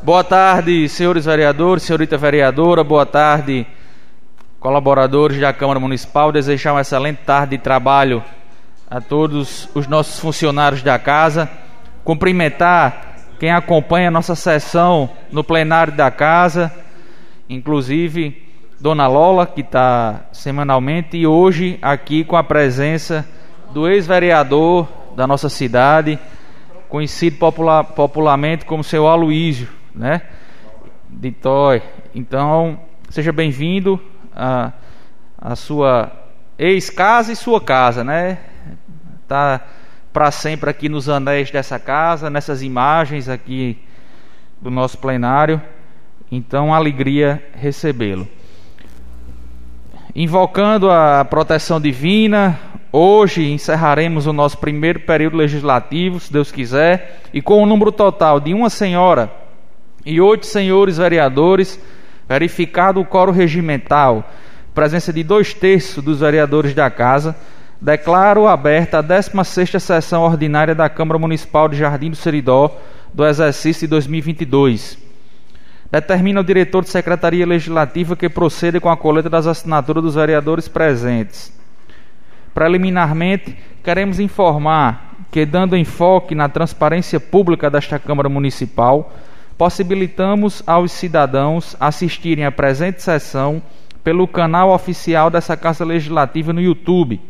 Boa 0.00 0.22
tarde, 0.22 0.88
senhores 0.88 1.24
vereadores, 1.24 1.82
senhorita 1.82 2.16
vereadora, 2.16 2.84
boa 2.84 3.04
tarde, 3.04 3.66
colaboradores 4.60 5.40
da 5.40 5.52
Câmara 5.52 5.80
Municipal. 5.80 6.30
Desejar 6.30 6.72
uma 6.72 6.82
excelente 6.82 7.18
tarde 7.26 7.56
de 7.56 7.62
trabalho 7.62 8.22
a 8.88 9.00
todos 9.00 9.68
os 9.74 9.88
nossos 9.88 10.20
funcionários 10.20 10.82
da 10.82 11.00
casa. 11.00 11.50
Cumprimentar 12.04 13.16
quem 13.40 13.50
acompanha 13.50 14.06
a 14.06 14.10
nossa 14.12 14.36
sessão 14.36 15.10
no 15.32 15.42
plenário 15.42 15.92
da 15.92 16.12
casa, 16.12 16.72
inclusive 17.48 18.46
Dona 18.78 19.08
Lola, 19.08 19.48
que 19.48 19.62
está 19.62 20.26
semanalmente, 20.32 21.16
e 21.16 21.26
hoje 21.26 21.76
aqui 21.82 22.22
com 22.22 22.36
a 22.36 22.44
presença 22.44 23.28
do 23.72 23.88
ex-vereador 23.88 24.86
da 25.16 25.26
nossa 25.26 25.48
cidade, 25.48 26.20
conhecido 26.88 27.36
popular, 27.36 27.82
popularmente 27.82 28.64
como 28.64 28.84
seu 28.84 29.08
Aloísio, 29.08 29.77
né? 29.98 30.22
De 31.08 31.32
Toy. 31.32 31.82
Então, 32.14 32.80
seja 33.10 33.32
bem-vindo 33.32 34.00
a 34.32 35.56
sua 35.56 36.12
ex-casa 36.56 37.32
e 37.32 37.36
sua 37.36 37.60
casa, 37.60 38.04
né? 38.04 38.38
Tá 39.26 39.60
para 40.12 40.30
sempre 40.30 40.70
aqui 40.70 40.88
nos 40.88 41.08
anéis 41.08 41.50
dessa 41.50 41.78
casa, 41.78 42.30
nessas 42.30 42.62
imagens 42.62 43.28
aqui 43.28 43.78
do 44.60 44.70
nosso 44.70 44.98
plenário. 44.98 45.60
Então, 46.30 46.72
alegria 46.72 47.42
recebê-lo. 47.54 48.28
Invocando 50.14 50.90
a 50.90 51.24
proteção 51.24 51.80
divina, 51.80 52.58
hoje 52.92 53.50
encerraremos 53.50 54.26
o 54.26 54.32
nosso 54.32 54.58
primeiro 54.58 55.00
período 55.00 55.36
legislativo, 55.36 56.18
se 56.18 56.32
Deus 56.32 56.50
quiser, 56.50 57.20
e 57.32 57.40
com 57.40 57.62
o 57.62 57.66
número 57.66 57.92
total 57.92 58.40
de 58.40 58.52
uma 58.52 58.70
senhora 58.70 59.30
e 60.04 60.20
oito 60.20 60.46
senhores 60.46 60.98
vereadores, 60.98 61.78
verificado 62.28 63.00
o 63.00 63.04
coro 63.04 63.32
regimental, 63.32 64.30
presença 64.74 65.12
de 65.12 65.22
dois 65.22 65.54
terços 65.54 66.02
dos 66.02 66.20
vereadores 66.20 66.74
da 66.74 66.90
casa, 66.90 67.36
declaro 67.80 68.46
aberta 68.46 68.98
a 68.98 69.02
16ª 69.02 69.78
sessão 69.78 70.22
ordinária 70.22 70.74
da 70.74 70.88
Câmara 70.88 71.18
Municipal 71.18 71.68
de 71.68 71.76
Jardim 71.76 72.10
do 72.10 72.16
Seridó 72.16 72.76
do 73.12 73.26
exercício 73.26 73.86
de 73.86 73.90
2022. 73.90 74.98
Determina 75.90 76.40
o 76.40 76.44
diretor 76.44 76.84
de 76.84 76.90
Secretaria 76.90 77.46
Legislativa 77.46 78.14
que 78.14 78.28
proceda 78.28 78.78
com 78.78 78.90
a 78.90 78.96
coleta 78.96 79.30
das 79.30 79.46
assinaturas 79.46 80.02
dos 80.02 80.14
vereadores 80.16 80.68
presentes. 80.68 81.52
Preliminarmente, 82.52 83.56
queremos 83.82 84.20
informar 84.20 85.16
que, 85.30 85.46
dando 85.46 85.76
enfoque 85.76 86.34
na 86.34 86.48
transparência 86.48 87.18
pública 87.18 87.70
desta 87.70 87.98
Câmara 87.98 88.28
Municipal, 88.28 89.12
possibilitamos 89.58 90.62
aos 90.66 90.92
cidadãos 90.92 91.76
assistirem 91.78 92.46
à 92.46 92.52
presente 92.52 93.02
sessão 93.02 93.60
pelo 94.02 94.26
canal 94.26 94.70
oficial 94.70 95.28
dessa 95.28 95.56
Casa 95.56 95.84
Legislativa 95.84 96.52
no 96.52 96.60
YouTube 96.60 97.20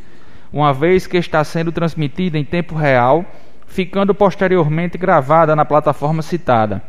uma 0.52 0.72
vez 0.72 1.06
que 1.06 1.16
está 1.16 1.42
sendo 1.44 1.70
transmitida 1.70 2.38
em 2.38 2.44
tempo 2.44 2.74
real, 2.74 3.24
ficando 3.66 4.14
posteriormente 4.14 4.96
gravada 4.96 5.54
na 5.54 5.64
plataforma 5.64 6.22
citada. 6.22 6.82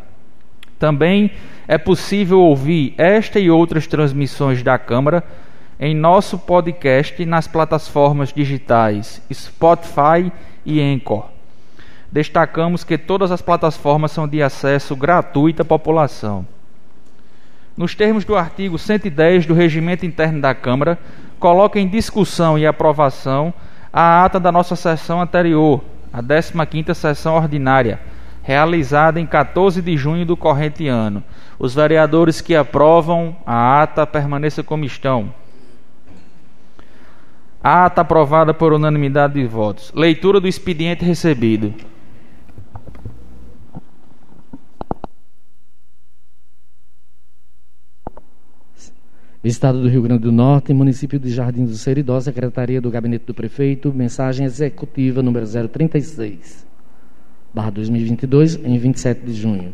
Também 0.78 1.32
é 1.68 1.78
possível 1.78 2.40
ouvir 2.40 2.94
esta 2.98 3.40
e 3.40 3.52
outras 3.52 3.86
transmissões 3.86 4.64
da 4.64 4.78
Câmara 4.78 5.24
em 5.80 5.94
nosso 5.94 6.38
podcast 6.38 7.26
nas 7.26 7.48
plataformas 7.48 8.32
digitais 8.32 9.22
Spotify 9.32 10.32
e 10.66 10.82
Anchor. 10.82 11.39
Destacamos 12.12 12.84
que 12.84 12.98
todas 12.98 13.32
as 13.32 13.42
plataformas 13.42 14.12
são 14.12 14.28
de 14.28 14.42
acesso 14.42 14.96
gratuito 14.96 15.62
à 15.62 15.66
população. 15.66 16.46
Nos 17.78 17.96
termos 17.96 18.26
do 18.26 18.36
artigo 18.36 18.78
110 18.78 19.46
do 19.46 19.54
Regimento 19.54 20.06
Interno 20.06 20.42
da 20.42 20.54
Câmara, 20.54 20.98
coloca 21.40 21.80
em 21.80 21.88
discussão 21.88 22.58
e 22.58 22.66
aprovação 22.66 23.54
a 23.94 24.26
ata 24.26 24.40
da 24.40 24.52
nossa 24.52 24.76
sessão 24.76 25.22
anterior, 25.22 25.82
a 26.12 26.22
15ª 26.22 26.94
sessão 26.94 27.36
ordinária, 27.36 28.00
realizada 28.44 29.20
em 29.20 29.26
14 29.26 29.82
de 29.82 29.96
junho 29.96 30.26
do 30.26 30.36
corrente 30.36 30.88
ano. 30.88 31.24
Os 31.58 31.76
vereadores 31.76 32.42
que 32.42 32.56
aprovam 32.56 33.36
a 33.46 33.82
ata 33.82 34.06
permaneçam 34.06 34.64
como 34.64 34.84
estão. 34.84 35.34
A 37.64 37.86
ata 37.86 38.02
aprovada 38.02 38.54
por 38.54 38.74
unanimidade 38.74 39.36
de 39.36 39.46
votos. 39.46 39.92
Leitura 39.94 40.40
do 40.40 40.48
expediente 40.48 41.06
recebido. 41.06 41.74
Estado 49.42 49.82
do 49.82 49.88
Rio 49.88 50.02
Grande 50.02 50.24
do 50.24 50.34
Norte, 50.34 50.74
município 50.74 51.18
de 51.18 51.30
Jardim 51.30 51.64
do 51.64 51.74
Seridó, 51.76 52.20
Secretaria 52.20 52.82
do 52.82 52.92
Gabinete 52.92 53.24
do 53.26 53.34
Prefeito, 53.34 53.94
mensagem 53.94 54.46
executiva 54.46 55.24
número 55.24 55.46
036, 55.48 56.68
barra 57.54 57.70
2022, 57.70 58.60
em 58.66 58.78
27 58.78 59.26
de 59.26 59.32
junho. 59.32 59.74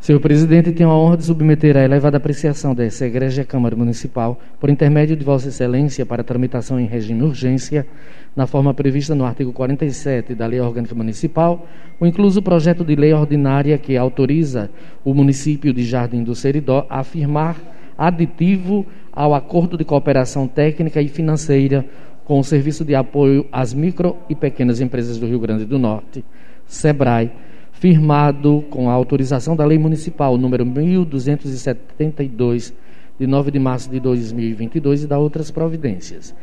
Senhor 0.00 0.18
presidente, 0.18 0.72
tenho 0.72 0.90
a 0.90 0.98
honra 0.98 1.18
de 1.18 1.24
submeter 1.24 1.76
à 1.76 1.84
elevada 1.84 2.16
apreciação 2.16 2.74
dessa 2.74 3.06
Igreja 3.06 3.44
Câmara 3.44 3.76
Municipal, 3.76 4.40
por 4.58 4.68
intermédio 4.68 5.14
de 5.14 5.24
Vossa 5.24 5.46
Excelência, 5.46 6.04
para 6.04 6.24
tramitação 6.24 6.80
em 6.80 6.86
regime 6.86 7.22
urgência, 7.22 7.86
na 8.34 8.48
forma 8.48 8.74
prevista 8.74 9.14
no 9.14 9.24
artigo 9.24 9.52
47 9.52 10.34
da 10.34 10.46
Lei 10.46 10.60
Orgânica 10.60 10.96
Municipal, 10.96 11.64
o 12.00 12.04
incluso 12.04 12.42
projeto 12.42 12.84
de 12.84 12.96
lei 12.96 13.12
ordinária 13.12 13.78
que 13.78 13.96
autoriza 13.96 14.68
o 15.04 15.14
município 15.14 15.72
de 15.72 15.84
Jardim 15.84 16.24
do 16.24 16.34
Seridó 16.34 16.84
a 16.90 16.98
afirmar 16.98 17.81
aditivo 18.06 18.84
ao 19.12 19.32
acordo 19.32 19.78
de 19.78 19.84
cooperação 19.84 20.48
técnica 20.48 21.00
e 21.00 21.06
financeira 21.06 21.86
com 22.24 22.40
o 22.40 22.44
Serviço 22.44 22.84
de 22.84 22.96
Apoio 22.96 23.46
às 23.52 23.72
Micro 23.72 24.16
e 24.28 24.34
Pequenas 24.34 24.80
Empresas 24.80 25.18
do 25.18 25.26
Rio 25.26 25.38
Grande 25.38 25.64
do 25.64 25.78
Norte, 25.78 26.24
SEBRAE, 26.66 27.30
firmado 27.70 28.64
com 28.70 28.90
a 28.90 28.92
autorização 28.92 29.54
da 29.54 29.64
Lei 29.64 29.78
Municipal 29.78 30.36
número 30.36 30.66
1272 30.66 32.74
de 33.20 33.26
9 33.26 33.52
de 33.52 33.58
março 33.60 33.88
de 33.88 34.00
2022 34.00 35.04
e 35.04 35.06
da 35.06 35.18
outras 35.18 35.52
providências. 35.52 36.34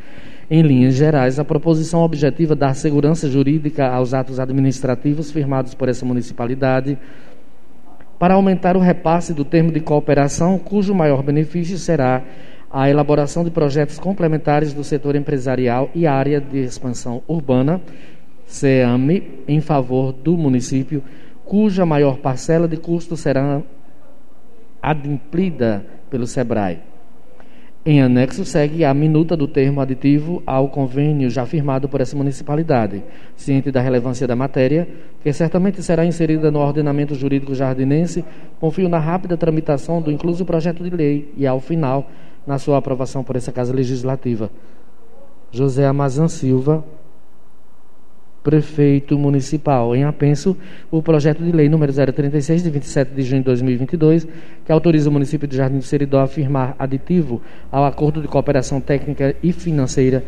Em 0.49 0.61
linhas 0.61 0.95
gerais, 0.95 1.39
a 1.39 1.45
proposição 1.45 2.03
objetiva 2.03 2.55
dar 2.55 2.73
segurança 2.73 3.29
jurídica 3.29 3.85
aos 3.87 4.13
atos 4.13 4.39
administrativos 4.39 5.29
firmados 5.29 5.73
por 5.73 5.89
essa 5.89 6.05
municipalidade 6.05 6.97
para 8.19 8.34
aumentar 8.34 8.75
o 8.75 8.81
repasse 8.81 9.34
do 9.34 9.46
termo 9.46 9.72
de 9.72 9.80
cooperação, 9.80 10.59
cujo 10.59 10.94
maior 10.94 11.24
benefício 11.24 11.78
será 11.78 12.22
a 12.69 12.90
elaboração 12.90 13.44
de 13.46 13.50
projetos 13.50 13.97
complementares 13.97 14.74
do 14.74 14.84
setor 14.84 15.16
empresarial 15.16 15.90
e 15.96 16.06
área 16.06 16.41
de 16.41 16.59
expansão 16.59 17.24
urbana, 17.28 17.81
CEAME, 18.46 19.40
em 19.47 19.62
favor 19.62 20.12
do 20.12 20.38
município, 20.38 21.02
cuja 21.46 21.85
maior 21.85 22.18
parcela 22.18 22.68
de 22.68 22.78
custo 22.78 23.16
será 23.16 23.62
adimplida 24.81 25.86
pelo 26.09 26.28
SEBRAE. 26.28 26.88
Em 27.89 28.03
anexo 28.03 28.45
segue 28.45 28.85
a 28.85 28.94
minuta 28.94 29.35
do 29.35 29.47
termo 29.47 29.81
aditivo 29.81 30.44
ao 30.45 30.69
convênio 30.69 31.27
já 31.27 31.44
firmado 31.44 31.89
por 31.89 32.00
essa 32.00 32.16
municipalidade, 32.16 33.03
ciente 33.35 33.72
da 33.72 33.81
relevância 33.81 34.27
da 34.27 34.35
matéria, 34.35 34.88
que 35.23 35.33
certamente 35.33 35.81
será 35.81 36.05
inserida 36.05 36.51
no 36.51 36.59
ordenamento 36.59 37.16
jurídico 37.16 37.55
jardinense, 37.55 38.23
confio 38.59 38.88
na 38.88 39.00
rápida 39.00 39.35
tramitação 39.35 40.03
do 40.03 40.11
incluso 40.11 40.45
projeto 40.45 40.83
de 40.83 40.91
lei 40.91 41.33
e, 41.35 41.47
ao 41.47 41.59
final, 41.59 42.07
na 42.45 42.59
sua 42.59 42.77
aprovação 42.77 43.23
por 43.23 43.35
essa 43.35 43.51
Casa 43.51 43.73
Legislativa. 43.73 44.51
José 45.51 45.88
Amazan 45.88 46.27
Silva, 46.27 46.85
prefeito 48.44 49.17
municipal. 49.17 49.95
Em 49.95 50.03
apenso, 50.03 50.55
o 50.89 51.01
projeto 51.01 51.44
de 51.44 51.51
lei 51.51 51.69
número 51.69 51.91
036, 51.94 52.63
de 52.63 52.69
27 52.69 53.13
de 53.13 53.22
junho 53.22 53.41
de 53.41 53.45
2022, 53.45 54.27
que 54.65 54.71
autoriza 54.71 55.09
o 55.09 55.13
município 55.13 55.47
de 55.47 55.57
Jardim 55.57 55.77
do 55.77 55.83
Seridó 55.83 56.19
a 56.19 56.27
firmar 56.27 56.75
aditivo 56.80 57.41
ao 57.71 57.86
acordo 57.86 58.21
de 58.21 58.27
cooperação 58.27 58.80
técnica 58.80 59.36
e 59.41 59.51
financeira 59.51 60.24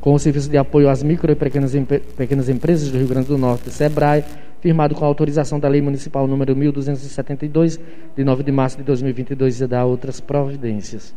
com 0.00 0.14
o 0.14 0.18
Serviço 0.18 0.48
de 0.48 0.56
Apoio 0.56 0.88
às 0.88 1.02
Micro 1.02 1.30
e 1.30 1.34
Pequenas, 1.34 1.74
Pequenas 2.16 2.48
Empresas 2.48 2.90
do 2.90 2.98
Rio 2.98 3.08
Grande 3.08 3.28
do 3.28 3.36
Norte, 3.36 3.70
SEBRAE, 3.70 4.24
firmado 4.60 4.94
com 4.94 5.04
a 5.04 5.08
autorização 5.08 5.58
da 5.58 5.68
Lei 5.68 5.80
Municipal 5.80 6.26
número 6.26 6.54
1272, 6.54 7.80
de 8.16 8.24
9 8.24 8.42
de 8.42 8.52
março 8.52 8.76
de 8.76 8.84
2022 8.84 9.60
e 9.60 9.66
da 9.66 9.84
outras 9.84 10.20
providências. 10.20 11.14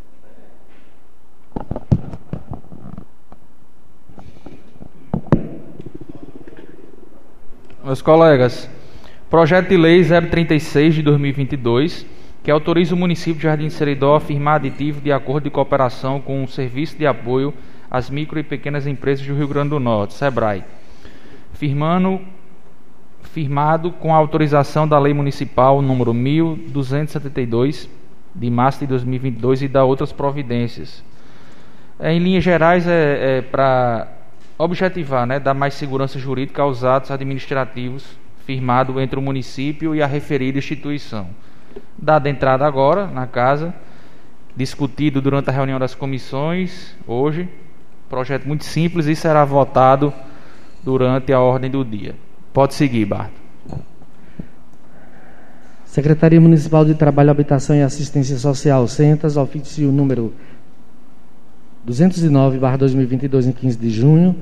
Meus 7.83 7.99
colegas, 7.99 8.69
projeto 9.27 9.69
de 9.69 9.75
lei 9.75 10.03
036 10.03 10.93
de 10.93 11.01
2022, 11.01 12.05
que 12.43 12.51
autoriza 12.51 12.93
o 12.93 12.97
município 12.97 13.37
de 13.37 13.41
Jardim 13.41 13.71
Seridó 13.71 14.15
a 14.15 14.19
firmar 14.19 14.57
aditivo 14.57 15.01
de 15.01 15.11
acordo 15.11 15.45
de 15.45 15.49
cooperação 15.49 16.21
com 16.21 16.43
o 16.43 16.47
Serviço 16.47 16.95
de 16.95 17.07
Apoio 17.07 17.51
às 17.89 18.07
Micro 18.07 18.37
e 18.37 18.43
Pequenas 18.43 18.85
Empresas 18.85 19.25
do 19.25 19.33
Rio 19.33 19.47
Grande 19.47 19.69
do 19.69 19.79
Norte, 19.79 20.13
SEBRAE, 20.13 20.63
firmando 21.53 22.21
firmado 23.23 23.91
com 23.91 24.13
a 24.13 24.17
autorização 24.17 24.87
da 24.87 24.99
Lei 24.99 25.13
Municipal 25.13 25.81
número 25.81 26.13
1272 26.13 27.89
de 28.35 28.49
março 28.51 28.81
de 28.81 28.85
2022 28.85 29.63
e 29.63 29.67
da 29.67 29.83
outras 29.83 30.11
providências. 30.11 31.03
Em 31.99 32.19
linhas 32.19 32.43
gerais, 32.43 32.87
é, 32.87 33.37
é 33.37 33.41
para 33.41 34.20
objetivar, 34.63 35.25
né, 35.25 35.39
dar 35.39 35.55
mais 35.55 35.73
segurança 35.73 36.19
jurídica 36.19 36.61
aos 36.61 36.83
atos 36.83 37.09
administrativos 37.09 38.15
firmado 38.45 38.99
entre 38.99 39.17
o 39.17 39.21
município 39.21 39.95
e 39.95 40.01
a 40.01 40.07
referida 40.07 40.59
instituição. 40.59 41.27
Dada 41.97 42.29
entrada 42.29 42.65
agora 42.65 43.07
na 43.07 43.25
casa, 43.25 43.73
discutido 44.55 45.21
durante 45.21 45.49
a 45.49 45.53
reunião 45.53 45.79
das 45.79 45.95
comissões 45.95 46.95
hoje, 47.07 47.49
projeto 48.09 48.47
muito 48.47 48.65
simples 48.65 49.07
e 49.07 49.15
será 49.15 49.45
votado 49.45 50.13
durante 50.83 51.31
a 51.31 51.39
ordem 51.39 51.71
do 51.71 51.83
dia. 51.83 52.15
Pode 52.53 52.73
seguir, 52.73 53.05
Barto. 53.05 53.41
Secretaria 55.85 56.39
Municipal 56.39 56.85
de 56.85 56.95
Trabalho, 56.95 57.31
Habitação 57.31 57.75
e 57.75 57.81
Assistência 57.81 58.37
Social, 58.37 58.87
Centas, 58.87 59.37
ofício 59.37 59.91
número 59.91 60.33
209, 61.85 62.59
2022, 62.77 63.47
em 63.47 63.51
15 63.51 63.77
de 63.77 63.89
junho. 63.89 64.35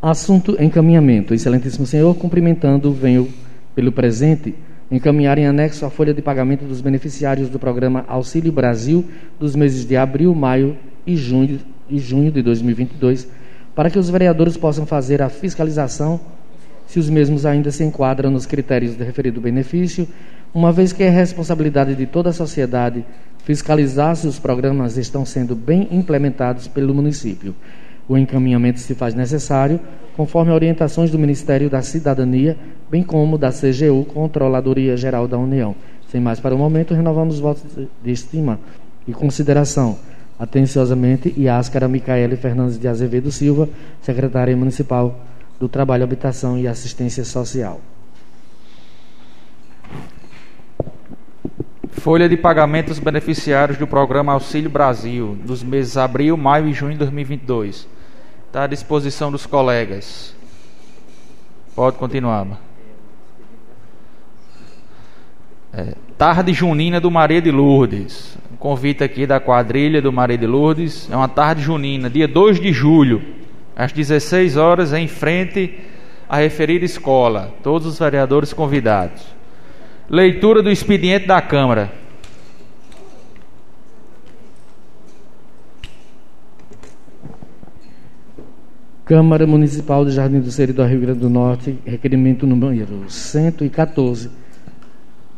Assunto 0.00 0.56
encaminhamento. 0.62 1.34
Excelentíssimo 1.34 1.86
Senhor, 1.86 2.14
cumprimentando, 2.14 2.92
venho 2.92 3.28
pelo 3.74 3.92
presente 3.92 4.54
encaminhar 4.90 5.38
em 5.38 5.46
anexo 5.46 5.84
a 5.84 5.90
folha 5.90 6.14
de 6.14 6.22
pagamento 6.22 6.64
dos 6.64 6.80
beneficiários 6.80 7.48
do 7.48 7.58
programa 7.58 8.04
Auxílio 8.06 8.52
Brasil 8.52 9.04
dos 9.40 9.56
meses 9.56 9.86
de 9.86 9.96
abril, 9.96 10.34
maio 10.34 10.76
e 11.06 11.16
junho, 11.16 11.58
e 11.88 11.98
junho 11.98 12.30
de 12.30 12.42
2022, 12.42 13.28
para 13.74 13.90
que 13.90 13.98
os 13.98 14.08
vereadores 14.08 14.56
possam 14.56 14.86
fazer 14.86 15.20
a 15.20 15.28
fiscalização 15.28 16.20
se 16.86 16.98
os 16.98 17.08
mesmos 17.08 17.46
ainda 17.46 17.70
se 17.70 17.82
enquadram 17.82 18.30
nos 18.30 18.46
critérios 18.46 18.96
de 18.96 19.02
referido 19.02 19.40
benefício, 19.40 20.06
uma 20.54 20.70
vez 20.70 20.92
que 20.92 21.02
é 21.02 21.10
responsabilidade 21.10 21.96
de 21.96 22.06
toda 22.06 22.30
a 22.30 22.32
sociedade 22.32 23.04
fiscalizar 23.42 24.14
se 24.14 24.26
os 24.28 24.38
programas 24.38 24.96
estão 24.96 25.26
sendo 25.26 25.56
bem 25.56 25.88
implementados 25.90 26.68
pelo 26.68 26.94
município. 26.94 27.54
O 28.08 28.16
encaminhamento 28.16 28.78
se 28.78 28.94
faz 28.94 29.14
necessário 29.14 29.80
conforme 30.16 30.52
orientações 30.52 31.10
do 31.10 31.18
Ministério 31.18 31.68
da 31.68 31.82
Cidadania, 31.82 32.56
bem 32.88 33.02
como 33.02 33.36
da 33.36 33.50
CGU, 33.50 34.04
Controladoria 34.04 34.96
Geral 34.96 35.26
da 35.26 35.36
União. 35.36 35.74
Sem 36.08 36.20
mais 36.20 36.38
para 36.38 36.54
o 36.54 36.58
momento, 36.58 36.94
renovamos 36.94 37.34
os 37.34 37.40
votos 37.40 37.64
de 38.02 38.10
estima 38.12 38.60
e 39.08 39.12
consideração. 39.12 39.98
Atenciosamente, 40.38 41.34
Iáscara 41.36 41.88
Micaele 41.88 42.36
Fernandes 42.36 42.78
de 42.78 42.86
Azevedo 42.86 43.32
Silva, 43.32 43.68
secretária 44.00 44.56
municipal 44.56 45.18
do 45.58 45.68
Trabalho, 45.68 46.04
Habitação 46.04 46.56
e 46.56 46.68
Assistência 46.68 47.24
Social. 47.24 47.80
Folha 52.04 52.28
de 52.28 52.36
pagamento 52.36 52.88
dos 52.88 52.98
beneficiários 52.98 53.78
do 53.78 53.86
programa 53.86 54.34
Auxílio 54.34 54.68
Brasil, 54.68 55.38
dos 55.42 55.62
meses 55.62 55.96
abril, 55.96 56.36
maio 56.36 56.68
e 56.68 56.72
junho 56.74 56.92
de 56.92 56.98
2022. 56.98 57.88
Está 58.46 58.64
à 58.64 58.66
disposição 58.66 59.32
dos 59.32 59.46
colegas. 59.46 60.36
Pode 61.74 61.96
continuar. 61.96 62.60
É, 65.72 65.94
tarde 66.18 66.52
junina 66.52 67.00
do 67.00 67.10
Maria 67.10 67.40
de 67.40 67.50
Lourdes. 67.50 68.36
Um 68.52 68.56
convite 68.56 69.02
aqui 69.02 69.26
da 69.26 69.40
quadrilha 69.40 70.02
do 70.02 70.12
Maria 70.12 70.36
de 70.36 70.46
Lourdes. 70.46 71.08
É 71.10 71.16
uma 71.16 71.26
tarde 71.26 71.62
junina, 71.62 72.10
dia 72.10 72.28
2 72.28 72.60
de 72.60 72.70
julho, 72.70 73.22
às 73.74 73.92
16 73.92 74.58
horas, 74.58 74.92
em 74.92 75.08
frente 75.08 75.80
à 76.28 76.36
referida 76.36 76.84
escola. 76.84 77.54
Todos 77.62 77.86
os 77.86 77.98
vereadores 77.98 78.52
convidados. 78.52 79.33
Leitura 80.08 80.62
do 80.62 80.70
expediente 80.70 81.26
da 81.26 81.40
Câmara. 81.40 81.90
Câmara 89.06 89.46
Municipal 89.46 90.04
de 90.04 90.12
Jardim 90.12 90.40
do 90.40 90.50
Seridó, 90.50 90.84
Rio 90.84 91.00
Grande 91.00 91.20
do 91.20 91.30
Norte, 91.30 91.78
requerimento 91.86 92.46
número 92.46 93.04
114, 93.08 94.30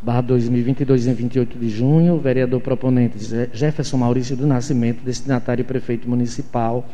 barra 0.03 0.21
2022, 0.21 1.07
em 1.09 1.15
28 1.15 1.59
de 1.59 1.69
junho, 1.69 2.19
vereador 2.19 2.61
proponente 2.61 3.19
Jefferson 3.53 3.97
Maurício 3.97 4.37
do 4.37 4.47
Nascimento, 4.47 5.03
destinatário 5.05 5.65
prefeito 5.65 6.09
municipal, 6.09 6.89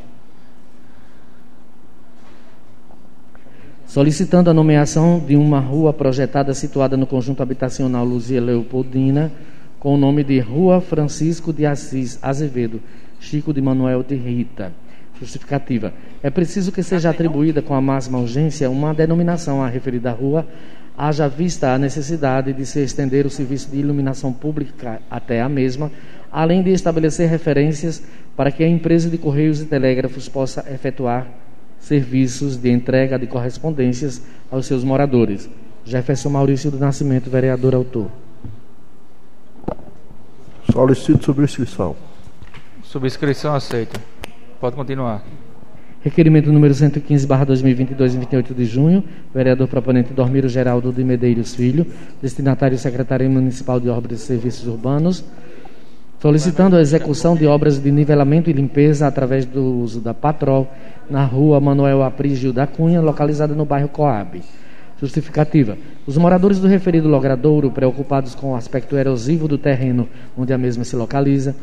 solicitando 3.92 4.48
a 4.48 4.54
nomeação 4.54 5.18
de 5.20 5.36
uma 5.36 5.60
rua 5.60 5.92
projetada 5.92 6.54
situada 6.54 6.96
no 6.96 7.06
conjunto 7.06 7.42
habitacional 7.42 8.06
Luzia 8.06 8.40
Leopoldina, 8.40 9.30
com 9.78 9.94
o 9.94 9.98
nome 9.98 10.24
de 10.24 10.40
Rua 10.40 10.80
Francisco 10.80 11.52
de 11.52 11.66
Assis 11.66 12.18
Azevedo, 12.22 12.80
Chico 13.20 13.52
de 13.52 13.60
Manuel 13.60 14.02
de 14.02 14.14
Rita. 14.14 14.72
Justificativa. 15.20 15.92
É 16.22 16.30
preciso 16.30 16.72
que 16.72 16.82
seja 16.82 17.10
atribuída 17.10 17.60
com 17.60 17.74
a 17.74 17.82
máxima 17.82 18.18
urgência 18.18 18.70
uma 18.70 18.94
denominação 18.94 19.62
à 19.62 19.68
referida 19.68 20.10
rua, 20.10 20.46
haja 20.96 21.28
vista 21.28 21.74
a 21.74 21.78
necessidade 21.78 22.54
de 22.54 22.64
se 22.64 22.80
estender 22.80 23.26
o 23.26 23.30
serviço 23.30 23.70
de 23.70 23.76
iluminação 23.76 24.32
pública 24.32 25.02
até 25.10 25.42
a 25.42 25.50
mesma, 25.50 25.92
além 26.32 26.62
de 26.62 26.70
estabelecer 26.70 27.28
referências 27.28 28.02
para 28.34 28.50
que 28.50 28.64
a 28.64 28.68
empresa 28.68 29.10
de 29.10 29.18
Correios 29.18 29.60
e 29.60 29.66
Telégrafos 29.66 30.30
possa 30.30 30.64
efetuar 30.72 31.42
serviços 31.82 32.56
de 32.56 32.70
entrega 32.70 33.18
de 33.18 33.26
correspondências 33.26 34.22
aos 34.50 34.66
seus 34.66 34.84
moradores. 34.84 35.50
Jefferson 35.84 36.30
Maurício 36.30 36.70
do 36.70 36.78
Nascimento, 36.78 37.28
vereador 37.28 37.74
autor. 37.74 38.08
Solicito 40.72 41.24
subscrição. 41.24 41.96
Subscrição 42.84 43.54
aceita. 43.54 44.00
Pode 44.60 44.76
continuar. 44.76 45.24
Requerimento 46.02 46.52
número 46.52 46.72
115, 46.72 47.26
barra 47.26 47.44
2022, 47.44 48.14
28 48.14 48.54
de 48.54 48.64
junho. 48.64 49.04
Vereador 49.34 49.66
proponente 49.66 50.12
Dormiro 50.12 50.48
Geraldo 50.48 50.92
de 50.92 51.02
Medeiros 51.02 51.54
Filho. 51.54 51.84
Destinatário 52.22 52.78
Secretário 52.78 53.28
Municipal 53.28 53.80
de 53.80 53.88
Obras 53.88 54.20
e 54.20 54.24
Serviços 54.24 54.66
Urbanos 54.66 55.24
solicitando 56.22 56.76
a 56.76 56.80
execução 56.80 57.34
de 57.34 57.48
obras 57.48 57.80
de 57.80 57.90
nivelamento 57.90 58.48
e 58.48 58.52
limpeza 58.52 59.08
através 59.08 59.44
do 59.44 59.60
uso 59.60 60.00
da 60.00 60.14
Patrol 60.14 60.70
na 61.10 61.24
rua 61.24 61.60
Manuel 61.60 62.00
Aprígio 62.00 62.52
da 62.52 62.64
Cunha, 62.64 63.00
localizada 63.00 63.56
no 63.56 63.64
bairro 63.64 63.88
Coab. 63.88 64.40
Justificativa. 65.00 65.76
Os 66.06 66.16
moradores 66.16 66.60
do 66.60 66.68
referido 66.68 67.08
logradouro, 67.08 67.72
preocupados 67.72 68.36
com 68.36 68.52
o 68.52 68.54
aspecto 68.54 68.96
erosivo 68.96 69.48
do 69.48 69.58
terreno 69.58 70.08
onde 70.38 70.52
a 70.52 70.58
mesma 70.58 70.84
se 70.84 70.94
localiza, 70.94 71.56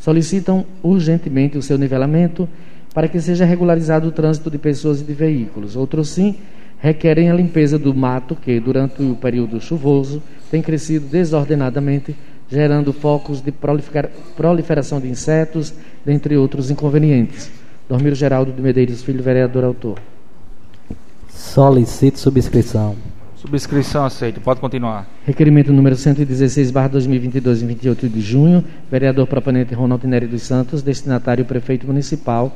solicitam 0.00 0.66
urgentemente 0.82 1.56
o 1.56 1.62
seu 1.62 1.78
nivelamento 1.78 2.48
para 2.92 3.06
que 3.06 3.20
seja 3.20 3.44
regularizado 3.44 4.08
o 4.08 4.12
trânsito 4.12 4.50
de 4.50 4.58
pessoas 4.58 5.00
e 5.00 5.04
de 5.04 5.14
veículos. 5.14 5.76
Outros 5.76 6.08
sim 6.08 6.38
requerem 6.80 7.30
a 7.30 7.34
limpeza 7.34 7.78
do 7.78 7.94
mato 7.94 8.34
que, 8.34 8.58
durante 8.58 9.00
o 9.00 9.14
período 9.14 9.60
chuvoso, 9.60 10.20
tem 10.50 10.60
crescido 10.60 11.06
desordenadamente 11.06 12.16
gerando 12.52 12.92
focos 12.92 13.40
de 13.40 13.50
proliferação 14.36 15.00
de 15.00 15.08
insetos, 15.08 15.72
dentre 16.04 16.36
outros 16.36 16.70
inconvenientes. 16.70 17.50
Dormir 17.88 18.14
Geraldo 18.14 18.52
de 18.52 18.60
Medeiros 18.60 19.02
Filho, 19.02 19.22
vereador 19.22 19.64
autor. 19.64 19.98
Solicito 21.30 22.18
subscrição. 22.18 22.94
Subscrição 23.36 24.04
aceita. 24.04 24.38
Pode 24.38 24.60
continuar. 24.60 25.08
Requerimento 25.24 25.72
número 25.72 25.96
116, 25.96 26.70
barra 26.70 26.88
2022, 26.88 27.62
em 27.62 27.66
28 27.68 28.08
de 28.08 28.20
junho. 28.20 28.62
Vereador 28.90 29.26
proponente 29.26 29.74
Ronaldo 29.74 30.06
Nery 30.06 30.26
dos 30.26 30.42
Santos, 30.42 30.82
destinatário 30.82 31.46
prefeito 31.46 31.86
municipal, 31.86 32.54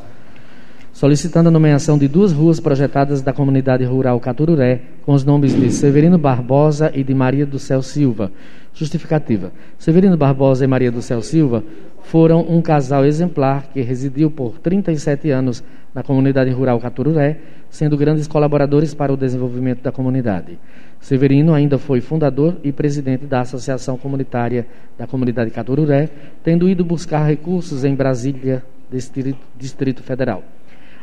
solicitando 0.93 1.49
a 1.49 1.53
nomeação 1.53 1.97
de 1.97 2.07
duas 2.07 2.33
ruas 2.33 2.61
projetadas 2.61 3.23
da 3.23 3.33
comunidade 3.33 3.83
rural 3.85 4.21
Catururé, 4.21 4.83
com 5.07 5.15
os 5.15 5.25
nomes 5.25 5.59
de 5.59 5.73
Severino 5.73 6.19
Barbosa 6.19 6.93
e 6.95 7.03
de 7.03 7.15
Maria 7.15 7.47
do 7.47 7.59
Céu 7.59 7.83
Silva, 7.83 8.31
Justificativa. 8.77 9.53
Severino 9.79 10.19
Barbosa 10.19 10.63
e 10.63 10.69
Maria 10.69 10.93
do 10.93 11.01
Céu 11.01 11.23
Silva 11.23 11.65
foram 12.03 12.43
um 12.43 12.61
casal 12.61 13.07
exemplar 13.07 13.69
que 13.73 13.81
residiu 13.81 14.31
por 14.31 14.59
37 14.59 15.31
anos 15.31 15.65
na 15.95 16.03
comunidade 16.03 16.51
rural 16.51 16.79
Catururé, 16.79 17.39
sendo 17.71 17.97
grandes 17.97 18.29
colaboradores 18.29 18.93
para 18.93 19.11
o 19.11 19.17
desenvolvimento 19.17 19.81
da 19.81 19.91
comunidade. 19.91 20.59
Severino 21.01 21.55
ainda 21.55 21.79
foi 21.79 22.03
fundador 22.03 22.59
e 22.63 22.71
presidente 22.71 23.25
da 23.25 23.41
Associação 23.41 23.97
Comunitária 23.97 24.67
da 24.99 25.07
Comunidade 25.07 25.51
Catururé, 25.51 26.11
tendo 26.45 26.69
ido 26.69 26.85
buscar 26.85 27.25
recursos 27.25 27.83
em 27.83 27.95
Brasília, 27.95 28.63
Distrito 29.59 30.03
Federal. 30.03 30.45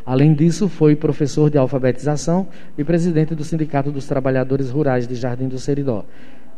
Além 0.06 0.36
disso, 0.36 0.70
foi 0.70 0.96
professor 0.96 1.50
de 1.50 1.58
alfabetização 1.58 2.48
e 2.78 2.84
presidente 2.84 3.34
do 3.34 3.44
Sindicato 3.44 3.92
dos 3.92 4.06
Trabalhadores 4.06 4.70
Rurais 4.70 5.08
de 5.08 5.16
Jardim 5.16 5.48
do 5.48 5.58
Seridó. 5.58 6.06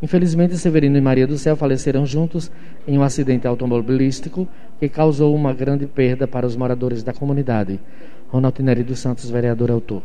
Infelizmente, 0.01 0.57
Severino 0.57 0.97
e 0.97 1.01
Maria 1.01 1.25
do 1.25 1.37
Céu 1.37 1.55
faleceram 1.55 2.05
juntos 2.05 2.51
em 2.87 2.97
um 2.97 3.03
acidente 3.03 3.47
automobilístico 3.47 4.47
que 4.79 4.89
causou 4.89 5.33
uma 5.33 5.53
grande 5.53 5.85
perda 5.87 6.27
para 6.27 6.45
os 6.45 6.55
moradores 6.55 7.01
da 7.01 7.13
comunidade. 7.13 7.79
Ronaldo 8.29 8.61
Neri 8.61 8.83
dos 8.83 8.99
Santos, 8.99 9.29
vereador 9.29 9.71
autor. 9.71 10.01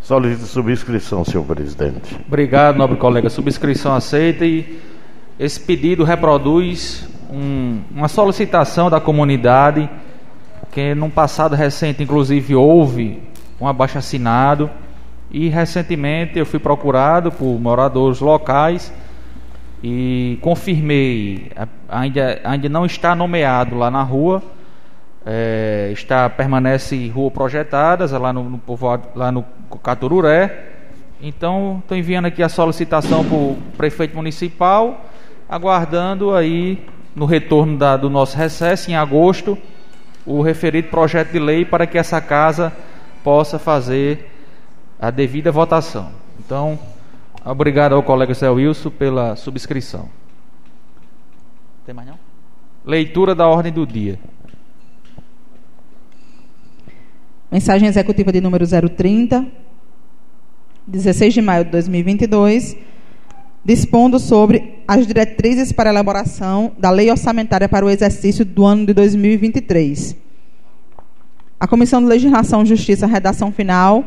Solicito 0.00 0.46
subscrição, 0.46 1.24
senhor 1.24 1.44
presidente. 1.44 2.16
Obrigado, 2.28 2.76
nobre 2.76 2.96
colega. 2.96 3.28
Subscrição 3.28 3.94
aceita 3.94 4.44
e 4.44 4.78
esse 5.38 5.58
pedido 5.58 6.04
reproduz 6.04 7.08
um, 7.28 7.80
uma 7.90 8.06
solicitação 8.06 8.88
da 8.88 9.00
comunidade 9.00 9.90
que 10.70 10.94
num 10.94 11.10
passado 11.10 11.56
recente, 11.56 12.02
inclusive, 12.02 12.54
houve 12.54 13.20
um 13.60 13.66
abaixo 13.66 13.98
assinado 13.98 14.70
e 15.30 15.48
recentemente 15.48 16.38
eu 16.38 16.46
fui 16.46 16.58
procurado 16.58 17.32
por 17.32 17.58
moradores 17.60 18.20
locais 18.20 18.92
e 19.82 20.38
confirmei, 20.40 21.50
ainda, 21.88 22.40
ainda 22.44 22.68
não 22.68 22.86
está 22.86 23.14
nomeado 23.14 23.76
lá 23.76 23.90
na 23.90 24.02
rua, 24.02 24.42
é, 25.24 25.90
está 25.92 26.30
permanece 26.30 27.08
rua 27.08 27.30
projetadas 27.30 28.12
lá 28.12 28.32
no, 28.32 28.44
no 28.48 28.58
povoado, 28.58 29.08
lá 29.14 29.30
no 29.30 29.44
Catururé. 29.82 30.74
Então 31.20 31.80
estou 31.82 31.96
enviando 31.96 32.26
aqui 32.26 32.42
a 32.42 32.48
solicitação 32.48 33.24
para 33.24 33.36
o 33.36 33.58
prefeito 33.76 34.14
municipal, 34.16 35.04
aguardando 35.48 36.34
aí 36.34 36.84
no 37.14 37.26
retorno 37.26 37.76
da, 37.76 37.96
do 37.96 38.10
nosso 38.10 38.36
recesso 38.36 38.90
em 38.90 38.94
agosto 38.94 39.58
o 40.26 40.42
referido 40.42 40.88
projeto 40.88 41.32
de 41.32 41.38
lei 41.38 41.64
para 41.64 41.86
que 41.86 41.96
essa 41.96 42.20
casa 42.20 42.72
possa 43.22 43.58
fazer 43.58 44.35
a 44.98 45.10
devida 45.10 45.52
votação. 45.52 46.10
Então, 46.38 46.78
obrigado 47.44 47.94
ao 47.94 48.02
colega 48.02 48.32
Zé 48.34 48.48
Wilson 48.48 48.90
pela 48.90 49.36
subscrição. 49.36 50.08
Tem 51.84 51.94
mais 51.94 52.08
não? 52.08 52.18
Leitura 52.84 53.34
da 53.34 53.46
ordem 53.46 53.72
do 53.72 53.86
dia. 53.86 54.18
Mensagem 57.50 57.88
executiva 57.88 58.32
de 58.32 58.40
número 58.40 58.64
030, 58.66 59.46
16 60.86 61.34
de 61.34 61.40
maio 61.40 61.64
de 61.64 61.70
2022, 61.70 62.76
dispondo 63.64 64.18
sobre 64.18 64.82
as 64.86 65.06
diretrizes 65.06 65.72
para 65.72 65.90
elaboração 65.90 66.72
da 66.78 66.90
lei 66.90 67.10
orçamentária 67.10 67.68
para 67.68 67.84
o 67.84 67.90
exercício 67.90 68.44
do 68.44 68.64
ano 68.64 68.86
de 68.86 68.92
2023. 68.94 70.16
A 71.58 71.66
Comissão 71.66 72.00
de 72.00 72.06
Legislação 72.06 72.62
e 72.62 72.66
Justiça, 72.66 73.06
redação 73.06 73.50
final, 73.50 74.04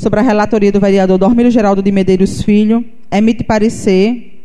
sobre 0.00 0.18
a 0.18 0.22
relatoria 0.22 0.72
do 0.72 0.80
vereador 0.80 1.18
Dormílio 1.18 1.50
Geraldo 1.50 1.82
de 1.82 1.92
Medeiros 1.92 2.40
Filho, 2.40 2.82
emite 3.12 3.44
parecer 3.44 4.42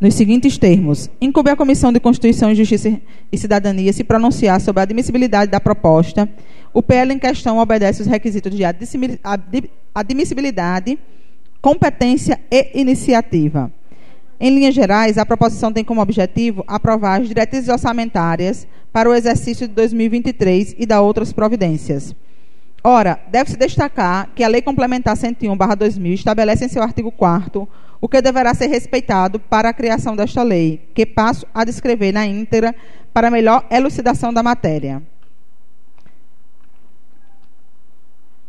nos 0.00 0.14
seguintes 0.14 0.56
termos: 0.56 1.10
incumbe 1.20 1.50
a 1.50 1.56
Comissão 1.56 1.92
de 1.92 2.00
Constituição, 2.00 2.54
Justiça 2.54 2.98
e 3.30 3.36
Cidadania 3.36 3.92
se 3.92 4.02
pronunciar 4.02 4.58
sobre 4.62 4.80
a 4.80 4.84
admissibilidade 4.84 5.50
da 5.50 5.60
proposta. 5.60 6.26
O 6.72 6.82
PL 6.82 7.12
em 7.12 7.18
questão 7.18 7.58
obedece 7.58 8.00
os 8.00 8.08
requisitos 8.08 8.56
de 8.56 8.64
admissibilidade, 9.94 10.98
competência 11.60 12.40
e 12.50 12.80
iniciativa. 12.80 13.70
Em 14.40 14.54
linhas 14.54 14.74
gerais, 14.74 15.18
a 15.18 15.26
proposição 15.26 15.70
tem 15.70 15.84
como 15.84 16.00
objetivo 16.00 16.64
aprovar 16.66 17.20
as 17.20 17.28
diretrizes 17.28 17.68
orçamentárias 17.68 18.66
para 18.90 19.10
o 19.10 19.14
exercício 19.14 19.68
de 19.68 19.74
2023 19.74 20.76
e 20.78 20.86
da 20.86 21.02
outras 21.02 21.30
providências. 21.30 22.16
Ora, 22.82 23.20
deve-se 23.28 23.56
destacar 23.56 24.30
que 24.34 24.44
a 24.44 24.48
Lei 24.48 24.62
Complementar 24.62 25.16
101/2000 25.16 26.14
estabelece 26.14 26.64
em 26.64 26.68
seu 26.68 26.82
artigo 26.82 27.10
4 27.10 27.68
o 28.00 28.08
que 28.08 28.22
deverá 28.22 28.54
ser 28.54 28.68
respeitado 28.68 29.40
para 29.40 29.68
a 29.68 29.72
criação 29.72 30.14
desta 30.14 30.42
lei, 30.42 30.88
que 30.94 31.04
passo 31.04 31.44
a 31.52 31.64
descrever 31.64 32.12
na 32.12 32.24
íntegra 32.24 32.74
para 33.12 33.30
melhor 33.30 33.66
elucidação 33.70 34.32
da 34.32 34.42
matéria. 34.42 35.02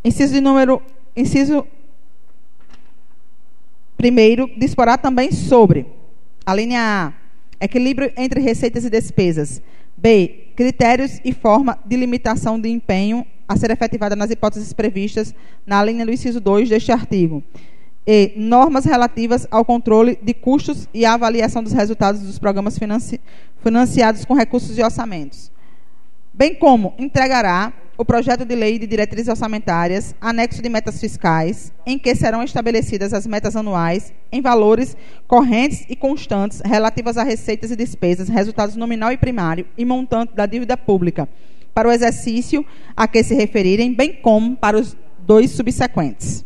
Inciso 0.03 0.33
de 0.33 0.41
número 0.41 0.81
inciso 1.15 1.67
primeiro 3.97 4.49
disporá 4.57 4.97
também 4.97 5.31
sobre 5.31 5.87
a 6.45 6.53
linha 6.53 6.79
A, 6.79 7.13
equilíbrio 7.65 8.13
entre 8.15 8.39
receitas 8.39 8.85
e 8.85 8.89
despesas. 8.89 9.61
B, 9.97 10.51
critérios 10.55 11.19
e 11.25 11.33
forma 11.33 11.77
de 11.85 11.97
limitação 11.97 12.61
de 12.61 12.69
empenho 12.69 13.25
a 13.49 13.55
ser 13.57 13.71
efetivada 13.71 14.15
nas 14.15 14.29
hipóteses 14.29 14.71
previstas 14.71 15.33
na 15.65 15.83
linha 15.83 16.05
do 16.05 16.13
inciso 16.13 16.39
2 16.39 16.69
deste 16.69 16.91
artigo. 16.91 17.43
E 18.05 18.31
normas 18.35 18.85
relativas 18.85 19.47
ao 19.49 19.65
controle 19.65 20.19
de 20.21 20.35
custos 20.35 20.87
e 20.93 21.03
à 21.03 21.15
avaliação 21.15 21.63
dos 21.63 21.73
resultados 21.73 22.21
dos 22.21 22.37
programas 22.37 22.77
financi 22.77 23.19
financiados 23.61 24.23
com 24.23 24.35
recursos 24.35 24.77
e 24.77 24.83
orçamentos. 24.83 25.51
Bem 26.31 26.53
como 26.55 26.93
entregará 26.97 27.73
o 27.97 28.05
projeto 28.05 28.45
de 28.45 28.55
lei 28.55 28.79
de 28.79 28.87
diretrizes 28.87 29.27
orçamentárias, 29.27 30.15
anexo 30.21 30.61
de 30.61 30.69
metas 30.69 31.01
fiscais, 31.01 31.73
em 31.85 31.99
que 31.99 32.15
serão 32.15 32.41
estabelecidas 32.41 33.13
as 33.13 33.27
metas 33.27 33.57
anuais 33.57 34.13
em 34.31 34.41
valores 34.41 34.95
correntes 35.27 35.85
e 35.89 35.95
constantes 35.95 36.61
relativas 36.63 37.17
a 37.17 37.23
receitas 37.23 37.71
e 37.71 37.75
despesas, 37.75 38.29
resultados 38.29 38.77
nominal 38.77 39.11
e 39.11 39.17
primário 39.17 39.65
e 39.77 39.83
montante 39.83 40.33
da 40.33 40.45
dívida 40.45 40.77
pública 40.77 41.27
para 41.79 41.87
o 41.87 41.93
exercício 41.93 42.65
a 42.93 43.07
que 43.07 43.23
se 43.23 43.33
referirem, 43.33 43.93
bem 43.93 44.11
como 44.11 44.53
para 44.53 44.77
os 44.77 44.97
dois 45.19 45.51
subsequentes. 45.51 46.43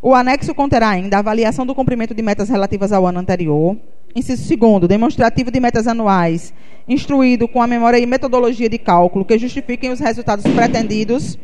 O 0.00 0.14
anexo 0.14 0.54
conterá 0.54 0.90
ainda 0.90 1.16
a 1.16 1.18
avaliação 1.18 1.66
do 1.66 1.74
cumprimento 1.74 2.14
de 2.14 2.22
metas 2.22 2.48
relativas 2.48 2.92
ao 2.92 3.04
ano 3.04 3.18
anterior. 3.18 3.76
Inciso 4.14 4.44
segundo, 4.44 4.86
demonstrativo 4.86 5.50
de 5.50 5.58
metas 5.58 5.88
anuais, 5.88 6.54
instruído 6.86 7.48
com 7.48 7.60
a 7.60 7.66
memória 7.66 7.98
e 7.98 8.06
metodologia 8.06 8.68
de 8.68 8.78
cálculo 8.78 9.24
que 9.24 9.36
justifiquem 9.36 9.90
os 9.90 9.98
resultados 9.98 10.44
pretendidos, 10.54 11.36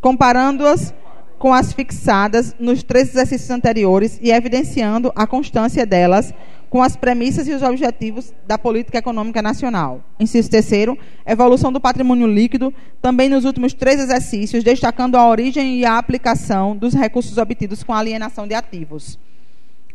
comparando-as 0.00 0.94
com 1.38 1.52
as 1.52 1.72
fixadas 1.72 2.54
nos 2.58 2.82
três 2.82 3.10
exercícios 3.10 3.50
anteriores 3.50 4.18
e 4.20 4.30
evidenciando 4.30 5.12
a 5.14 5.26
constância 5.26 5.86
delas 5.86 6.34
com 6.68 6.82
as 6.82 6.96
premissas 6.96 7.48
e 7.48 7.52
os 7.52 7.62
objetivos 7.62 8.32
da 8.46 8.58
política 8.58 8.98
econômica 8.98 9.40
nacional. 9.40 10.02
Inciso 10.20 10.50
terceiro, 10.50 10.98
evolução 11.26 11.72
do 11.72 11.80
patrimônio 11.80 12.26
líquido, 12.26 12.74
também 13.00 13.28
nos 13.28 13.44
últimos 13.44 13.72
três 13.72 14.00
exercícios, 14.00 14.62
destacando 14.62 15.16
a 15.16 15.26
origem 15.26 15.78
e 15.78 15.86
a 15.86 15.96
aplicação 15.96 16.76
dos 16.76 16.92
recursos 16.92 17.38
obtidos 17.38 17.82
com 17.82 17.94
a 17.94 17.98
alienação 17.98 18.46
de 18.46 18.54
ativos. 18.54 19.18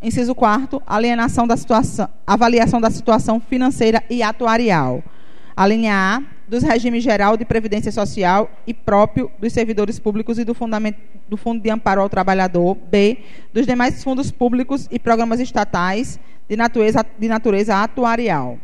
Inciso 0.02 0.34
quarto, 0.34 0.82
alienação 0.86 1.48
da 1.48 1.56
situação, 1.56 2.10
avaliação 2.26 2.82
da 2.82 2.90
situação 2.90 3.40
financeira 3.40 4.04
e 4.10 4.24
atuarial. 4.24 5.04
A 5.56 5.68
linha 5.68 5.94
A, 5.94 6.22
dos 6.48 6.64
regimes 6.64 7.04
geral 7.04 7.38
de 7.38 7.46
previdência 7.46 7.92
social 7.92 8.50
e 8.68 8.74
próprio 8.74 9.32
dos 9.40 9.54
servidores 9.54 10.00
públicos 10.00 10.38
e 10.38 10.44
do, 10.44 10.56
do 11.28 11.38
Fundo 11.38 11.62
de 11.62 11.70
Amparo 11.70 12.02
ao 12.02 12.10
Trabalhador. 12.10 12.76
B, 12.76 13.20
dos 13.54 13.66
demais 13.66 14.04
fundos 14.04 14.32
públicos 14.32 14.88
e 14.92 15.00
programas 15.00 15.40
estatais 15.40 16.20
de 16.48 16.56
natureza, 16.56 17.06
de 17.18 17.28
natureza 17.28 17.76
atuarial. 17.78 18.60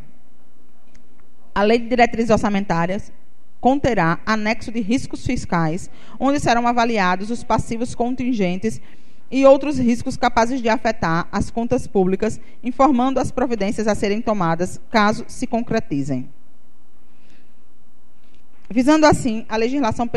A 1.54 1.64
Lei 1.64 1.80
de 1.80 1.88
Diretrizes 1.88 2.30
Orçamentárias 2.30 3.12
conterá 3.60 4.20
anexo 4.26 4.72
de 4.72 4.80
riscos 4.80 5.26
fiscais, 5.26 5.90
onde 6.20 6.40
serão 6.40 6.68
avaliados 6.68 7.30
os 7.30 7.44
passivos 7.44 7.94
contingentes 7.94 8.80
e 9.32 9.46
outros 9.46 9.78
riscos 9.78 10.18
capazes 10.18 10.62
de 10.62 10.70
afetar 10.70 11.28
as 11.32 11.52
contas 11.52 11.86
públicas, 11.86 12.40
informando 12.64 13.20
as 13.20 13.32
providências 13.32 13.88
a 13.88 13.96
serem 13.96 14.22
tomadas 14.22 14.80
caso 14.90 15.26
se 15.28 15.46
concretizem. 15.46 16.30
Visando 18.70 19.06
assim 19.06 19.46
a 19.50 19.58
legislação 19.58 20.08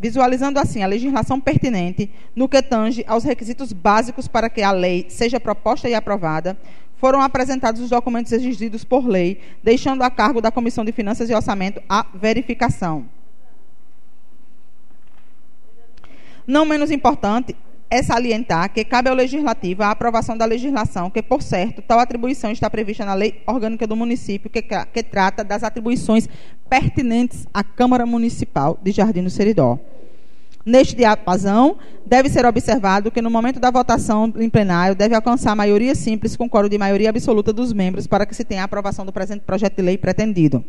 visualizando 0.00 0.58
assim 0.58 0.82
a 0.82 0.86
legislação 0.86 1.38
pertinente 1.38 2.10
no 2.34 2.48
que 2.48 2.60
tange 2.60 3.04
aos 3.06 3.22
requisitos 3.22 3.72
básicos 3.72 4.26
para 4.26 4.50
que 4.50 4.60
a 4.60 4.72
lei 4.72 5.06
seja 5.08 5.38
proposta 5.38 5.88
e 5.88 5.94
aprovada, 5.94 6.58
foram 6.96 7.20
apresentados 7.20 7.80
os 7.80 7.90
documentos 7.90 8.32
exigidos 8.32 8.82
por 8.82 9.06
lei, 9.06 9.40
deixando 9.62 10.02
a 10.02 10.10
cargo 10.10 10.40
da 10.40 10.50
Comissão 10.50 10.84
de 10.84 10.90
Finanças 10.92 11.28
e 11.28 11.34
Orçamento 11.34 11.82
a 11.88 12.06
verificação. 12.14 13.06
Não 16.46 16.64
menos 16.64 16.90
importante 16.90 17.54
é 17.92 18.02
salientar 18.02 18.72
que 18.72 18.82
cabe 18.86 19.10
ao 19.10 19.14
Legislativo 19.14 19.82
a 19.82 19.90
aprovação 19.90 20.34
da 20.34 20.46
legislação, 20.46 21.10
que, 21.10 21.20
por 21.20 21.42
certo, 21.42 21.82
tal 21.82 21.98
atribuição 21.98 22.50
está 22.50 22.70
prevista 22.70 23.04
na 23.04 23.12
Lei 23.12 23.42
Orgânica 23.46 23.86
do 23.86 23.94
Município, 23.94 24.48
que, 24.48 24.62
que 24.62 25.02
trata 25.02 25.44
das 25.44 25.62
atribuições 25.62 26.26
pertinentes 26.70 27.46
à 27.52 27.62
Câmara 27.62 28.06
Municipal 28.06 28.78
de 28.82 28.92
Jardim 28.92 29.22
do 29.22 29.28
Seridó. 29.28 29.78
Neste 30.64 30.96
diapasão, 30.96 31.76
deve 32.06 32.30
ser 32.30 32.46
observado 32.46 33.10
que 33.10 33.20
no 33.20 33.28
momento 33.28 33.60
da 33.60 33.70
votação 33.70 34.32
em 34.38 34.48
plenário 34.48 34.96
deve 34.96 35.14
alcançar 35.14 35.54
maioria 35.54 35.94
simples 35.94 36.34
com 36.34 36.48
coro 36.48 36.70
de 36.70 36.78
maioria 36.78 37.10
absoluta 37.10 37.52
dos 37.52 37.74
membros 37.74 38.06
para 38.06 38.24
que 38.24 38.34
se 38.34 38.42
tenha 38.42 38.62
a 38.62 38.64
aprovação 38.64 39.04
do 39.04 39.12
presente 39.12 39.42
projeto 39.42 39.76
de 39.76 39.82
lei 39.82 39.98
pretendido. 39.98 40.64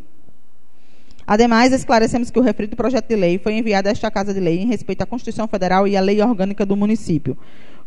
Ademais, 1.26 1.72
esclarecemos 1.72 2.30
que 2.30 2.40
o 2.40 2.42
referido 2.42 2.76
projeto 2.76 3.08
de 3.08 3.16
lei 3.16 3.38
foi 3.38 3.54
enviado 3.54 3.88
a 3.88 3.92
esta 3.92 4.12
Casa 4.12 4.34
de 4.34 4.40
Lei 4.40 4.60
em 4.60 4.68
respeito 4.68 5.02
à 5.02 5.06
Constituição 5.06 5.48
Federal 5.48 5.88
e 5.88 5.96
à 5.96 6.02
Lei 6.02 6.22
Orgânica 6.22 6.66
do 6.66 6.76
Município. 6.76 7.38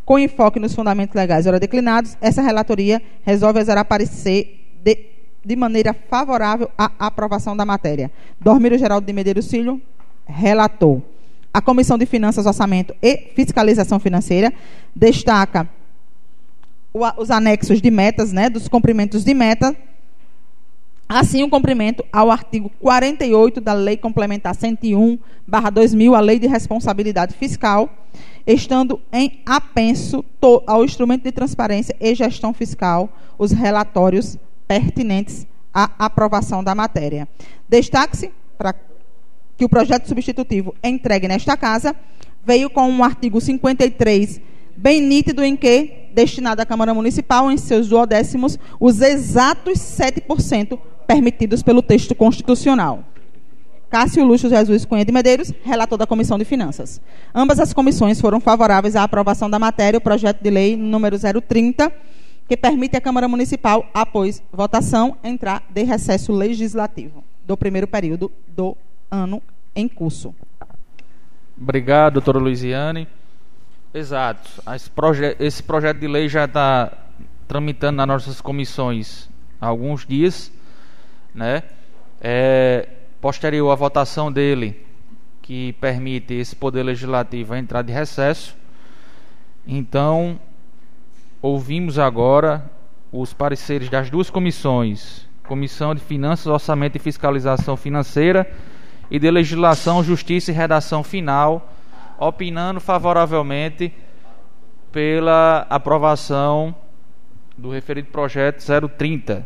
Com 0.03 0.17
enfoque 0.17 0.59
nos 0.59 0.73
fundamentos 0.73 1.13
legais 1.15 1.45
ora 1.45 1.59
declinados, 1.59 2.17
essa 2.21 2.41
relatoria 2.41 3.01
resolve 3.23 3.59
exarar 3.59 3.85
parecer 3.85 4.77
de, 4.83 4.97
de 5.45 5.55
maneira 5.55 5.93
favorável 5.93 6.71
à 6.77 6.91
aprovação 6.97 7.55
da 7.55 7.65
matéria. 7.65 8.09
Dormiro 8.39 8.77
Geraldo 8.77 9.05
de 9.05 9.13
Medeiros 9.13 9.49
Filho, 9.49 9.81
relator. 10.25 11.01
A 11.53 11.61
Comissão 11.61 11.97
de 11.97 12.05
Finanças, 12.05 12.45
Orçamento 12.45 12.95
e 13.01 13.31
Fiscalização 13.35 13.99
Financeira 13.99 14.53
destaca 14.95 15.67
os 17.17 17.29
anexos 17.29 17.81
de 17.81 17.91
metas, 17.91 18.31
né, 18.31 18.49
dos 18.49 18.67
cumprimentos 18.67 19.23
de 19.23 19.33
meta, 19.33 19.75
assim 21.07 21.43
o 21.43 21.49
cumprimento 21.49 22.03
ao 22.11 22.29
artigo 22.29 22.69
48 22.79 23.61
da 23.61 23.73
Lei 23.73 23.97
Complementar 23.97 24.55
101/2000, 24.55 26.15
a 26.15 26.19
Lei 26.19 26.39
de 26.39 26.47
Responsabilidade 26.47 27.33
Fiscal, 27.33 27.89
estando 28.45 28.99
em 29.11 29.41
apenso 29.45 30.23
ao 30.65 30.83
instrumento 30.83 31.23
de 31.23 31.31
transparência 31.31 31.95
e 31.99 32.13
gestão 32.15 32.53
fiscal 32.53 33.09
os 33.37 33.51
relatórios 33.51 34.37
pertinentes 34.67 35.45
à 35.73 35.89
aprovação 35.99 36.63
da 36.63 36.73
matéria. 36.73 37.27
Destaque-se 37.69 38.31
para 38.57 38.73
que 39.57 39.65
o 39.65 39.69
projeto 39.69 40.07
substitutivo 40.07 40.75
entregue 40.83 41.27
nesta 41.27 41.55
casa 41.57 41.95
veio 42.45 42.69
com 42.69 42.89
um 42.89 43.03
artigo 43.03 43.41
53 43.41 44.41
bem 44.75 45.01
nítido 45.01 45.43
em 45.43 45.55
que 45.55 45.96
destinado 46.13 46.61
à 46.61 46.65
Câmara 46.65 46.93
Municipal 46.93 47.51
em 47.51 47.57
seus 47.57 47.87
duodécimos 47.87 48.57
os 48.79 49.01
exatos 49.01 49.79
7% 49.79 50.79
permitidos 51.05 51.63
pelo 51.63 51.81
texto 51.81 52.13
constitucional. 52.13 53.03
Cássio 53.89 54.25
Lúcio 54.25 54.49
Jesus 54.49 54.83
Cunha 54.83 55.05
de 55.05 55.11
Medeiros, 55.11 55.53
relator 55.63 55.97
da 55.97 56.05
Comissão 56.05 56.37
de 56.37 56.43
Finanças. 56.43 57.01
Ambas 57.33 57.59
as 57.59 57.73
comissões 57.73 58.19
foram 58.19 58.39
favoráveis 58.39 58.97
à 58.97 59.03
aprovação 59.03 59.49
da 59.49 59.57
matéria, 59.57 59.97
o 59.97 60.01
projeto 60.01 60.41
de 60.41 60.49
lei 60.49 60.75
número 60.75 61.17
030, 61.17 61.91
que 62.49 62.57
permite 62.57 62.97
à 62.97 63.01
Câmara 63.01 63.27
Municipal, 63.29 63.89
após 63.93 64.43
votação, 64.51 65.15
entrar 65.23 65.63
de 65.69 65.83
recesso 65.83 66.33
legislativo 66.33 67.23
do 67.45 67.55
primeiro 67.55 67.87
período 67.87 68.29
do 68.47 68.75
ano 69.09 69.41
em 69.73 69.87
curso. 69.87 70.35
Obrigado, 71.59 72.13
doutora 72.13 72.39
Luiziane. 72.39 73.07
Exato. 73.97 74.47
Esse, 74.75 74.91
proje 74.91 75.35
esse 75.39 75.63
projeto 75.63 75.97
de 75.97 76.07
lei 76.07 76.29
já 76.29 76.45
está 76.45 76.91
tramitando 77.47 77.97
nas 77.97 78.07
nossas 78.07 78.39
comissões 78.39 79.27
há 79.59 79.65
alguns 79.65 80.05
dias, 80.05 80.51
né? 81.33 81.63
É, 82.21 82.89
posterior 83.19 83.71
à 83.71 83.75
votação 83.75 84.31
dele, 84.31 84.85
que 85.41 85.73
permite 85.81 86.35
esse 86.35 86.55
poder 86.55 86.83
legislativo 86.83 87.55
entrar 87.55 87.81
de 87.81 87.91
recesso. 87.91 88.55
Então, 89.65 90.39
ouvimos 91.41 91.97
agora 91.97 92.69
os 93.11 93.33
pareceres 93.33 93.89
das 93.89 94.11
duas 94.11 94.29
comissões, 94.29 95.27
Comissão 95.47 95.95
de 95.95 96.01
Finanças, 96.01 96.45
Orçamento 96.45 96.97
e 96.97 96.99
Fiscalização 96.99 97.75
Financeira 97.75 98.47
e 99.09 99.17
de 99.17 99.31
Legislação, 99.31 100.03
Justiça 100.03 100.51
e 100.51 100.53
Redação 100.53 101.03
Final, 101.03 101.73
opinando 102.17 102.79
favoravelmente 102.79 103.93
pela 104.91 105.65
aprovação 105.69 106.75
do 107.57 107.69
referido 107.69 108.09
projeto 108.09 108.63
030, 108.97 109.45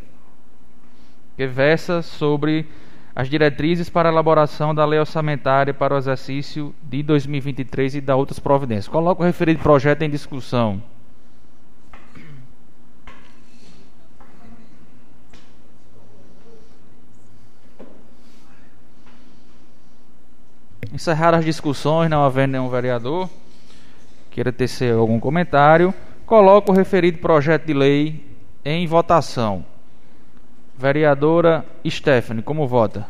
que 1.35 1.47
versa 1.47 2.01
sobre 2.01 2.67
as 3.15 3.29
diretrizes 3.29 3.89
para 3.89 4.09
a 4.09 4.11
elaboração 4.11 4.73
da 4.73 4.85
lei 4.85 4.99
orçamentária 4.99 5.73
para 5.73 5.93
o 5.93 5.97
exercício 5.97 6.73
de 6.81 7.03
2023 7.03 7.95
e 7.95 8.01
da 8.01 8.15
outras 8.15 8.39
providências. 8.39 8.87
Coloco 8.87 9.21
o 9.21 9.25
referido 9.25 9.61
projeto 9.61 10.01
em 10.03 10.09
discussão. 10.09 10.81
Encerrar 20.93 21.33
as 21.33 21.45
discussões, 21.45 22.09
não 22.09 22.23
havendo 22.23 22.51
nenhum 22.51 22.69
vereador 22.69 23.29
queira 24.31 24.51
tecer 24.51 24.93
algum 24.93 25.19
comentário, 25.19 25.93
coloco 26.25 26.71
o 26.71 26.75
referido 26.75 27.19
projeto 27.19 27.65
de 27.65 27.73
lei 27.73 28.25
em 28.63 28.87
votação. 28.87 29.65
Vereadora 30.77 31.65
Stephanie, 31.87 32.41
como 32.41 32.65
vota? 32.65 33.05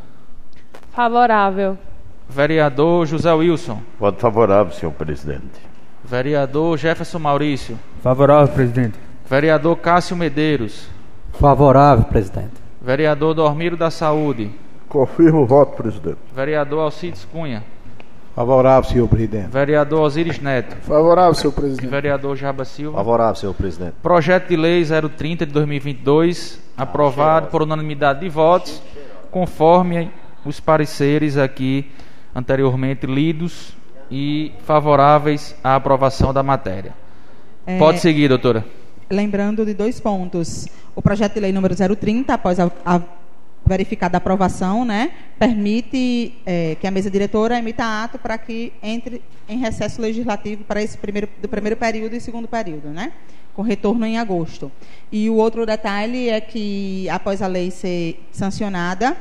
Favorável. 0.91 1.77
Vereador 2.27 3.05
José 3.05 3.31
Wilson. 3.31 3.81
Voto 3.99 4.19
favorável, 4.19 4.73
senhor 4.73 4.91
presidente. 4.93 5.61
Vereador 6.03 6.77
Jefferson 6.77 7.19
Maurício. 7.19 7.77
Favorável, 8.01 8.53
presidente. 8.53 8.97
Vereador 9.29 9.77
Cássio 9.77 10.17
Medeiros. 10.17 10.87
Favorável, 11.33 12.05
presidente. 12.05 12.53
Vereador 12.81 13.33
Dormiro 13.35 13.77
da 13.77 13.91
Saúde. 13.91 14.51
Confirmo 14.91 15.43
o 15.43 15.45
voto, 15.45 15.77
presidente. 15.77 16.17
Vereador 16.35 16.81
Alcides 16.81 17.23
Cunha. 17.23 17.63
Favorável, 18.35 18.89
senhor 18.89 19.07
presidente. 19.07 19.47
Vereador 19.47 20.01
Osiris 20.01 20.39
Neto. 20.39 20.75
Favorável, 20.81 21.33
senhor 21.33 21.53
presidente. 21.53 21.89
Vereador 21.89 22.35
Jaba 22.35 22.65
Silva. 22.65 22.97
Favorável, 22.97 23.35
senhor 23.35 23.53
presidente. 23.53 23.93
Projeto 24.03 24.49
de 24.49 24.57
lei 24.57 24.83
030 24.85 25.45
de 25.45 25.53
2022, 25.53 26.61
aprovado 26.75 27.47
por 27.47 27.61
unanimidade 27.61 28.19
de 28.19 28.27
votos, 28.27 28.83
conforme 29.31 30.11
os 30.43 30.59
pareceres 30.59 31.37
aqui 31.37 31.89
anteriormente 32.35 33.05
lidos 33.05 33.73
e 34.11 34.51
favoráveis 34.65 35.55
à 35.63 35.75
aprovação 35.77 36.33
da 36.33 36.43
matéria. 36.43 36.93
É, 37.65 37.77
Pode 37.77 37.99
seguir, 37.99 38.27
doutora. 38.27 38.65
Lembrando 39.09 39.65
de 39.65 39.73
dois 39.73 40.01
pontos. 40.01 40.67
O 40.93 41.01
projeto 41.01 41.35
de 41.35 41.39
lei 41.39 41.53
número 41.53 41.73
030, 41.75 42.33
após 42.33 42.59
a, 42.59 42.69
a 42.85 43.01
verificada 43.71 44.17
a 44.17 44.19
aprovação, 44.19 44.83
né, 44.83 45.11
permite 45.39 46.33
é, 46.45 46.75
que 46.75 46.85
a 46.85 46.91
mesa 46.91 47.09
diretora 47.09 47.57
emita 47.57 48.03
ato 48.03 48.19
para 48.19 48.37
que 48.37 48.73
entre 48.83 49.21
em 49.47 49.57
recesso 49.57 50.01
legislativo 50.01 50.65
para 50.65 50.83
esse 50.83 50.97
primeiro 50.97 51.29
do 51.41 51.47
primeiro 51.47 51.77
período 51.77 52.13
e 52.13 52.19
segundo 52.19 52.49
período, 52.49 52.89
né, 52.89 53.13
com 53.53 53.61
retorno 53.61 54.05
em 54.05 54.17
agosto. 54.17 54.69
E 55.09 55.29
o 55.29 55.35
outro 55.35 55.65
detalhe 55.65 56.27
é 56.27 56.41
que 56.41 57.09
após 57.09 57.41
a 57.41 57.47
lei 57.47 57.71
ser 57.71 58.21
sancionada, 58.33 59.15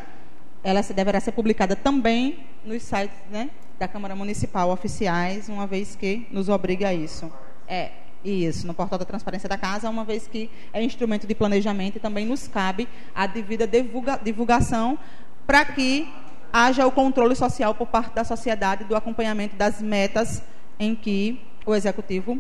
ela 0.65 0.83
deverá 0.83 1.21
ser 1.21 1.31
publicada 1.31 1.77
também 1.77 2.41
nos 2.65 2.83
sites, 2.83 3.17
né, 3.31 3.51
da 3.79 3.87
Câmara 3.87 4.17
Municipal 4.17 4.69
oficiais, 4.71 5.49
uma 5.49 5.67
vez 5.67 5.95
que 5.95 6.27
nos 6.33 6.49
obriga 6.49 6.89
a 6.89 6.95
isso. 6.95 7.33
É, 7.69 7.91
isso, 8.25 8.67
no 8.67 8.75
portal 8.75 8.99
da 8.99 9.05
transparência 9.05 9.49
da 9.49 9.57
casa, 9.57 9.89
uma 9.89 10.05
vez 10.05 10.27
que 10.27 10.51
é 10.73 10.83
instrumento 10.83 11.27
de 11.27 11.35
planejamento 11.35 11.97
e 11.97 12.01
também 12.01 12.27
nos 12.27 12.47
cabe 12.47 12.89
a 13.15 13.27
devida 13.27 13.67
divulga, 13.67 14.21
divulgação 14.23 14.99
para 15.47 15.65
que 15.65 16.09
haja 16.53 16.87
o 16.87 16.93
controle 16.93 17.35
social 17.35 17.75
por 17.75 17.87
parte 17.87 18.15
da 18.15 18.25
sociedade 18.25 18.85
do 18.85 18.95
acompanhamento 18.95 19.57
das 19.57 19.81
metas 19.81 20.43
em 20.79 20.95
que 20.95 21.41
o 21.65 21.75
executivo 21.75 22.39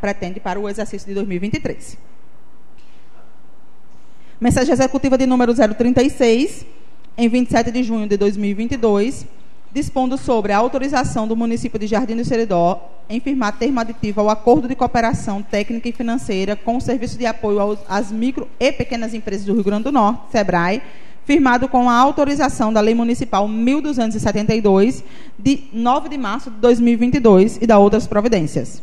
pretende 0.00 0.38
para 0.40 0.60
o 0.60 0.68
exercício 0.68 1.08
de 1.08 1.14
2023. 1.14 1.98
Mensagem 4.40 4.72
executiva 4.72 5.16
de 5.16 5.24
número 5.24 5.54
036, 5.54 6.66
em 7.16 7.28
27 7.28 7.70
de 7.70 7.82
junho 7.82 8.06
de 8.06 8.16
2022 8.16 9.26
dispondo 9.76 10.16
sobre 10.16 10.54
a 10.54 10.56
autorização 10.56 11.28
do 11.28 11.36
município 11.36 11.78
de 11.78 11.86
Jardim 11.86 12.16
do 12.16 12.24
Seridó 12.24 12.80
em 13.10 13.20
firmar 13.20 13.58
termo 13.58 13.78
aditivo 13.78 14.22
ao 14.22 14.30
acordo 14.30 14.66
de 14.66 14.74
cooperação 14.74 15.42
técnica 15.42 15.86
e 15.86 15.92
financeira 15.92 16.56
com 16.56 16.78
o 16.78 16.80
Serviço 16.80 17.18
de 17.18 17.26
Apoio 17.26 17.60
aos, 17.60 17.78
às 17.86 18.10
Micro 18.10 18.48
e 18.58 18.72
Pequenas 18.72 19.12
Empresas 19.12 19.44
do 19.44 19.52
Rio 19.52 19.62
Grande 19.62 19.84
do 19.84 19.92
Norte, 19.92 20.32
SEBRAE, 20.32 20.80
firmado 21.26 21.68
com 21.68 21.90
a 21.90 21.94
autorização 21.94 22.72
da 22.72 22.80
Lei 22.80 22.94
Municipal 22.94 23.46
1272, 23.46 25.04
de 25.38 25.64
9 25.74 26.08
de 26.08 26.16
março 26.16 26.50
de 26.50 26.56
2022 26.56 27.58
e 27.60 27.66
da 27.66 27.76
outras 27.76 28.06
providências. 28.06 28.82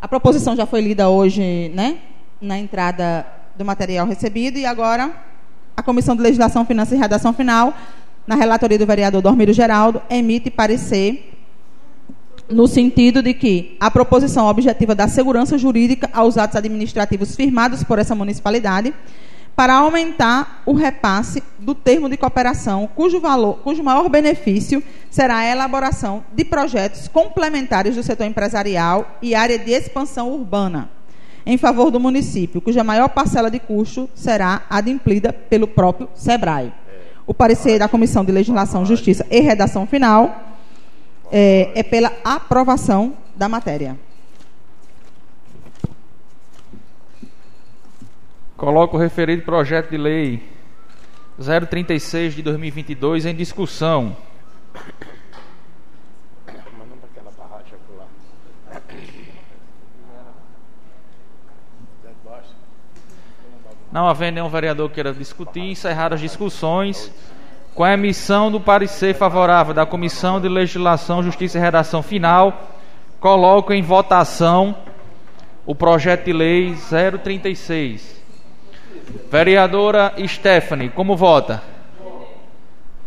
A 0.00 0.08
proposição 0.08 0.56
já 0.56 0.64
foi 0.64 0.80
lida 0.80 1.10
hoje, 1.10 1.70
né, 1.74 1.98
na 2.40 2.58
entrada 2.58 3.26
do 3.54 3.66
material 3.66 4.06
recebido 4.06 4.56
e 4.56 4.64
agora 4.64 5.12
a 5.76 5.82
Comissão 5.82 6.16
de 6.16 6.22
Legislação, 6.22 6.64
Finanças 6.64 6.96
e 6.96 7.00
Redação 7.00 7.34
Final 7.34 7.74
na 8.26 8.34
relatoria 8.34 8.78
do 8.78 8.86
vereador 8.86 9.20
Dormiro 9.20 9.52
Geraldo, 9.52 10.00
emite 10.08 10.50
parecer 10.50 11.30
no 12.48 12.66
sentido 12.66 13.22
de 13.22 13.32
que 13.34 13.76
a 13.80 13.90
proposição 13.90 14.46
objetiva 14.46 14.94
da 14.94 15.08
segurança 15.08 15.56
jurídica 15.56 16.10
aos 16.12 16.36
atos 16.36 16.56
administrativos 16.56 17.34
firmados 17.34 17.82
por 17.82 17.98
essa 17.98 18.14
municipalidade 18.14 18.92
para 19.56 19.74
aumentar 19.74 20.62
o 20.66 20.72
repasse 20.72 21.42
do 21.58 21.74
termo 21.74 22.08
de 22.08 22.16
cooperação, 22.16 22.88
cujo 22.94 23.20
valor, 23.20 23.60
cujo 23.60 23.84
maior 23.84 24.08
benefício 24.08 24.82
será 25.10 25.38
a 25.38 25.46
elaboração 25.46 26.24
de 26.34 26.44
projetos 26.44 27.06
complementares 27.06 27.94
do 27.94 28.02
setor 28.02 28.26
empresarial 28.26 29.16
e 29.22 29.34
área 29.34 29.58
de 29.58 29.70
expansão 29.70 30.32
urbana 30.32 30.90
em 31.46 31.56
favor 31.56 31.90
do 31.90 32.00
município, 32.00 32.60
cuja 32.60 32.82
maior 32.82 33.08
parcela 33.10 33.50
de 33.50 33.60
custo 33.60 34.08
será 34.14 34.62
adimplida 34.68 35.32
pelo 35.32 35.68
próprio 35.68 36.08
SEBRAE 36.14 36.72
o 37.26 37.32
parecer 37.32 37.78
da 37.78 37.88
Comissão 37.88 38.24
de 38.24 38.32
Legislação, 38.32 38.84
Justiça 38.84 39.26
e 39.30 39.40
Redação 39.40 39.86
Final 39.86 40.54
é, 41.30 41.72
é 41.74 41.82
pela 41.82 42.12
aprovação 42.24 43.14
da 43.34 43.48
matéria. 43.48 43.98
Coloco 48.56 48.96
o 48.96 49.00
referido 49.00 49.42
projeto 49.42 49.90
de 49.90 49.96
lei 49.96 50.42
036 51.68 52.34
de 52.34 52.42
2022 52.42 53.26
em 53.26 53.34
discussão. 53.34 54.16
Não 63.94 64.08
havendo 64.08 64.34
nenhum 64.34 64.48
vereador 64.48 64.88
que 64.88 64.96
queira 64.96 65.12
discutir, 65.12 65.60
encerrar 65.60 66.12
as 66.12 66.20
discussões 66.20 67.12
com 67.76 67.84
a 67.84 67.92
emissão 67.92 68.50
do 68.50 68.60
parecer 68.60 69.14
favorável 69.14 69.72
da 69.72 69.86
Comissão 69.86 70.40
de 70.40 70.48
Legislação, 70.48 71.22
Justiça 71.22 71.58
e 71.58 71.60
Redação 71.60 72.02
Final, 72.02 72.72
coloco 73.20 73.72
em 73.72 73.82
votação 73.82 74.74
o 75.64 75.76
projeto 75.76 76.24
de 76.24 76.32
lei 76.32 76.74
036. 77.22 78.20
Vereadora 79.30 80.12
Stephanie, 80.26 80.88
como 80.88 81.16
vota? 81.16 81.62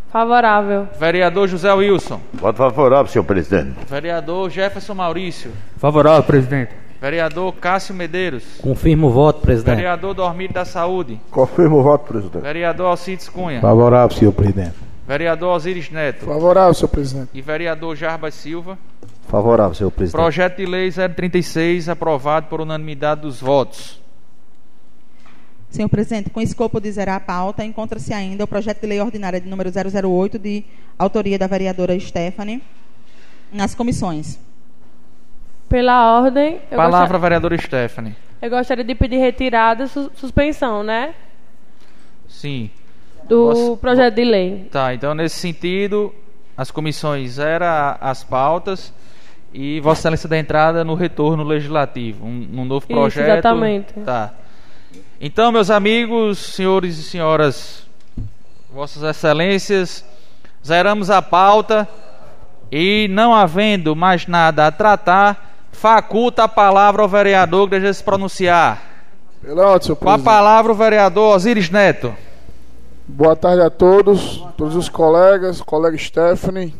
Favorável. 0.09 0.87
Vereador 0.97 1.49
José 1.49 1.73
Wilson. 1.73 2.21
Voto 2.33 2.59
favorável, 2.59 3.11
senhor 3.11 3.25
presidente. 3.25 3.75
Vereador 3.89 4.49
Jefferson 4.49 4.93
Maurício. 4.93 5.51
Favorável, 5.75 6.23
presidente. 6.23 6.86
Vereador 6.99 7.53
Cássio 7.55 7.93
Medeiros. 7.93 8.43
Confirmo 8.61 9.07
o 9.07 9.11
voto, 9.11 9.41
presidente. 9.41 9.75
Vereador 9.75 10.13
Dormir 10.13 10.51
da 10.51 10.65
Saúde. 10.65 11.19
Confirmo 11.29 11.77
o 11.77 11.83
voto, 11.83 12.07
presidente. 12.07 12.41
Vereador 12.41 12.87
Alcides 12.87 13.29
Cunha. 13.29 13.61
Favorável, 13.61 14.17
senhor 14.17 14.31
presidente. 14.31 14.73
Vereador 15.07 15.55
Osiris 15.55 15.89
Neto. 15.89 16.25
Favorável, 16.25 16.73
senhor 16.73 16.89
presidente. 16.89 17.29
E 17.33 17.41
vereador 17.41 17.95
Jarbas 17.95 18.33
Silva. 18.33 18.77
Favorável, 19.29 19.73
senhor 19.73 19.91
presidente. 19.91 20.21
Projeto 20.21 20.57
de 20.57 20.65
lei 20.65 20.91
036 20.91 21.87
aprovado 21.87 22.47
por 22.47 22.59
unanimidade 22.59 23.21
dos 23.21 23.39
votos. 23.39 24.01
Senhor 25.69 25.87
presidente, 25.89 26.29
com 26.29 26.41
escopo 26.41 26.79
de 26.79 26.91
zerar 26.91 27.17
a 27.17 27.19
pauta, 27.19 27.63
encontra-se 27.63 28.13
ainda 28.13 28.43
o 28.43 28.47
projeto 28.47 28.81
de 28.81 28.87
lei 28.87 28.99
ordinária 28.99 29.39
de 29.39 29.47
número 29.47 29.69
008, 29.69 30.39
de 30.39 30.65
autoria 30.97 31.37
da 31.37 31.45
vereadora 31.45 31.97
Stephanie, 31.99 32.63
nas 33.51 33.75
comissões. 33.75 34.39
Pela 35.69 36.19
ordem, 36.21 36.59
Palavra, 36.69 36.99
gostaria, 36.99 37.19
vereadora 37.19 37.57
Stephanie. 37.57 38.15
eu 38.41 38.49
gostaria 38.49 38.83
de 38.83 38.95
pedir 38.95 39.17
retirada 39.17 39.83
e 39.83 39.87
su- 39.87 40.11
suspensão, 40.15 40.81
né? 40.83 41.13
Sim. 42.27 42.69
Do 43.27 43.47
Vossa- 43.53 43.77
projeto 43.77 44.15
de 44.15 44.23
lei. 44.23 44.67
Tá, 44.71 44.93
então 44.93 45.13
nesse 45.13 45.35
sentido, 45.39 46.13
as 46.55 46.71
comissões 46.71 47.31
zeram 47.31 47.65
as 47.99 48.23
pautas 48.23 48.93
e 49.53 49.79
Vossa 49.81 50.01
Excelência 50.01 50.29
da 50.29 50.37
entrada 50.37 50.83
no 50.85 50.93
retorno 50.95 51.43
legislativo, 51.43 52.25
um, 52.25 52.47
um 52.61 52.65
novo 52.65 52.85
Isso, 52.87 52.93
projeto. 52.99 53.29
exatamente. 53.29 53.93
Tá. 54.05 54.33
Então, 55.19 55.51
meus 55.51 55.69
amigos, 55.69 56.37
senhores 56.37 56.97
e 56.97 57.03
senhoras, 57.03 57.85
Vossas 58.71 59.03
Excelências, 59.03 60.05
zeramos 60.65 61.09
a 61.09 61.21
pauta 61.21 61.87
e 62.71 63.07
não 63.09 63.33
havendo 63.33 63.95
mais 63.95 64.27
nada 64.27 64.67
a 64.67 64.71
tratar, 64.71 65.46
faculta 65.77 66.45
a 66.45 66.47
palavra 66.47 67.03
ao 67.03 67.07
vereador 67.07 67.65
que 67.65 67.75
deseja 67.75 67.93
se 67.93 68.03
pronunciar. 68.03 68.81
Pela 69.41 69.67
ordem, 69.67 69.85
senhor 69.85 69.95
Com 69.95 70.09
a 70.09 70.13
presidente. 70.13 70.25
palavra 70.25 70.71
o 70.71 70.75
vereador 70.75 71.35
Osiris 71.35 71.69
Neto. 71.69 72.15
Boa 73.07 73.35
tarde 73.35 73.61
a 73.61 73.69
todos, 73.69 74.43
todos 74.57 74.75
os 74.75 74.89
colegas, 74.89 75.61
colega 75.61 75.95
Stephanie. 75.97 76.73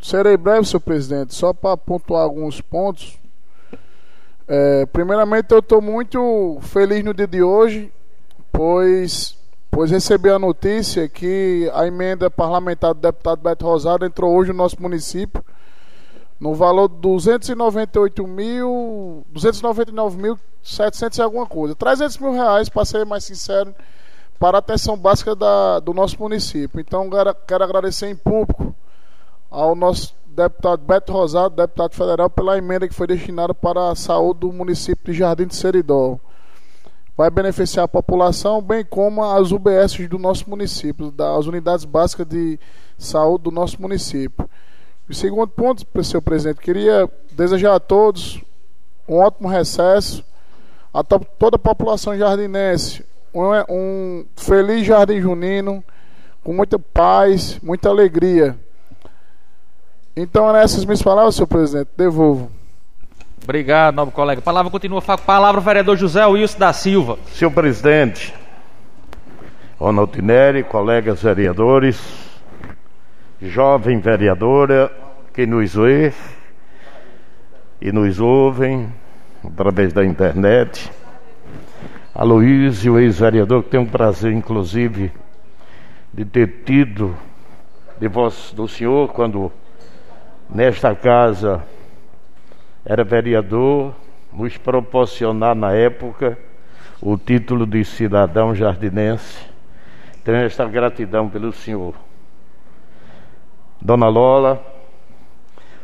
Serei 0.00 0.36
breve, 0.36 0.66
senhor 0.66 0.80
presidente, 0.80 1.34
só 1.34 1.52
para 1.52 1.76
pontuar 1.76 2.22
alguns 2.22 2.60
pontos. 2.60 3.16
É, 4.48 4.86
primeiramente, 4.86 5.52
eu 5.52 5.60
estou 5.60 5.80
muito 5.80 6.58
feliz 6.62 7.04
no 7.04 7.14
dia 7.14 7.28
de 7.28 7.42
hoje, 7.42 7.92
pois, 8.50 9.38
pois 9.70 9.92
recebi 9.92 10.28
a 10.28 10.38
notícia 10.38 11.08
que 11.08 11.70
a 11.72 11.86
emenda 11.86 12.28
parlamentar 12.28 12.92
do 12.92 13.00
deputado 13.00 13.40
Beto 13.40 13.64
Rosado 13.64 14.04
entrou 14.04 14.34
hoje 14.34 14.50
no 14.50 14.58
nosso 14.58 14.82
município 14.82 15.42
no 16.42 16.54
valor 16.54 16.88
de 16.88 16.96
298 16.96 18.26
mil, 18.26 19.24
299.700 19.32 21.18
e 21.18 21.22
alguma 21.22 21.46
coisa. 21.46 21.72
300 21.76 22.18
mil 22.18 22.32
reais, 22.32 22.68
para 22.68 22.84
ser 22.84 23.06
mais 23.06 23.22
sincero, 23.22 23.72
para 24.40 24.58
a 24.58 24.60
atenção 24.60 24.98
básica 24.98 25.36
da, 25.36 25.78
do 25.78 25.94
nosso 25.94 26.20
município. 26.20 26.80
Então, 26.80 27.08
quero, 27.08 27.62
agradecer 27.62 28.08
em 28.08 28.16
público 28.16 28.74
ao 29.48 29.76
nosso 29.76 30.16
deputado 30.26 30.82
Beto 30.82 31.12
Rosado, 31.12 31.54
deputado 31.54 31.94
federal, 31.94 32.28
pela 32.28 32.58
emenda 32.58 32.88
que 32.88 32.94
foi 32.94 33.06
destinada 33.06 33.54
para 33.54 33.90
a 33.90 33.94
saúde 33.94 34.40
do 34.40 34.52
município 34.52 35.12
de 35.12 35.16
Jardim 35.16 35.46
de 35.46 35.54
Seridó. 35.54 36.18
Vai 37.16 37.30
beneficiar 37.30 37.84
a 37.84 37.88
população, 37.88 38.60
bem 38.60 38.84
como 38.84 39.22
as 39.22 39.52
UBS 39.52 40.08
do 40.10 40.18
nosso 40.18 40.50
município, 40.50 41.12
das 41.12 41.46
unidades 41.46 41.84
básicas 41.84 42.26
de 42.26 42.58
saúde 42.98 43.44
do 43.44 43.52
nosso 43.52 43.80
município. 43.80 44.50
E 45.12 45.14
segundo 45.14 45.48
ponto, 45.48 45.84
senhor 46.02 46.22
presidente, 46.22 46.58
queria 46.58 47.06
desejar 47.32 47.74
a 47.74 47.78
todos 47.78 48.40
um 49.06 49.18
ótimo 49.18 49.46
recesso, 49.46 50.24
a 50.90 51.04
to- 51.04 51.20
toda 51.38 51.56
a 51.56 51.58
população 51.58 52.16
jardinense, 52.16 53.04
um, 53.34 53.42
um 53.68 54.24
feliz 54.34 54.86
jardim 54.86 55.20
junino, 55.20 55.84
com 56.42 56.54
muita 56.54 56.78
paz, 56.78 57.58
muita 57.62 57.90
alegria. 57.90 58.58
Então, 60.16 60.50
nessas 60.50 60.82
minhas 60.86 61.02
palavras, 61.02 61.34
senhor 61.34 61.46
presidente, 61.46 61.90
devolvo. 61.94 62.50
Obrigado, 63.44 63.94
nobre 63.94 64.14
colega. 64.14 64.40
Palavra 64.40 64.70
continua. 64.70 65.02
Palavra 65.02 65.60
o 65.60 65.62
vereador 65.64 65.94
José 65.98 66.24
Wilson 66.24 66.58
da 66.58 66.72
Silva. 66.72 67.18
Senhor 67.34 67.50
presidente, 67.50 68.34
Ronaldo 69.78 70.22
Neri, 70.22 70.64
colegas 70.64 71.22
vereadores, 71.22 72.00
jovem 73.42 73.98
vereadora 73.98 75.01
que 75.32 75.46
nos 75.46 75.74
vê 75.74 76.12
e 77.80 77.90
nos 77.90 78.20
ouvem 78.20 78.92
através 79.44 79.92
da 79.92 80.04
internet. 80.04 80.90
Aloysio, 82.14 82.98
ex-vereador, 83.00 83.62
que 83.62 83.70
tem 83.70 83.80
um 83.80 83.86
prazer, 83.86 84.32
inclusive, 84.32 85.10
de 86.12 86.24
ter 86.24 86.62
tido 86.64 87.16
de 87.98 88.08
voz 88.08 88.52
do 88.54 88.68
senhor 88.68 89.08
quando 89.12 89.50
nesta 90.50 90.94
casa 90.94 91.64
era 92.84 93.02
vereador, 93.02 93.94
nos 94.32 94.56
proporcionar 94.58 95.54
na 95.54 95.72
época 95.72 96.38
o 97.00 97.16
título 97.16 97.66
de 97.66 97.84
cidadão 97.84 98.54
jardinense. 98.54 99.38
Tenho 100.22 100.38
esta 100.38 100.66
gratidão 100.66 101.28
pelo 101.28 101.52
senhor. 101.52 101.94
Dona 103.80 104.08
Lola, 104.08 104.71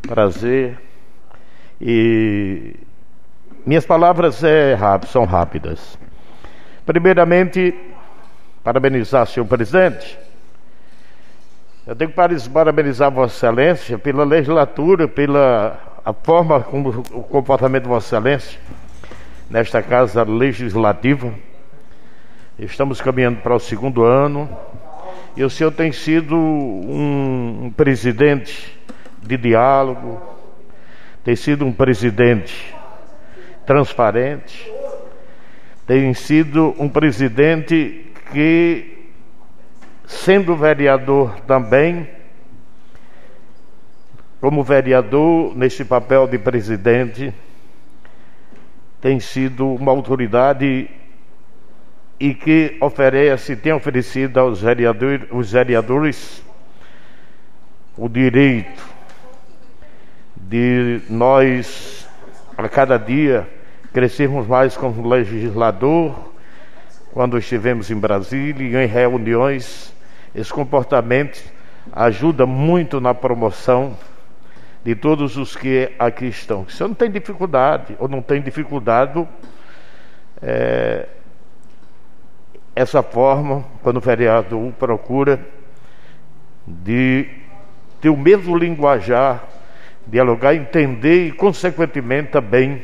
prazer. 0.07 0.79
E 1.79 2.75
minhas 3.65 3.85
palavras 3.85 4.43
é 4.43 4.77
são 5.07 5.25
rápidas. 5.25 5.97
Primeiramente, 6.85 7.73
parabenizar 8.63 9.27
senhor 9.27 9.45
presidente. 9.45 10.17
Eu 11.85 11.95
tenho 11.95 12.11
que 12.11 12.49
parabenizar 12.49 13.09
Vossa 13.09 13.35
Excelência 13.35 13.97
pela 13.97 14.23
legislatura, 14.23 15.07
pela 15.07 15.79
a 16.05 16.13
forma 16.13 16.61
como 16.61 16.89
o 16.89 17.23
comportamento 17.23 17.83
de 17.83 17.89
Vossa 17.89 18.15
Excelência 18.15 18.59
nesta 19.49 19.81
casa 19.81 20.23
legislativa. 20.23 21.33
Estamos 22.57 23.01
caminhando 23.01 23.41
para 23.41 23.55
o 23.55 23.59
segundo 23.59 24.03
ano 24.03 24.49
e 25.35 25.43
o 25.43 25.49
senhor 25.49 25.71
tem 25.71 25.91
sido 25.91 26.35
um, 26.35 27.65
um 27.65 27.71
presidente 27.71 28.77
de 29.21 29.37
diálogo, 29.37 30.21
tem 31.23 31.35
sido 31.35 31.65
um 31.65 31.71
presidente 31.71 32.73
transparente, 33.65 34.71
tem 35.85 36.13
sido 36.13 36.75
um 36.79 36.89
presidente 36.89 38.11
que, 38.31 39.11
sendo 40.05 40.55
vereador 40.55 41.39
também, 41.41 42.09
como 44.41 44.63
vereador, 44.63 45.55
nesse 45.55 45.83
papel 45.83 46.25
de 46.25 46.37
presidente, 46.37 47.33
tem 49.01 49.19
sido 49.19 49.67
uma 49.67 49.91
autoridade 49.91 50.89
e 52.19 52.33
que 52.33 52.77
oferece, 52.81 53.55
tem 53.55 53.71
oferecido 53.71 54.39
aos 54.39 54.61
vereadores, 54.61 55.27
os 55.31 55.51
vereadores 55.51 56.43
o 57.97 58.07
direito 58.07 58.88
de 60.49 61.01
nós, 61.07 62.09
a 62.57 62.67
cada 62.67 62.97
dia, 62.97 63.47
crescermos 63.93 64.47
mais 64.47 64.75
como 64.75 65.07
legislador, 65.07 66.33
quando 67.13 67.37
estivemos 67.37 67.91
em 67.91 67.95
Brasília, 67.95 68.83
em 68.83 68.87
reuniões, 68.87 69.93
esse 70.33 70.51
comportamento 70.51 71.39
ajuda 71.91 72.47
muito 72.47 72.99
na 72.99 73.13
promoção 73.13 73.95
de 74.83 74.95
todos 74.95 75.37
os 75.37 75.55
que 75.55 75.91
aqui 75.99 76.25
estão. 76.25 76.67
Se 76.67 76.81
não 76.81 76.95
tem 76.95 77.11
dificuldade, 77.11 77.95
ou 77.99 78.07
não 78.07 78.19
tem 78.19 78.41
dificuldade, 78.41 79.27
é, 80.41 81.07
essa 82.75 83.03
forma, 83.03 83.63
quando 83.83 83.97
o 83.97 84.01
vereador 84.01 84.71
procura 84.79 85.39
de 86.65 87.29
ter 88.01 88.09
o 88.09 88.17
mesmo 88.17 88.57
linguajar, 88.57 89.43
dialogar, 90.09 90.55
entender 90.55 91.27
e, 91.27 91.31
consequentemente, 91.31 92.31
também 92.31 92.83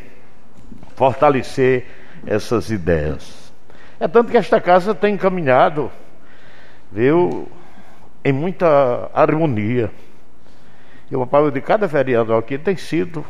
fortalecer 0.95 1.85
essas 2.25 2.69
ideias. 2.69 3.51
É 3.99 4.07
tanto 4.07 4.31
que 4.31 4.37
esta 4.37 4.59
casa 4.59 4.93
tem 4.93 5.17
caminhado, 5.17 5.91
viu, 6.91 7.47
em 8.23 8.31
muita 8.31 9.09
harmonia. 9.13 9.91
E 11.09 11.15
o 11.15 11.25
papel 11.25 11.51
de 11.51 11.61
cada 11.61 11.87
vereador 11.87 12.39
aqui 12.39 12.57
tem 12.57 12.75
sido 12.75 13.25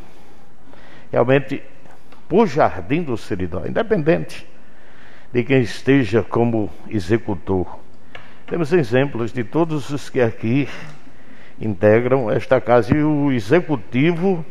realmente 1.11 1.61
o 2.29 2.45
jardim 2.45 3.03
do 3.03 3.15
Seridó, 3.17 3.65
independente 3.65 4.47
de 5.31 5.43
quem 5.43 5.61
esteja 5.61 6.23
como 6.23 6.69
executor. 6.89 7.79
Temos 8.47 8.71
exemplos 8.73 9.31
de 9.31 9.43
todos 9.43 9.89
os 9.89 10.09
que 10.09 10.21
aqui 10.21 10.67
integram 11.59 12.29
esta 12.29 12.59
casa 12.59 12.95
e 12.95 13.03
o 13.03 13.31
executivo, 13.31 14.45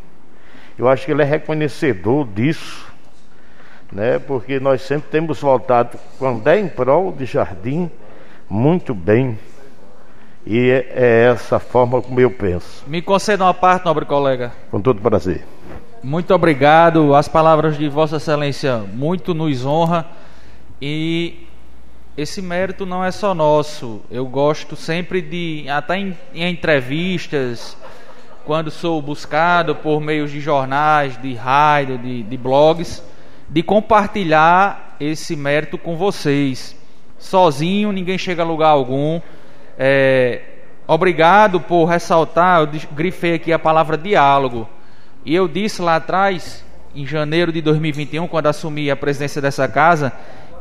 eu 0.78 0.88
acho 0.88 1.04
que 1.04 1.12
ele 1.12 1.22
é 1.22 1.24
reconhecedor 1.24 2.26
disso, 2.26 2.86
né? 3.92 4.18
Porque 4.18 4.58
nós 4.58 4.82
sempre 4.82 5.10
temos 5.10 5.40
voltado 5.40 5.98
quando 6.18 6.46
é 6.48 6.58
em 6.58 6.68
prol 6.68 7.12
de 7.12 7.24
jardim 7.26 7.90
muito 8.48 8.94
bem. 8.94 9.38
E 10.46 10.70
é, 10.70 10.92
é 10.94 11.30
essa 11.32 11.58
forma 11.58 12.02
como 12.02 12.20
eu 12.20 12.30
penso. 12.30 12.84
Me 12.86 13.00
conceda 13.00 13.44
uma 13.44 13.54
parte, 13.54 13.84
nobre 13.84 14.04
colega. 14.04 14.52
Com 14.70 14.80
todo 14.80 15.00
prazer. 15.00 15.44
Muito 16.02 16.34
obrigado. 16.34 17.14
As 17.14 17.28
palavras 17.28 17.78
de 17.78 17.88
Vossa 17.88 18.16
Excelência 18.16 18.78
muito 18.92 19.32
nos 19.32 19.64
honra 19.64 20.06
e 20.80 21.43
esse 22.16 22.40
mérito 22.40 22.86
não 22.86 23.04
é 23.04 23.10
só 23.10 23.34
nosso. 23.34 24.00
Eu 24.10 24.26
gosto 24.26 24.76
sempre 24.76 25.20
de, 25.20 25.68
até 25.68 25.98
em, 25.98 26.16
em 26.32 26.48
entrevistas, 26.48 27.76
quando 28.44 28.70
sou 28.70 29.02
buscado 29.02 29.74
por 29.74 30.00
meios 30.00 30.30
de 30.30 30.40
jornais, 30.40 31.20
de 31.20 31.34
rádio, 31.34 31.98
de, 31.98 32.22
de 32.22 32.36
blogs, 32.36 33.02
de 33.48 33.62
compartilhar 33.62 34.96
esse 35.00 35.34
mérito 35.34 35.76
com 35.76 35.96
vocês. 35.96 36.76
Sozinho 37.18 37.90
ninguém 37.90 38.16
chega 38.16 38.42
a 38.42 38.46
lugar 38.46 38.68
algum. 38.68 39.20
É, 39.76 40.42
obrigado 40.86 41.60
por 41.60 41.86
ressaltar, 41.86 42.60
eu 42.60 42.80
grifei 42.92 43.34
aqui 43.34 43.52
a 43.52 43.58
palavra 43.58 43.98
diálogo. 43.98 44.68
E 45.24 45.34
eu 45.34 45.48
disse 45.48 45.82
lá 45.82 45.96
atrás, 45.96 46.64
em 46.94 47.04
janeiro 47.04 47.50
de 47.50 47.60
2021, 47.60 48.28
quando 48.28 48.46
assumi 48.46 48.88
a 48.88 48.94
presidência 48.94 49.42
dessa 49.42 49.66
casa, 49.66 50.12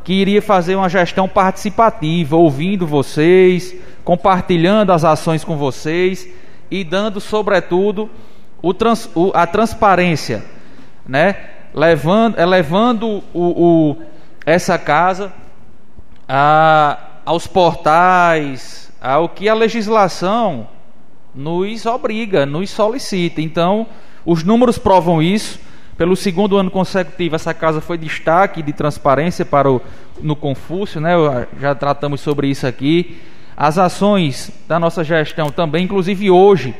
que 0.04 0.12
iria 0.12 0.42
fazer 0.42 0.76
uma 0.76 0.88
gestão 0.88 1.26
participativa, 1.26 2.36
ouvindo 2.36 2.86
vocês, 2.86 3.74
compartilhando 4.04 4.92
as 4.92 5.02
ações 5.02 5.42
com 5.42 5.56
vocês 5.56 6.28
e 6.70 6.84
dando, 6.84 7.20
sobretudo, 7.20 8.10
trans, 8.78 9.10
o, 9.14 9.32
a 9.34 9.46
transparência, 9.46 10.44
né? 11.06 11.36
levando, 11.74 12.38
elevando 12.38 13.24
o, 13.32 13.42
o, 13.42 13.96
essa 14.46 14.78
casa 14.78 15.32
a, 16.28 16.98
aos 17.24 17.46
portais, 17.46 18.92
ao 19.00 19.28
que 19.28 19.48
a 19.48 19.54
legislação 19.54 20.68
nos 21.34 21.84
obriga, 21.84 22.46
nos 22.46 22.70
solicita. 22.70 23.40
Então, 23.40 23.86
os 24.24 24.44
números 24.44 24.78
provam 24.78 25.20
isso. 25.20 25.58
Pelo 25.96 26.16
segundo 26.16 26.56
ano 26.56 26.72
consecutivo, 26.72 27.36
essa 27.36 27.54
casa 27.54 27.80
foi 27.80 27.96
destaque 27.96 28.62
de 28.62 28.72
transparência 28.72 29.44
para 29.44 29.70
o 29.70 29.80
no 30.20 30.34
Confúcio, 30.34 31.00
né? 31.00 31.12
Já 31.60 31.72
tratamos 31.72 32.20
sobre 32.20 32.48
isso 32.48 32.66
aqui. 32.66 33.20
As 33.56 33.78
ações 33.78 34.50
da 34.66 34.80
nossa 34.80 35.04
gestão 35.04 35.50
também, 35.50 35.84
inclusive 35.84 36.30
hoje, 36.32 36.74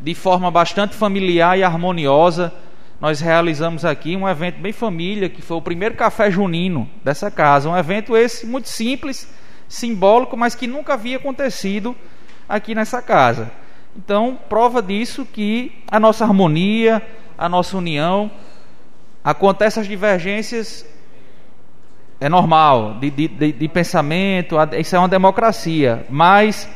de 0.00 0.14
forma 0.16 0.50
bastante 0.50 0.96
familiar 0.96 1.56
e 1.56 1.62
harmoniosa, 1.62 2.52
nós 3.00 3.20
realizamos 3.20 3.84
aqui 3.84 4.16
um 4.16 4.28
evento 4.28 4.60
bem 4.60 4.72
família, 4.72 5.28
que 5.28 5.40
foi 5.40 5.56
o 5.56 5.62
primeiro 5.62 5.94
café 5.94 6.28
junino 6.28 6.88
dessa 7.04 7.30
casa. 7.30 7.68
Um 7.68 7.76
evento 7.76 8.16
esse 8.16 8.46
muito 8.46 8.68
simples, 8.68 9.32
simbólico, 9.68 10.36
mas 10.36 10.56
que 10.56 10.66
nunca 10.66 10.94
havia 10.94 11.18
acontecido 11.18 11.94
aqui 12.48 12.74
nessa 12.74 13.00
casa. 13.00 13.50
Então, 13.96 14.36
prova 14.48 14.82
disso 14.82 15.24
que 15.24 15.70
a 15.88 16.00
nossa 16.00 16.24
harmonia, 16.24 17.00
a 17.36 17.48
nossa 17.48 17.76
união. 17.76 18.30
Acontecem 19.22 19.80
as 19.80 19.86
divergências, 19.86 20.86
é 22.20 22.28
normal, 22.28 22.94
de, 23.00 23.10
de, 23.10 23.28
de, 23.28 23.52
de 23.52 23.68
pensamento, 23.68 24.56
isso 24.78 24.94
é 24.94 24.98
uma 24.98 25.08
democracia. 25.08 26.04
Mas, 26.08 26.68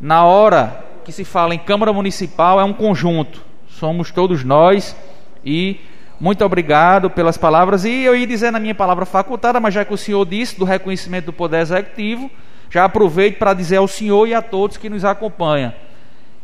na 0.00 0.24
hora 0.24 0.84
que 1.04 1.12
se 1.12 1.24
fala 1.24 1.54
em 1.54 1.58
Câmara 1.58 1.92
Municipal, 1.92 2.60
é 2.60 2.64
um 2.64 2.72
conjunto. 2.72 3.44
Somos 3.68 4.10
todos 4.10 4.44
nós 4.44 4.96
e 5.44 5.80
muito 6.20 6.44
obrigado 6.44 7.10
pelas 7.10 7.36
palavras. 7.36 7.84
E 7.84 8.02
eu 8.02 8.14
ia 8.14 8.26
dizer 8.26 8.52
na 8.52 8.60
minha 8.60 8.74
palavra 8.74 9.04
facultada, 9.04 9.58
mas 9.58 9.74
já 9.74 9.84
que 9.84 9.92
o 9.92 9.98
senhor 9.98 10.24
disse 10.24 10.58
do 10.58 10.64
reconhecimento 10.64 11.26
do 11.26 11.32
Poder 11.32 11.58
Executivo, 11.58 12.30
já 12.70 12.84
aproveito 12.84 13.38
para 13.38 13.52
dizer 13.52 13.76
ao 13.76 13.88
senhor 13.88 14.28
e 14.28 14.34
a 14.34 14.40
todos 14.40 14.76
que 14.76 14.88
nos 14.88 15.04
acompanham. 15.04 15.74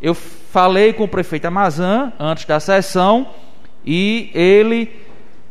Eu 0.00 0.14
falei 0.14 0.92
com 0.92 1.04
o 1.04 1.08
prefeito 1.08 1.46
Amazã 1.46 2.12
antes 2.20 2.44
da 2.44 2.60
sessão 2.60 3.26
e 3.84 4.30
ele, 4.32 4.88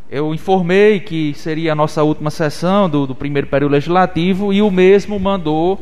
eu 0.09 0.33
informei 0.33 1.01
que 1.01 1.33
seria 1.33 1.73
a 1.73 1.75
nossa 1.75 2.01
última 2.01 2.29
sessão 2.29 2.89
do, 2.89 3.05
do 3.05 3.13
primeiro 3.13 3.47
período 3.47 3.73
legislativo 3.73 4.53
e 4.53 4.61
o 4.61 4.71
mesmo 4.71 5.19
mandou 5.19 5.81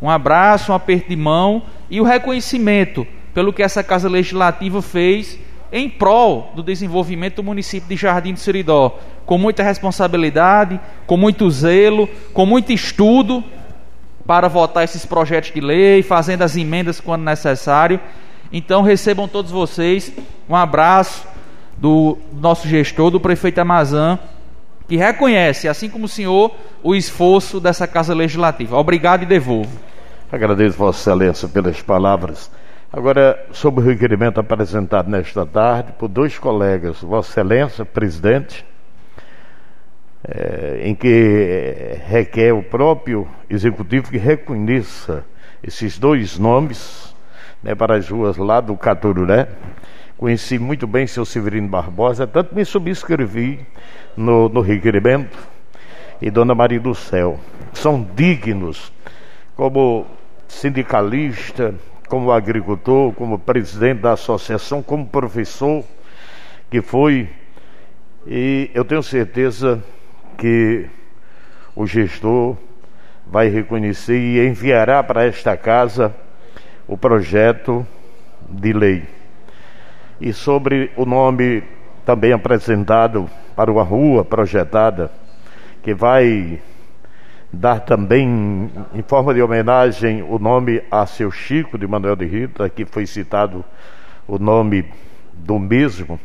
um 0.00 0.10
abraço, 0.10 0.72
um 0.72 0.74
aperto 0.74 1.08
de 1.08 1.16
mão 1.16 1.62
e 1.88 1.98
o 1.98 2.04
reconhecimento 2.04 3.06
pelo 3.32 3.50
que 3.50 3.62
essa 3.62 3.82
Casa 3.82 4.10
Legislativa 4.10 4.82
fez 4.82 5.38
em 5.72 5.88
prol 5.88 6.52
do 6.54 6.62
desenvolvimento 6.62 7.36
do 7.36 7.44
município 7.44 7.88
de 7.88 7.96
Jardim 7.96 8.34
do 8.34 8.38
Seridó, 8.38 8.98
com 9.24 9.38
muita 9.38 9.62
responsabilidade, 9.62 10.78
com 11.06 11.16
muito 11.16 11.50
zelo, 11.50 12.08
com 12.34 12.44
muito 12.44 12.72
estudo 12.72 13.42
para 14.26 14.48
votar 14.48 14.84
esses 14.84 15.06
projetos 15.06 15.52
de 15.52 15.60
lei, 15.60 16.02
fazendo 16.02 16.42
as 16.42 16.56
emendas 16.56 17.00
quando 17.00 17.22
necessário. 17.22 18.00
Então 18.52 18.82
recebam 18.82 19.28
todos 19.28 19.50
vocês 19.50 20.12
um 20.48 20.54
abraço 20.54 21.26
do 21.76 22.18
nosso 22.32 22.68
gestor, 22.68 23.10
do 23.10 23.20
prefeito 23.20 23.58
Amazã, 23.58 24.18
que 24.88 24.96
reconhece, 24.96 25.68
assim 25.68 25.88
como 25.88 26.06
o 26.06 26.08
senhor, 26.08 26.54
o 26.82 26.94
esforço 26.94 27.60
dessa 27.60 27.86
Casa 27.86 28.14
Legislativa. 28.14 28.76
Obrigado 28.76 29.22
e 29.22 29.26
devolvo. 29.26 29.78
Agradeço, 30.30 30.78
Vossa 30.78 31.10
Excelência, 31.10 31.48
pelas 31.48 31.82
palavras. 31.82 32.50
Agora, 32.92 33.38
sobre 33.52 33.82
o 33.82 33.86
requerimento 33.86 34.38
apresentado 34.38 35.10
nesta 35.10 35.44
tarde 35.44 35.92
por 35.98 36.08
dois 36.08 36.38
colegas, 36.38 37.00
Vossa 37.02 37.30
Excelência, 37.30 37.84
presidente, 37.84 38.64
é, 40.28 40.80
em 40.82 40.94
que 40.94 41.98
requer 42.06 42.52
o 42.52 42.62
próprio 42.62 43.28
executivo 43.48 44.10
que 44.10 44.18
reconheça 44.18 45.24
esses 45.62 45.98
dois 45.98 46.38
nomes 46.38 47.14
né, 47.62 47.74
para 47.74 47.96
as 47.96 48.08
ruas 48.08 48.36
lá 48.36 48.60
do 48.60 48.76
Catururé. 48.76 49.48
Conheci 50.16 50.58
muito 50.58 50.86
bem 50.86 51.06
seu 51.06 51.24
Severino 51.24 51.68
Barbosa, 51.68 52.26
tanto 52.26 52.54
me 52.54 52.64
subscrevi 52.64 53.64
no, 54.16 54.48
no 54.48 54.60
requerimento, 54.62 55.36
e 56.20 56.30
Dona 56.30 56.54
Maria 56.54 56.80
do 56.80 56.94
Céu. 56.94 57.38
São 57.74 58.02
dignos 58.14 58.90
como 59.54 60.06
sindicalista, 60.48 61.74
como 62.08 62.32
agricultor, 62.32 63.12
como 63.12 63.38
presidente 63.38 64.00
da 64.00 64.12
associação, 64.12 64.82
como 64.82 65.06
professor 65.06 65.84
que 66.70 66.80
foi, 66.80 67.28
e 68.26 68.70
eu 68.74 68.84
tenho 68.84 69.02
certeza 69.02 69.82
que 70.36 70.86
o 71.74 71.86
gestor 71.86 72.56
vai 73.26 73.48
reconhecer 73.48 74.18
e 74.18 74.46
enviará 74.46 75.02
para 75.02 75.24
esta 75.24 75.56
casa 75.56 76.14
o 76.86 76.96
projeto 76.96 77.86
de 78.48 78.72
lei. 78.72 79.04
E 80.20 80.32
sobre 80.32 80.90
o 80.96 81.04
nome 81.04 81.62
também 82.04 82.32
apresentado 82.32 83.28
para 83.54 83.70
uma 83.70 83.82
rua 83.82 84.24
projetada, 84.24 85.10
que 85.82 85.92
vai 85.92 86.60
dar 87.52 87.80
também, 87.80 88.70
em 88.94 89.02
forma 89.02 89.34
de 89.34 89.42
homenagem, 89.42 90.22
o 90.22 90.38
nome 90.38 90.82
a 90.90 91.06
seu 91.06 91.30
Chico 91.30 91.76
de 91.76 91.86
Manuel 91.86 92.16
de 92.16 92.26
Rita, 92.26 92.68
que 92.68 92.84
foi 92.84 93.06
citado 93.06 93.64
o 94.26 94.38
nome 94.38 94.84
do 95.32 95.58
mesmo, 95.58 96.18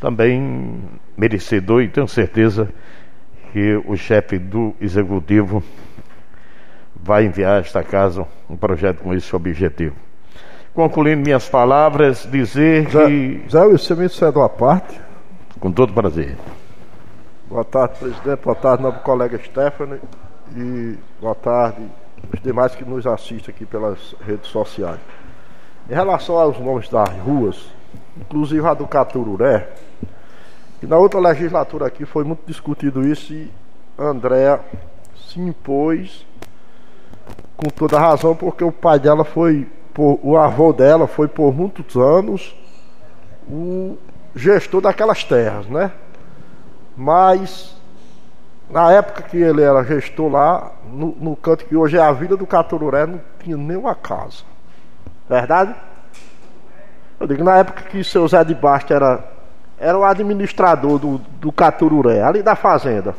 também 0.00 0.82
merecedor 1.16 1.82
e 1.82 1.88
tenho 1.88 2.08
certeza 2.08 2.68
que 3.52 3.82
o 3.86 3.96
chefe 3.96 4.38
do 4.38 4.74
executivo 4.80 5.62
vai 6.94 7.24
enviar 7.24 7.56
a 7.56 7.60
esta 7.60 7.82
casa 7.82 8.26
um 8.48 8.56
projeto 8.56 9.02
com 9.02 9.14
esse 9.14 9.34
objetivo. 9.34 9.94
Concluindo 10.74 11.22
minhas 11.22 11.48
palavras, 11.48 12.28
dizer 12.30 12.88
Zé, 12.90 13.06
que. 13.06 13.42
Zé 13.50 13.62
Wilson, 13.62 14.26
é 14.26 14.32
de 14.32 14.38
uma 14.38 14.48
parte. 14.48 15.00
Com 15.58 15.72
todo 15.72 15.92
prazer. 15.92 16.36
Boa 17.48 17.64
tarde, 17.64 17.98
presidente. 17.98 18.42
Boa 18.42 18.56
tarde, 18.56 18.82
nobre 18.82 19.00
colega 19.00 19.38
Stephanie. 19.38 20.00
E 20.54 20.98
boa 21.20 21.34
tarde 21.34 21.80
os 22.32 22.40
demais 22.40 22.74
que 22.74 22.84
nos 22.84 23.06
assistem 23.06 23.54
aqui 23.54 23.64
pelas 23.64 24.14
redes 24.20 24.48
sociais. 24.48 25.00
Em 25.88 25.94
relação 25.94 26.36
aos 26.36 26.58
nomes 26.58 26.88
das 26.88 27.08
ruas, 27.20 27.68
inclusive 28.16 28.66
a 28.66 28.74
do 28.74 28.86
Catururé, 28.86 29.68
e 30.82 30.86
na 30.86 30.96
outra 30.98 31.20
legislatura 31.20 31.86
aqui 31.86 32.04
foi 32.04 32.24
muito 32.24 32.46
discutido 32.46 33.06
isso 33.06 33.32
e 33.32 33.50
Andréa 33.98 34.60
se 35.28 35.40
impôs 35.40 36.26
com 37.56 37.68
toda 37.70 37.98
razão, 37.98 38.36
porque 38.36 38.62
o 38.62 38.70
pai 38.70 38.98
dela 38.98 39.24
foi, 39.24 39.66
por, 39.94 40.20
o 40.22 40.36
avô 40.36 40.72
dela 40.72 41.06
foi 41.06 41.26
por 41.26 41.54
muitos 41.54 41.96
anos 41.96 42.54
o 43.48 43.96
gestor 44.34 44.80
daquelas 44.82 45.24
terras, 45.24 45.66
né? 45.66 45.90
Mas 46.96 47.76
na 48.68 48.92
época 48.92 49.22
que 49.22 49.36
ele 49.36 49.62
era 49.62 49.84
gestor 49.84 50.30
lá, 50.30 50.72
no, 50.90 51.14
no 51.18 51.36
canto 51.36 51.64
que 51.64 51.76
hoje 51.76 51.96
é 51.96 52.00
a 52.00 52.12
Vila 52.12 52.36
do 52.36 52.46
Catururé, 52.46 53.06
não 53.06 53.20
tinha 53.38 53.56
nenhuma 53.56 53.94
casa. 53.94 54.42
Verdade? 55.28 55.74
Eu 57.18 57.26
digo, 57.26 57.42
na 57.42 57.56
época 57.56 57.82
que 57.84 58.04
seu 58.04 58.26
Zé 58.28 58.44
de 58.44 58.54
Bastos 58.54 58.90
era, 58.90 59.24
era 59.78 59.98
o 59.98 60.04
administrador 60.04 60.98
do, 60.98 61.18
do 61.18 61.52
Catururé, 61.52 62.22
ali 62.22 62.42
da 62.42 62.54
fazenda. 62.54 63.14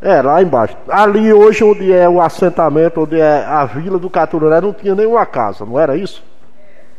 É, 0.00 0.20
lá 0.22 0.40
embaixo. 0.42 0.76
Ali 0.88 1.32
hoje 1.32 1.64
onde 1.64 1.92
é 1.92 2.08
o 2.08 2.20
assentamento, 2.20 3.00
onde 3.00 3.18
é 3.18 3.44
a 3.44 3.64
vila 3.64 3.98
do 3.98 4.10
Catururé, 4.10 4.60
não 4.60 4.72
tinha 4.72 4.94
nenhuma 4.94 5.24
casa, 5.26 5.64
não 5.64 5.78
era 5.78 5.96
isso? 5.96 6.22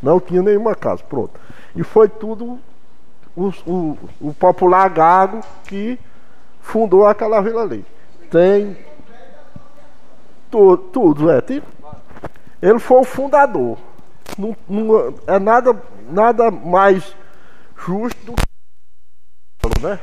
Não 0.02 0.20
tinha 0.20 0.42
nenhuma 0.42 0.74
casa, 0.74 1.02
pronto. 1.08 1.40
E 1.74 1.82
foi 1.82 2.08
tudo 2.08 2.58
o, 3.36 3.52
o, 3.66 3.98
o 4.20 4.34
popular 4.34 4.88
gago 4.90 5.40
que 5.64 5.98
fundou 6.60 7.06
aquela 7.06 7.40
vila 7.40 7.62
ali. 7.62 7.84
Tem 8.30 8.76
tudo, 10.50 10.76
tudo 10.92 11.30
é. 11.30 11.40
Tem, 11.40 11.62
ele 12.60 12.78
foi 12.78 13.00
o 13.00 13.04
fundador. 13.04 13.78
Não, 14.36 14.56
não, 14.68 15.14
é 15.26 15.38
nada, 15.38 15.74
nada 16.10 16.50
mais 16.50 17.16
justo 17.78 18.34
né? 19.80 19.98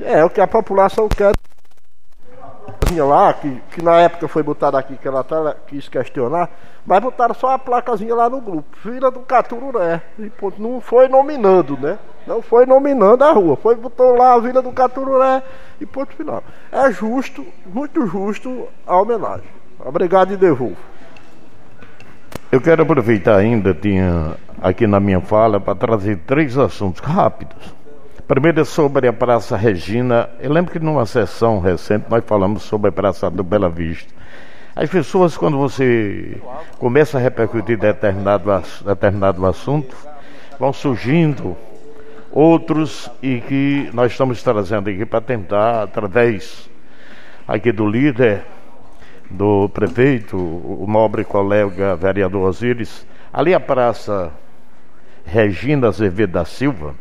É, 0.00 0.24
o 0.24 0.30
que 0.30 0.40
a 0.40 0.46
população 0.46 1.08
quer 1.08 1.32
lá, 2.96 3.32
que, 3.34 3.60
que 3.72 3.82
na 3.82 4.00
época 4.00 4.26
foi 4.28 4.42
botada 4.42 4.78
aqui, 4.78 4.96
que 4.96 5.06
ela 5.06 5.22
tá, 5.22 5.54
quis 5.66 5.88
questionar, 5.88 6.48
mas 6.86 7.00
botaram 7.00 7.34
só 7.34 7.50
a 7.50 7.58
placazinha 7.58 8.14
lá 8.14 8.30
no 8.30 8.40
grupo, 8.40 8.76
Vila 8.82 9.10
do 9.10 9.20
Catururé. 9.20 10.00
E 10.18 10.30
ponto, 10.30 10.60
não 10.60 10.80
foi 10.80 11.08
nominando, 11.08 11.76
né? 11.78 11.98
Não 12.26 12.40
foi 12.40 12.66
nominando 12.66 13.22
a 13.22 13.32
rua, 13.32 13.56
foi 13.56 13.74
botou 13.74 14.16
lá 14.16 14.34
a 14.34 14.38
Vila 14.38 14.62
do 14.62 14.72
Catururé 14.72 15.42
e 15.80 15.86
ponto 15.86 16.14
final. 16.14 16.42
É 16.72 16.90
justo, 16.90 17.44
muito 17.66 18.06
justo 18.06 18.66
a 18.86 18.96
homenagem. 19.00 19.48
Obrigado 19.78 20.32
e 20.32 20.36
devolvo. 20.36 20.76
Eu 22.50 22.60
quero 22.60 22.82
aproveitar 22.82 23.36
ainda, 23.36 23.74
tinha 23.74 24.34
aqui 24.60 24.86
na 24.86 25.00
minha 25.00 25.20
fala, 25.20 25.60
para 25.60 25.74
trazer 25.74 26.18
três 26.26 26.56
assuntos 26.58 27.00
rápidos. 27.00 27.74
Primeiro 28.26 28.60
é 28.60 28.64
sobre 28.64 29.08
a 29.08 29.12
Praça 29.12 29.56
Regina. 29.56 30.28
Eu 30.38 30.52
lembro 30.52 30.70
que 30.72 30.78
numa 30.78 31.06
sessão 31.06 31.60
recente 31.60 32.06
nós 32.10 32.22
falamos 32.26 32.62
sobre 32.62 32.90
a 32.90 32.92
Praça 32.92 33.30
do 33.30 33.42
Bela 33.42 33.70
Vista. 33.70 34.12
As 34.76 34.90
pessoas, 34.90 35.36
quando 35.36 35.56
você 35.56 36.40
começa 36.78 37.18
a 37.18 37.20
repercutir 37.20 37.78
determinado, 37.78 38.50
determinado 38.84 39.44
assunto, 39.46 39.96
vão 40.58 40.72
surgindo 40.72 41.56
outros 42.30 43.10
e 43.22 43.40
que 43.40 43.90
nós 43.92 44.12
estamos 44.12 44.42
trazendo 44.42 44.90
aqui 44.90 45.06
para 45.06 45.20
tentar, 45.20 45.82
através 45.84 46.68
aqui 47.46 47.72
do 47.72 47.86
líder, 47.88 48.44
do 49.30 49.68
prefeito, 49.70 50.36
o 50.36 50.84
nobre 50.86 51.24
colega 51.24 51.96
vereador 51.96 52.48
Osíris, 52.48 53.06
ali 53.32 53.54
a 53.54 53.60
Praça 53.60 54.30
Regina 55.28 55.88
Azevedo 55.88 56.32
da 56.32 56.44
Silva 56.44 56.94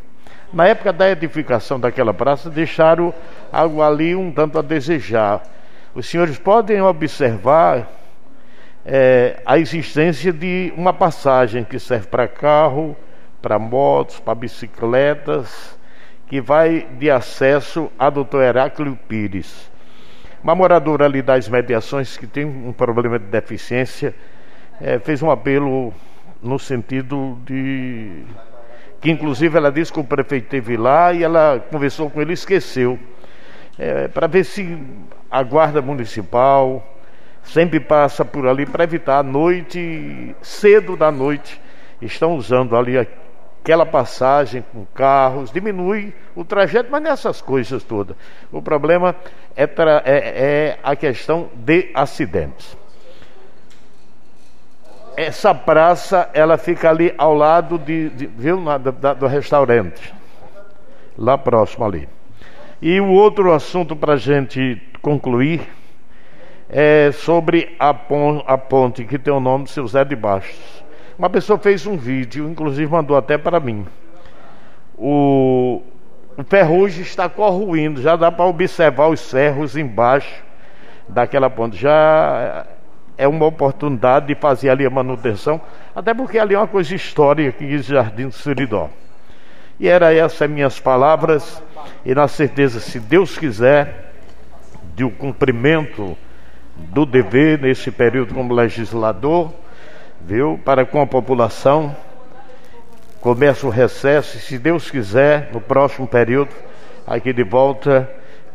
na 0.51 0.65
época 0.65 0.93
da 0.93 1.09
edificação 1.09 1.79
daquela 1.79 2.13
praça, 2.13 2.49
deixaram 2.49 3.13
algo 3.51 3.81
ali 3.81 4.15
um 4.15 4.31
tanto 4.31 4.57
a 4.57 4.61
desejar. 4.61 5.43
Os 5.93 6.07
senhores 6.07 6.39
podem 6.39 6.81
observar 6.81 7.87
é, 8.85 9.41
a 9.45 9.57
existência 9.57 10.31
de 10.31 10.73
uma 10.77 10.93
passagem 10.93 11.63
que 11.63 11.77
serve 11.77 12.07
para 12.07 12.27
carro, 12.27 12.95
para 13.41 13.59
motos, 13.59 14.19
para 14.19 14.35
bicicletas, 14.35 15.77
que 16.27 16.39
vai 16.39 16.87
de 16.97 17.11
acesso 17.11 17.91
a 17.99 18.09
doutor 18.09 18.43
Heráclio 18.43 18.97
Pires. 19.07 19.69
Uma 20.41 20.55
moradora 20.55 21.05
ali 21.05 21.21
das 21.21 21.49
mediações 21.49 22.15
que 22.15 22.27
tem 22.27 22.45
um 22.45 22.71
problema 22.71 23.19
de 23.19 23.25
deficiência 23.25 24.15
é, 24.79 24.97
fez 24.99 25.21
um 25.21 25.29
apelo 25.29 25.93
no 26.41 26.59
sentido 26.59 27.37
de 27.45 28.23
que 28.99 29.11
inclusive 29.11 29.57
ela 29.57 29.71
disse 29.71 29.91
que 29.91 29.99
o 29.99 30.03
prefeito 30.03 30.49
teve 30.49 30.75
lá 30.75 31.13
e 31.13 31.23
ela 31.23 31.63
conversou 31.71 32.09
com 32.09 32.21
ele 32.21 32.31
e 32.31 32.33
esqueceu. 32.33 32.99
É, 33.77 34.07
para 34.07 34.25
ver 34.25 34.43
se 34.43 34.77
a 35.29 35.43
guarda 35.43 35.81
municipal 35.81 36.83
sempre 37.43 37.79
passa 37.79 38.25
por 38.25 38.47
ali 38.47 38.65
para 38.65 38.83
evitar 38.83 39.19
a 39.19 39.23
noite, 39.23 40.35
cedo 40.41 40.97
da 40.97 41.11
noite, 41.11 41.61
estão 42.01 42.35
usando 42.35 42.75
ali 42.75 42.97
aquela 42.97 43.85
passagem 43.85 44.63
com 44.73 44.83
carros, 44.95 45.51
diminui 45.51 46.13
o 46.35 46.43
trajeto, 46.43 46.89
mas 46.91 47.03
nessas 47.03 47.39
coisas 47.39 47.83
todas. 47.83 48.17
O 48.51 48.61
problema 48.61 49.15
é, 49.55 49.63
é, 49.63 49.99
é 50.05 50.79
a 50.81 50.95
questão 50.95 51.49
de 51.53 51.91
acidentes 51.93 52.75
essa 55.17 55.51
praça 55.51 56.29
ela 56.31 56.59
fica 56.59 56.91
ali 56.91 57.11
ao 57.17 57.33
lado 57.33 57.79
de, 57.79 58.11
de 58.11 58.27
viu, 58.27 58.61
na, 58.61 58.77
da, 58.77 59.15
do 59.15 59.25
restaurante, 59.25 60.13
lá 61.17 61.35
próximo 61.35 61.83
ali. 61.83 62.07
E 62.79 63.01
o 63.01 63.09
outro 63.09 63.51
assunto 63.51 63.95
para 63.95 64.13
a 64.13 64.17
gente 64.17 64.79
concluir 65.01 65.67
é 66.69 67.11
sobre 67.11 67.75
a, 67.79 67.95
pon 67.95 68.43
a 68.45 68.59
ponte 68.59 69.03
que 69.05 69.17
tem 69.17 69.33
o 69.33 69.39
nome 69.39 69.63
de 69.63 69.71
seu 69.71 69.87
Zé 69.87 70.05
de 70.05 70.15
Bastos. 70.15 70.83
Uma 71.17 71.31
pessoa 71.31 71.57
fez 71.57 71.87
um 71.87 71.97
vídeo, 71.97 72.47
inclusive 72.47 72.91
mandou 72.91 73.17
até 73.17 73.39
para 73.39 73.59
mim. 73.59 73.87
O, 74.95 75.81
o 76.37 76.43
ferrugem 76.43 77.01
está 77.01 77.27
corruindo, 77.27 78.03
já 78.03 78.15
dá 78.15 78.31
para 78.31 78.45
observar 78.45 79.07
os 79.07 79.19
cerros 79.21 79.75
embaixo 79.75 80.43
daquela 81.09 81.49
ponte. 81.49 81.75
Já 81.75 82.67
é 83.17 83.27
uma 83.27 83.45
oportunidade 83.45 84.27
de 84.27 84.35
fazer 84.35 84.69
ali 84.69 84.85
a 84.85 84.89
manutenção, 84.89 85.59
até 85.95 86.13
porque 86.13 86.37
ali 86.37 86.53
é 86.53 86.57
uma 86.57 86.67
coisa 86.67 86.93
histórica 86.93 87.51
que 87.53 87.65
diz 87.65 87.85
Jardim 87.85 88.27
do 88.27 88.33
Seridó. 88.33 88.89
E 89.79 89.87
era 89.87 90.13
essas 90.13 90.49
minhas 90.49 90.79
palavras, 90.79 91.61
e 92.05 92.13
na 92.13 92.27
certeza, 92.27 92.79
se 92.79 92.99
Deus 92.99 93.37
quiser, 93.37 94.11
de 94.95 95.03
um 95.03 95.09
cumprimento 95.09 96.17
do 96.75 97.05
dever 97.05 97.59
nesse 97.59 97.91
período 97.91 98.33
como 98.33 98.53
legislador, 98.53 99.51
viu, 100.21 100.59
para 100.63 100.85
com 100.85 101.01
a 101.01 101.07
população, 101.07 101.95
começa 103.19 103.65
o 103.65 103.69
recesso, 103.69 104.37
e 104.37 104.39
se 104.39 104.59
Deus 104.59 104.91
quiser, 104.91 105.49
no 105.51 105.61
próximo 105.61 106.07
período, 106.07 106.53
aqui 107.05 107.33
de 107.33 107.43
volta 107.43 108.09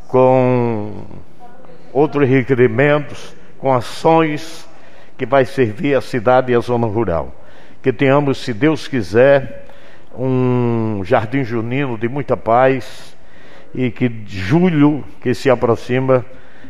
com 0.08 1.04
outros 1.92 2.28
requerimentos 2.28 3.34
com 3.62 3.72
ações 3.72 4.68
que 5.16 5.24
vai 5.24 5.44
servir 5.44 5.94
a 5.94 6.00
cidade 6.00 6.50
e 6.50 6.54
a 6.54 6.58
zona 6.58 6.88
rural. 6.88 7.32
Que 7.80 7.92
tenhamos, 7.92 8.38
se 8.38 8.52
Deus 8.52 8.88
quiser, 8.88 9.66
um 10.18 11.00
jardim 11.04 11.44
junino 11.44 11.96
de 11.96 12.08
muita 12.08 12.36
paz 12.36 13.16
e 13.72 13.88
que 13.88 14.10
julho 14.26 15.04
que 15.20 15.32
se 15.32 15.48
aproxima 15.48 16.26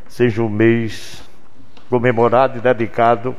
seja 0.07 0.43
um 0.43 0.51
mês 0.51 1.27
comemorado 1.89 2.59
e 2.59 2.61
dedicado 2.61 3.35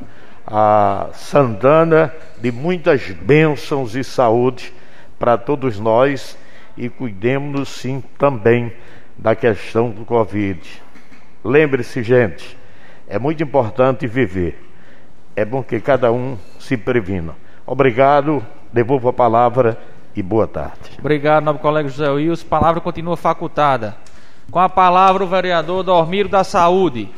a 0.47 1.09
Santana 1.13 2.11
de 2.41 2.51
muitas 2.51 3.11
bênçãos 3.11 3.95
e 3.95 4.03
saúde 4.03 4.73
para 5.19 5.37
todos 5.37 5.79
nós 5.79 6.35
e 6.75 6.89
cuidemos 6.89 7.69
sim 7.69 8.03
também 8.17 8.73
da 9.15 9.35
questão 9.35 9.91
do 9.91 10.03
Covid. 10.05 10.59
Lembre-se, 11.43 12.01
gente, 12.01 12.57
é 13.07 13.19
muito 13.19 13.43
importante 13.43 14.07
viver. 14.07 14.59
É 15.35 15.43
bom 15.43 15.63
que 15.63 15.79
cada 15.79 16.11
um 16.11 16.37
se 16.59 16.77
previna. 16.77 17.35
Obrigado, 17.65 18.45
devolvo 18.71 19.09
a 19.09 19.13
palavra 19.13 19.77
e 20.15 20.21
boa 20.21 20.47
tarde. 20.47 20.91
Obrigado, 20.99 21.43
nobre 21.43 21.61
colega 21.61 21.89
José 21.89 22.09
Wilson. 22.09 22.47
Palavra 22.47 22.81
continua 22.81 23.17
facultada. 23.17 23.95
Com 24.51 24.59
a 24.59 24.69
palavra 24.69 25.23
o 25.23 25.27
vereador 25.27 25.83
Dormiro 25.83 26.29
da 26.29 26.43
Saúde. 26.43 27.09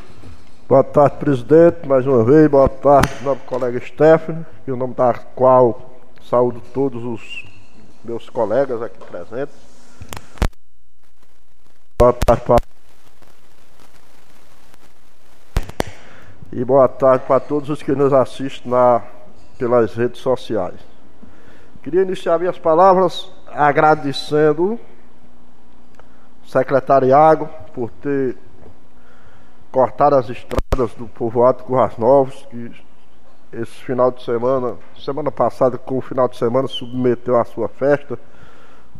Boa 0.68 0.82
tarde, 0.82 1.16
presidente, 1.18 1.86
mais 1.86 2.06
uma 2.06 2.24
vez. 2.24 2.48
Boa 2.48 2.68
tarde, 2.68 3.10
nobre 3.22 3.44
colega 3.46 3.80
Stephanie, 3.80 4.44
em 4.66 4.72
nome 4.72 4.94
da 4.94 5.12
qual 5.14 5.90
saúdo 6.28 6.60
todos 6.72 7.04
os 7.04 7.44
meus 8.04 8.28
colegas 8.30 8.82
aqui 8.82 8.98
presentes. 9.04 9.54
Boa 11.98 12.12
tarde 12.12 12.42
e 16.52 16.64
boa 16.64 16.88
tarde 16.88 17.24
para 17.26 17.40
todos 17.40 17.70
os 17.70 17.82
que 17.82 17.92
nos 17.92 18.12
assistem 18.12 18.70
na, 18.70 19.02
pelas 19.58 19.94
redes 19.94 20.20
sociais. 20.20 20.78
Queria 21.82 22.02
iniciar 22.02 22.38
minhas 22.38 22.58
palavras 22.58 23.30
agradecendo 23.48 24.78
secretariado 26.44 27.48
por 27.74 27.90
ter 27.90 28.36
cortado 29.70 30.16
as 30.16 30.30
estradas 30.30 30.94
do 30.94 31.06
povoado 31.08 31.64
Curras 31.64 31.96
Novos, 31.98 32.46
que 32.50 32.72
esse 33.52 33.72
final 33.84 34.10
de 34.10 34.22
semana, 34.22 34.76
semana 34.98 35.30
passada, 35.30 35.76
com 35.78 35.98
o 35.98 36.00
final 36.00 36.28
de 36.28 36.36
semana, 36.36 36.68
submeteu 36.68 37.38
a 37.38 37.44
sua 37.44 37.68
festa 37.68 38.18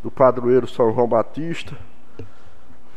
do 0.02 0.10
padroeiro 0.10 0.66
São 0.66 0.92
João 0.92 1.08
Batista. 1.08 1.76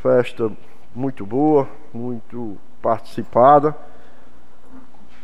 Festa 0.01 0.51
muito 0.95 1.25
boa, 1.25 1.67
muito 1.93 2.57
participada, 2.81 3.75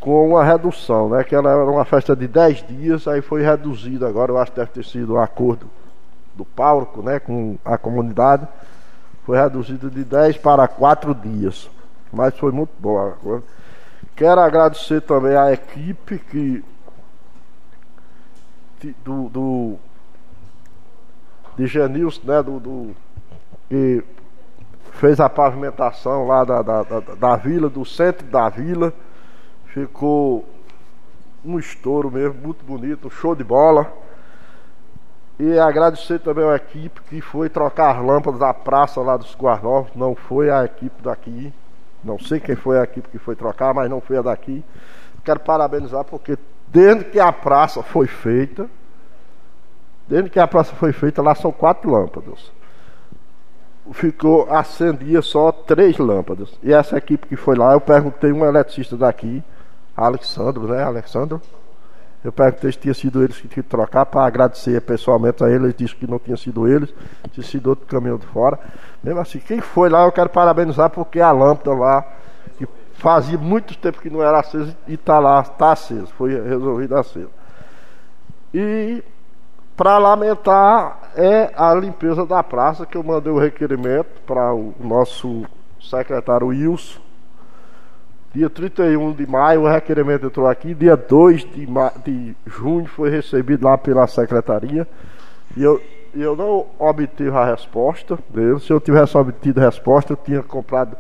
com 0.05 0.29
uma 0.29 0.43
redução, 0.43 1.09
né? 1.09 1.23
Que 1.23 1.33
ela 1.33 1.49
era 1.49 1.65
uma 1.65 1.83
festa 1.83 2.15
de 2.15 2.27
10 2.27 2.67
dias, 2.67 3.07
aí 3.07 3.23
foi 3.23 3.41
reduzida 3.41 4.07
agora, 4.07 4.31
eu 4.31 4.37
acho 4.37 4.51
que 4.51 4.59
deve 4.59 4.71
ter 4.71 4.85
sido 4.85 5.15
um 5.15 5.19
acordo 5.19 5.67
do 6.35 6.45
pároco, 6.45 7.01
né, 7.01 7.19
com 7.19 7.57
a 7.65 7.75
comunidade, 7.75 8.47
foi 9.25 9.35
reduzido 9.35 9.89
de 9.89 10.03
10 10.03 10.37
para 10.37 10.67
4 10.67 11.15
dias. 11.15 11.71
Mas 12.13 12.37
foi 12.37 12.51
muito 12.51 12.69
boa. 12.77 13.17
Quero 14.15 14.41
agradecer 14.41 15.01
também 15.01 15.35
à 15.35 15.51
equipe 15.51 16.19
que 16.19 16.63
do, 19.03 19.27
do 19.29 19.75
de 21.57 21.65
Genils, 21.65 22.21
né, 22.23 22.43
do, 22.43 22.59
do, 22.59 22.95
que 23.67 24.03
fez 24.99 25.19
a 25.19 25.27
pavimentação 25.27 26.27
lá 26.27 26.43
da, 26.43 26.61
da, 26.61 26.83
da, 26.83 26.99
da 26.99 27.35
vila, 27.37 27.67
do 27.69 27.83
centro 27.83 28.27
da 28.27 28.47
vila. 28.49 28.93
Ficou 29.75 30.47
um 31.43 31.59
estouro 31.59 32.09
mesmo, 32.09 32.39
muito 32.41 32.63
bonito, 32.63 33.09
show 33.09 33.35
de 33.35 33.43
bola. 33.43 33.91
E 35.37 35.59
agradecer 35.59 36.19
também 36.19 36.45
à 36.45 36.55
equipe 36.55 37.01
que 37.01 37.19
foi 37.19 37.49
trocar 37.49 37.93
as 37.93 38.01
lâmpadas 38.01 38.39
da 38.39 38.53
praça 38.53 39.01
lá 39.01 39.17
dos 39.17 39.35
Guarnovos, 39.35 39.91
não 39.93 40.15
foi 40.15 40.49
a 40.49 40.63
equipe 40.63 41.03
daqui. 41.03 41.53
Não 42.01 42.17
sei 42.17 42.39
quem 42.39 42.55
foi 42.55 42.79
a 42.79 42.83
equipe 42.83 43.09
que 43.09 43.17
foi 43.17 43.35
trocar, 43.35 43.73
mas 43.73 43.89
não 43.89 43.99
foi 43.99 44.15
a 44.15 44.21
daqui. 44.21 44.63
Quero 45.25 45.41
parabenizar 45.41 46.05
porque 46.05 46.37
desde 46.69 47.03
que 47.03 47.19
a 47.19 47.33
praça 47.33 47.83
foi 47.83 48.07
feita, 48.07 48.69
desde 50.07 50.29
que 50.29 50.39
a 50.39 50.47
praça 50.47 50.73
foi 50.73 50.93
feita, 50.93 51.21
lá 51.21 51.35
são 51.35 51.51
quatro 51.51 51.91
lâmpadas. 51.91 52.49
Ficou, 53.91 54.49
acendia 54.49 55.21
só 55.21 55.51
três 55.51 55.97
lâmpadas. 55.97 56.57
E 56.63 56.71
essa 56.71 56.97
equipe 56.97 57.27
que 57.27 57.35
foi 57.35 57.57
lá, 57.57 57.73
eu 57.73 57.81
perguntei 57.81 58.31
um 58.31 58.45
eletricista 58.45 58.95
daqui, 58.95 59.43
Alexandro, 59.95 60.67
né? 60.67 60.83
Alexandro. 60.83 61.41
Eu 62.23 62.31
perguntei 62.31 62.71
se 62.71 62.79
tinha 62.79 62.93
sido 62.93 63.23
eles 63.23 63.35
que 63.39 63.47
tinham 63.47 63.63
que 63.63 63.69
trocar 63.69 64.03
para 64.03 64.25
agradecer 64.25 64.81
pessoalmente 64.81 65.43
a 65.43 65.47
eles. 65.47 65.63
Ele 65.63 65.75
disse 65.77 65.95
que 65.95 66.07
não 66.07 66.17
tinha 66.17 66.35
sido 66.35 66.67
eles, 66.67 66.91
tinha 67.31 67.45
sido 67.45 67.67
outro 67.67 67.85
caminhão 67.85 68.17
de 68.17 68.25
fora. 68.25 68.59
Mesmo 69.03 69.19
assim, 69.19 69.37
quem 69.37 69.61
foi 69.61 69.89
lá 69.89 70.03
eu 70.05 70.11
quero 70.11 70.29
parabenizar 70.29 70.89
porque 70.89 71.19
a 71.19 71.31
lâmpada 71.31 71.77
lá, 71.77 72.03
que 72.57 72.67
fazia 72.93 73.37
muito 73.37 73.77
tempo 73.77 74.01
que 74.01 74.09
não 74.09 74.23
era 74.23 74.39
acesa 74.39 74.75
e 74.87 74.95
está 74.95 75.19
lá, 75.19 75.41
está 75.41 75.73
acesa, 75.73 76.07
foi 76.17 76.33
resolvida 76.41 76.99
acesa. 76.99 77.29
E 78.51 79.03
para 79.77 79.99
lamentar 79.99 81.11
é 81.15 81.51
a 81.55 81.75
limpeza 81.75 82.25
da 82.25 82.41
praça, 82.41 82.87
que 82.87 82.97
eu 82.97 83.03
mandei 83.03 83.31
o 83.31 83.37
requerimento 83.37 84.21
para 84.25 84.51
o 84.51 84.73
nosso 84.79 85.45
secretário 85.79 86.47
Wilson 86.47 87.04
Dia 88.35 88.49
31 88.49 89.13
de 89.13 89.25
maio 89.25 89.61
o 89.61 89.69
requerimento 89.69 90.25
entrou 90.25 90.45
aqui, 90.45 90.73
dia 90.73 90.97
2 90.97 91.45
de, 91.53 91.65
de 92.03 92.35
junho 92.45 92.85
foi 92.85 93.09
recebido 93.09 93.63
lá 93.63 93.77
pela 93.77 94.05
secretaria 94.07 94.85
e 95.55 95.63
eu, 95.63 95.81
eu 96.13 96.35
não 96.35 96.65
obtive 96.77 97.29
a 97.29 97.45
resposta 97.45 98.19
dele. 98.29 98.59
Se 98.59 98.73
eu 98.73 98.81
tivesse 98.81 99.17
obtido 99.17 99.61
a 99.61 99.63
resposta, 99.63 100.11
eu 100.11 100.17
tinha 100.17 100.43
comprado, 100.43 100.97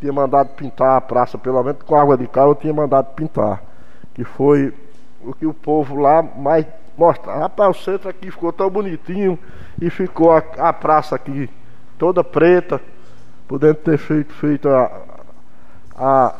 tinha 0.00 0.14
mandado 0.14 0.48
pintar 0.54 0.96
a 0.96 1.00
praça, 1.02 1.36
pelo 1.36 1.62
menos 1.62 1.82
com 1.82 1.94
água 1.94 2.16
de 2.16 2.26
cal, 2.26 2.48
eu 2.48 2.54
tinha 2.54 2.72
mandado 2.72 3.12
pintar. 3.14 3.62
Que 4.14 4.24
foi 4.24 4.72
o 5.22 5.34
que 5.34 5.44
o 5.44 5.52
povo 5.52 5.96
lá 5.96 6.22
mais 6.22 6.64
mostra. 6.96 7.34
Rapaz, 7.34 7.76
o 7.76 7.82
centro 7.82 8.08
aqui 8.08 8.30
ficou 8.30 8.50
tão 8.50 8.70
bonitinho 8.70 9.38
e 9.78 9.90
ficou 9.90 10.32
a, 10.32 10.42
a 10.56 10.72
praça 10.72 11.14
aqui 11.14 11.50
toda 11.98 12.24
preta, 12.24 12.80
podendo 13.46 13.74
ter 13.74 13.98
feito, 13.98 14.32
feito 14.32 14.70
a, 14.70 14.90
a, 15.94 16.34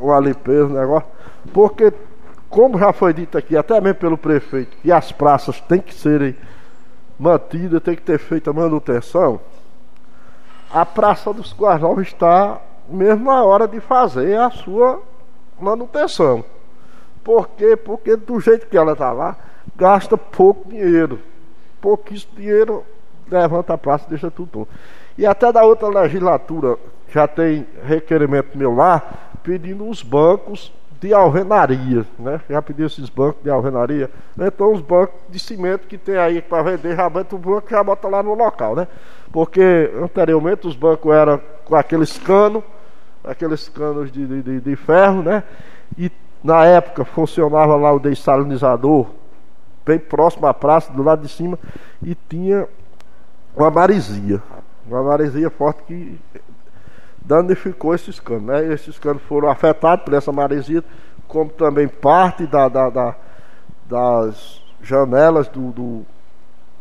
uma 0.00 0.20
limpeza, 0.20 0.66
um 0.66 0.80
negócio. 0.80 1.08
Porque, 1.52 1.92
como 2.48 2.78
já 2.78 2.92
foi 2.92 3.12
dito 3.12 3.36
aqui, 3.36 3.56
até 3.56 3.80
mesmo 3.80 3.98
pelo 3.98 4.18
prefeito, 4.18 4.76
que 4.78 4.92
as 4.92 5.12
praças 5.12 5.60
têm 5.60 5.80
que 5.80 5.94
serem 5.94 6.36
mantidas, 7.18 7.82
tem 7.82 7.96
que 7.96 8.02
ter 8.02 8.18
feita 8.18 8.52
manutenção, 8.52 9.40
a 10.70 10.84
Praça 10.84 11.32
dos 11.32 11.52
Guarnovos 11.52 12.08
está 12.08 12.60
mesmo 12.88 13.24
na 13.24 13.42
hora 13.42 13.66
de 13.66 13.80
fazer 13.80 14.38
a 14.38 14.50
sua 14.50 15.00
manutenção. 15.60 16.44
Por 17.24 17.48
quê? 17.50 17.76
Porque 17.76 18.16
do 18.16 18.38
jeito 18.40 18.66
que 18.66 18.76
ela 18.76 18.92
está 18.92 19.12
lá, 19.12 19.36
gasta 19.76 20.16
pouco 20.16 20.68
dinheiro. 20.68 21.20
Pouquíssimo 21.80 22.34
dinheiro 22.36 22.84
levanta 23.30 23.74
a 23.74 23.78
praça 23.78 24.04
e 24.06 24.10
deixa 24.10 24.30
tudo. 24.30 24.66
E 25.16 25.26
até 25.26 25.52
da 25.52 25.64
outra 25.64 25.88
legislatura 25.88 26.78
já 27.08 27.26
tem 27.26 27.66
requerimento 27.84 28.56
meu 28.56 28.74
lá 28.74 29.02
pedindo 29.48 29.88
os 29.88 30.02
bancos 30.02 30.70
de 31.00 31.14
alvenaria, 31.14 32.04
né? 32.18 32.38
Já 32.50 32.60
pediu 32.60 32.86
esses 32.86 33.08
bancos 33.08 33.42
de 33.42 33.48
alvenaria. 33.48 34.10
Então 34.38 34.74
os 34.74 34.82
bancos 34.82 35.18
de 35.30 35.38
cimento 35.38 35.88
que 35.88 35.96
tem 35.96 36.18
aí 36.18 36.42
para 36.42 36.62
vender, 36.62 36.94
já 36.94 37.08
bota 37.08 37.34
o 37.34 37.38
banco 37.38 37.70
já 37.70 37.82
bota 37.82 38.08
lá 38.08 38.22
no 38.22 38.34
local, 38.34 38.76
né? 38.76 38.86
Porque 39.32 39.90
anteriormente 40.02 40.66
os 40.66 40.76
bancos 40.76 41.10
eram 41.14 41.40
com 41.64 41.74
aqueles 41.74 42.18
canos, 42.18 42.62
aqueles 43.24 43.70
canos 43.70 44.12
de, 44.12 44.42
de, 44.42 44.60
de 44.60 44.76
ferro, 44.76 45.22
né? 45.22 45.42
E 45.96 46.12
na 46.44 46.66
época 46.66 47.02
funcionava 47.06 47.74
lá 47.74 47.90
o 47.90 47.98
dessalinizador, 47.98 49.06
bem 49.86 49.98
próximo 49.98 50.46
à 50.46 50.52
praça, 50.52 50.92
do 50.92 51.02
lado 51.02 51.22
de 51.22 51.28
cima, 51.32 51.58
e 52.02 52.14
tinha 52.14 52.68
uma 53.56 53.70
maresia. 53.70 54.42
Uma 54.86 55.02
maresia 55.02 55.48
forte 55.48 55.84
que 55.84 56.18
danificou 57.24 57.94
esses 57.94 58.18
canos. 58.20 58.44
Né? 58.44 58.72
Esses 58.72 58.98
canos 58.98 59.22
foram 59.22 59.48
afetados 59.48 60.04
por 60.04 60.14
essa 60.14 60.32
maresia, 60.32 60.82
como 61.26 61.50
também 61.50 61.88
parte 61.88 62.46
da, 62.46 62.68
da, 62.68 62.90
da 62.90 63.14
das 63.88 64.62
janelas 64.82 65.48
do, 65.48 65.70
do, 65.70 66.06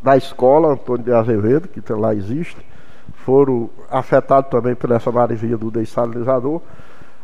da 0.04 0.18
escola 0.18 0.74
Antônio 0.74 1.04
de 1.04 1.14
Azevedo, 1.14 1.68
que 1.68 1.82
lá 1.94 2.14
existe, 2.14 2.58
foram 3.26 3.70
afetados 3.90 4.50
também 4.52 4.76
por 4.76 4.92
essa 4.92 5.12
maresia 5.12 5.58
do 5.58 5.72
dessalinizador. 5.72 6.62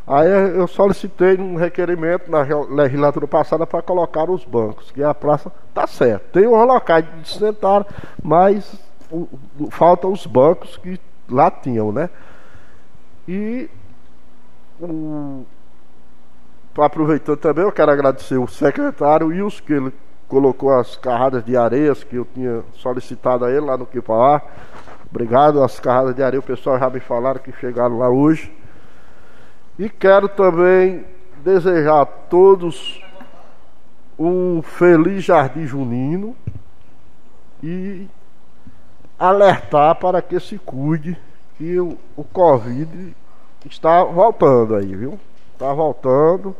Aí 0.05 0.27
eu 0.29 0.67
solicitei 0.67 1.37
um 1.37 1.55
requerimento 1.55 2.29
na 2.29 2.41
legislatura 2.69 3.25
passada 3.27 3.65
para 3.65 3.81
colocar 3.81 4.29
os 4.29 4.43
bancos, 4.43 4.91
que 4.91 5.01
a 5.01 5.13
praça 5.13 5.51
está 5.69 5.87
certa. 5.87 6.25
Tem 6.33 6.47
um 6.47 6.63
locais 6.65 7.05
de 7.21 7.29
sentar, 7.29 7.85
mas 8.21 8.77
o, 9.09 9.29
o, 9.59 9.71
faltam 9.71 10.11
os 10.11 10.25
bancos 10.25 10.75
que 10.77 10.99
lá 11.29 11.49
tinham, 11.49 11.91
né? 11.91 12.09
E 13.27 13.69
um, 14.81 15.45
aproveitando 16.77 17.37
também, 17.37 17.63
eu 17.63 17.71
quero 17.71 17.91
agradecer 17.91 18.37
o 18.37 18.47
secretário 18.47 19.27
Wilson, 19.27 19.63
que 19.63 19.73
ele 19.73 19.93
colocou 20.27 20.73
as 20.73 20.95
carradas 20.95 21.43
de 21.45 21.55
areias 21.55 22.03
que 22.03 22.15
eu 22.15 22.25
tinha 22.25 22.63
solicitado 22.73 23.45
a 23.45 23.51
ele 23.51 23.61
lá 23.61 23.77
no 23.77 23.85
Quipaá. 23.85 24.41
Obrigado, 25.09 25.63
as 25.63 25.79
carradas 25.79 26.15
de 26.15 26.23
areia, 26.23 26.39
o 26.39 26.43
pessoal 26.43 26.79
já 26.79 26.89
me 26.89 26.99
falaram 26.99 27.39
que 27.39 27.51
chegaram 27.53 27.97
lá 27.97 28.09
hoje. 28.09 28.51
E 29.77 29.89
quero 29.89 30.27
também 30.27 31.05
desejar 31.43 32.01
a 32.01 32.05
todos 32.05 33.01
um 34.17 34.61
feliz 34.61 35.23
jardim 35.23 35.65
junino 35.65 36.35
e 37.61 38.07
alertar 39.19 39.95
para 39.95 40.21
que 40.21 40.39
se 40.39 40.57
cuide 40.57 41.17
que 41.57 41.79
o, 41.79 41.97
o 42.15 42.23
Covid 42.23 43.15
está 43.65 44.03
voltando 44.03 44.75
aí, 44.75 44.95
viu? 44.95 45.19
Está 45.53 45.73
voltando. 45.73 46.55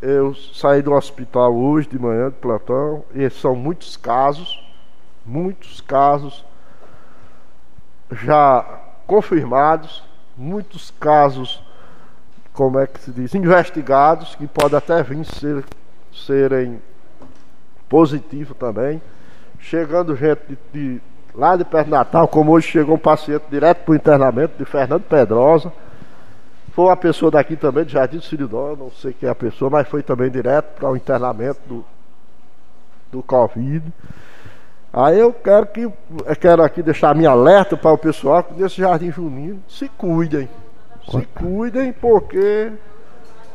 Eu 0.00 0.34
saí 0.34 0.82
do 0.82 0.92
hospital 0.92 1.54
hoje 1.54 1.88
de 1.88 1.98
manhã 1.98 2.28
de 2.28 2.36
plantão 2.36 3.04
e 3.14 3.28
são 3.30 3.56
muitos 3.56 3.96
casos, 3.96 4.62
muitos 5.24 5.80
casos 5.80 6.44
já 8.12 8.64
confirmados, 9.06 10.02
muitos 10.36 10.90
casos, 10.90 11.62
como 12.52 12.78
é 12.78 12.86
que 12.86 13.00
se 13.00 13.10
diz, 13.10 13.34
investigados, 13.34 14.34
que 14.34 14.46
podem 14.46 14.78
até 14.78 15.02
vir 15.02 15.24
ser, 15.24 15.64
serem 16.12 16.80
positivos 17.88 18.56
também. 18.56 19.00
Chegando 19.58 20.14
gente 20.14 20.40
de, 20.48 20.58
de 20.72 21.00
lá 21.36 21.54
de 21.54 21.64
perto 21.64 21.86
de 21.86 21.90
Natal, 21.90 22.26
como 22.26 22.52
hoje 22.52 22.68
chegou 22.68 22.96
um 22.96 22.98
paciente 22.98 23.44
direto 23.50 23.84
para 23.84 23.92
o 23.92 23.94
internamento 23.94 24.54
de 24.58 24.64
Fernando 24.64 25.02
Pedrosa. 25.02 25.72
Foi 26.72 26.86
uma 26.86 26.96
pessoa 26.96 27.30
daqui 27.30 27.56
também, 27.56 27.84
de 27.84 27.92
Jardim 27.92 28.16
do 28.18 28.22
Siridó, 28.22 28.74
não 28.76 28.90
sei 28.90 29.12
quem 29.12 29.28
é 29.28 29.32
a 29.32 29.34
pessoa, 29.34 29.70
mas 29.70 29.88
foi 29.88 30.02
também 30.02 30.30
direto 30.30 30.78
para 30.78 30.90
o 30.90 30.96
internamento 30.96 31.60
do, 31.66 31.84
do 33.12 33.22
Covid. 33.22 33.92
Aí 34.92 35.18
eu 35.18 35.32
quero 35.32 35.66
que 35.66 35.82
eu 35.82 35.94
quero 36.40 36.62
aqui 36.62 36.82
deixar 36.82 37.14
minha 37.14 37.30
alerta 37.30 37.76
para 37.76 37.92
o 37.92 37.98
pessoal 37.98 38.42
que 38.42 38.54
desse 38.54 38.76
jardim 38.76 39.10
junino 39.10 39.60
se 39.68 39.88
cuidem. 39.90 40.48
Se 41.10 41.22
cuidem 41.38 41.92
porque 41.92 42.72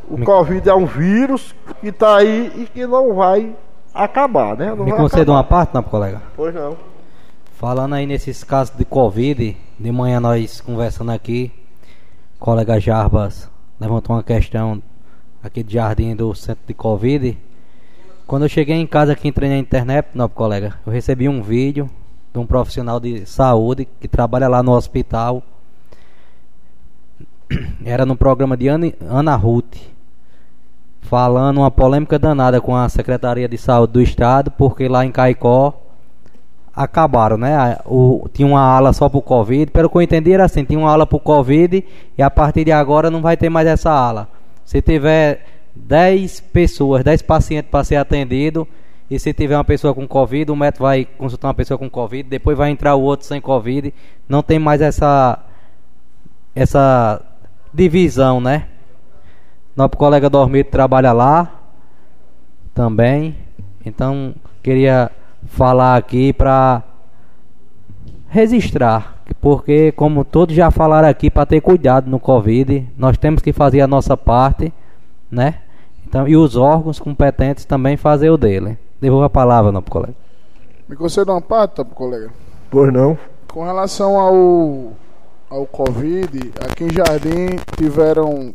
o 0.08 0.24
Covid 0.24 0.70
é 0.70 0.74
um 0.74 0.86
vírus 0.86 1.56
que 1.80 1.88
está 1.88 2.18
aí 2.18 2.52
e 2.56 2.66
que 2.66 2.86
não 2.86 3.16
vai 3.16 3.56
acabar, 3.94 4.56
né? 4.56 4.74
Não 4.76 4.86
Me 4.86 4.92
conceda 4.92 5.24
acabar. 5.24 5.38
uma 5.38 5.44
parte, 5.44 5.74
não, 5.74 5.84
colega? 5.84 6.22
Pois 6.36 6.54
não. 6.54 6.91
Falando 7.62 7.94
aí 7.94 8.08
nesses 8.08 8.44
casos 8.44 8.76
de 8.76 8.84
Covid, 8.84 9.56
de 9.80 9.92
manhã 9.92 10.20
nós 10.20 10.60
conversando 10.60 11.12
aqui, 11.12 11.52
o 12.36 12.40
colega 12.40 12.80
Jarbas 12.80 13.48
levantou 13.80 14.16
uma 14.16 14.24
questão 14.24 14.82
aqui 15.44 15.62
de 15.62 15.76
jardim 15.76 16.16
do 16.16 16.34
centro 16.34 16.64
de 16.66 16.74
Covid. 16.74 17.38
Quando 18.26 18.46
eu 18.46 18.50
cheguei 18.50 18.76
em 18.78 18.88
casa 18.88 19.12
aqui, 19.12 19.28
entrei 19.28 19.48
na 19.48 19.60
internet, 19.60 20.08
nobre 20.16 20.36
colega, 20.36 20.74
eu 20.88 20.92
recebi 20.92 21.30
um 21.30 21.44
vídeo 21.44 21.88
de 22.34 22.40
um 22.40 22.48
profissional 22.48 23.00
de 23.00 23.28
saúde 23.28 23.88
que 24.00 24.08
trabalha 24.08 24.48
lá 24.48 24.64
no 24.64 24.72
hospital. 24.72 25.44
Era 27.86 28.08
no 28.08 28.16
programa 28.16 28.58
de 28.58 28.70
Ana, 28.70 28.92
Ana 29.08 29.36
Ruth, 29.36 29.78
falando 31.02 31.60
uma 31.60 31.70
polêmica 31.70 32.18
danada 32.18 32.60
com 32.60 32.76
a 32.76 32.90
Secretaria 32.90 33.48
de 33.48 33.60
Saúde 33.60 33.94
do 33.94 34.02
Estado, 34.02 34.50
porque 34.50 34.88
lá 34.88 35.06
em 35.06 35.12
Caicó 35.12 35.91
acabaram, 36.76 37.38
né? 37.38 37.78
O, 37.86 38.28
tinha 38.34 38.48
uma 38.48 38.62
ala 38.62 38.94
só 38.94 39.10
pro 39.10 39.22
Covid. 39.22 39.72
Pelo 39.72 39.90
que 39.90 39.98
eu 39.98 40.02
entendi 40.02 40.32
era 40.32 40.46
assim, 40.46 40.64
tinha 40.64 40.80
uma 40.80 40.92
ala 40.92 41.06
pro 41.06 41.20
Covid 41.20 41.84
e 42.18 42.22
a 42.22 42.30
partir 42.30 42.66
de 42.66 42.72
agora 42.72 43.10
não 43.10 43.22
vai 43.22 43.36
ter 43.36 43.50
mais 43.50 43.68
essa 43.68 43.92
ala. 43.92 44.28
Se 44.66 44.82
tiver 44.82 45.46
10 45.76 46.42
pessoas, 46.42 47.04
10 47.04 47.22
pacientes 47.24 47.70
para 47.70 47.84
ser 47.84 47.98
atendido 47.98 48.68
e 49.10 49.20
se 49.20 49.34
tiver 49.34 49.58
uma 49.58 49.64
pessoa 49.64 49.94
com 49.94 50.08
Covid, 50.08 50.52
o 50.52 50.56
médico 50.56 50.84
vai 50.84 51.06
consultar 51.18 51.50
uma 51.50 51.54
pessoa 51.54 51.78
com 51.78 51.90
Covid, 51.90 52.30
depois 52.30 52.58
vai 52.58 52.70
entrar 52.70 52.96
o 52.96 53.02
outro 53.02 53.26
sem 53.26 53.42
Covid. 53.42 53.94
Não 54.28 54.42
tem 54.42 54.58
mais 54.58 54.82
essa 54.82 55.40
essa 56.56 57.22
divisão, 57.74 58.40
né? 58.40 58.68
Nosso 59.76 59.98
colega 59.98 60.30
Dormito 60.30 60.70
trabalha 60.70 61.12
lá 61.12 61.60
também. 62.74 63.36
Então, 63.86 64.36
queria 64.62 65.12
falar 65.46 65.98
aqui 65.98 66.34
para 66.34 66.84
registrar, 68.28 69.22
porque 69.42 69.92
como 69.92 70.24
todos 70.24 70.56
já 70.56 70.72
falaram 70.72 71.08
aqui, 71.08 71.30
para 71.30 71.46
ter 71.46 71.62
cuidado 71.62 72.10
no 72.10 72.20
Covid, 72.20 72.88
nós 72.98 73.18
temos 73.18 73.42
que 73.42 73.52
fazer 73.52 73.82
a 73.82 73.88
nossa 73.88 74.16
parte, 74.16 74.74
né? 75.30 75.56
Então, 76.08 76.28
e 76.28 76.36
os 76.36 76.56
órgãos 76.56 77.00
competentes 77.00 77.66
também 77.66 77.98
fazer 77.98 78.30
o 78.30 78.38
dele. 78.38 78.78
Devolvo 79.00 79.26
a 79.26 79.30
palavra, 79.30 79.72
não, 79.72 79.82
colega. 79.82 80.14
Me 80.88 80.96
conceda 80.96 81.32
uma 81.32 81.42
parte, 81.42 81.76
tá, 81.76 81.86
colega? 81.86 82.30
Pois 82.70 82.92
não. 82.92 83.18
Com 83.48 83.64
relação 83.64 84.20
ao, 84.20 84.94
ao 85.50 85.66
Covid, 85.66 86.52
aqui 86.60 86.86
em 86.86 86.94
Jardim 86.94 87.58
tiveram, 87.78 88.54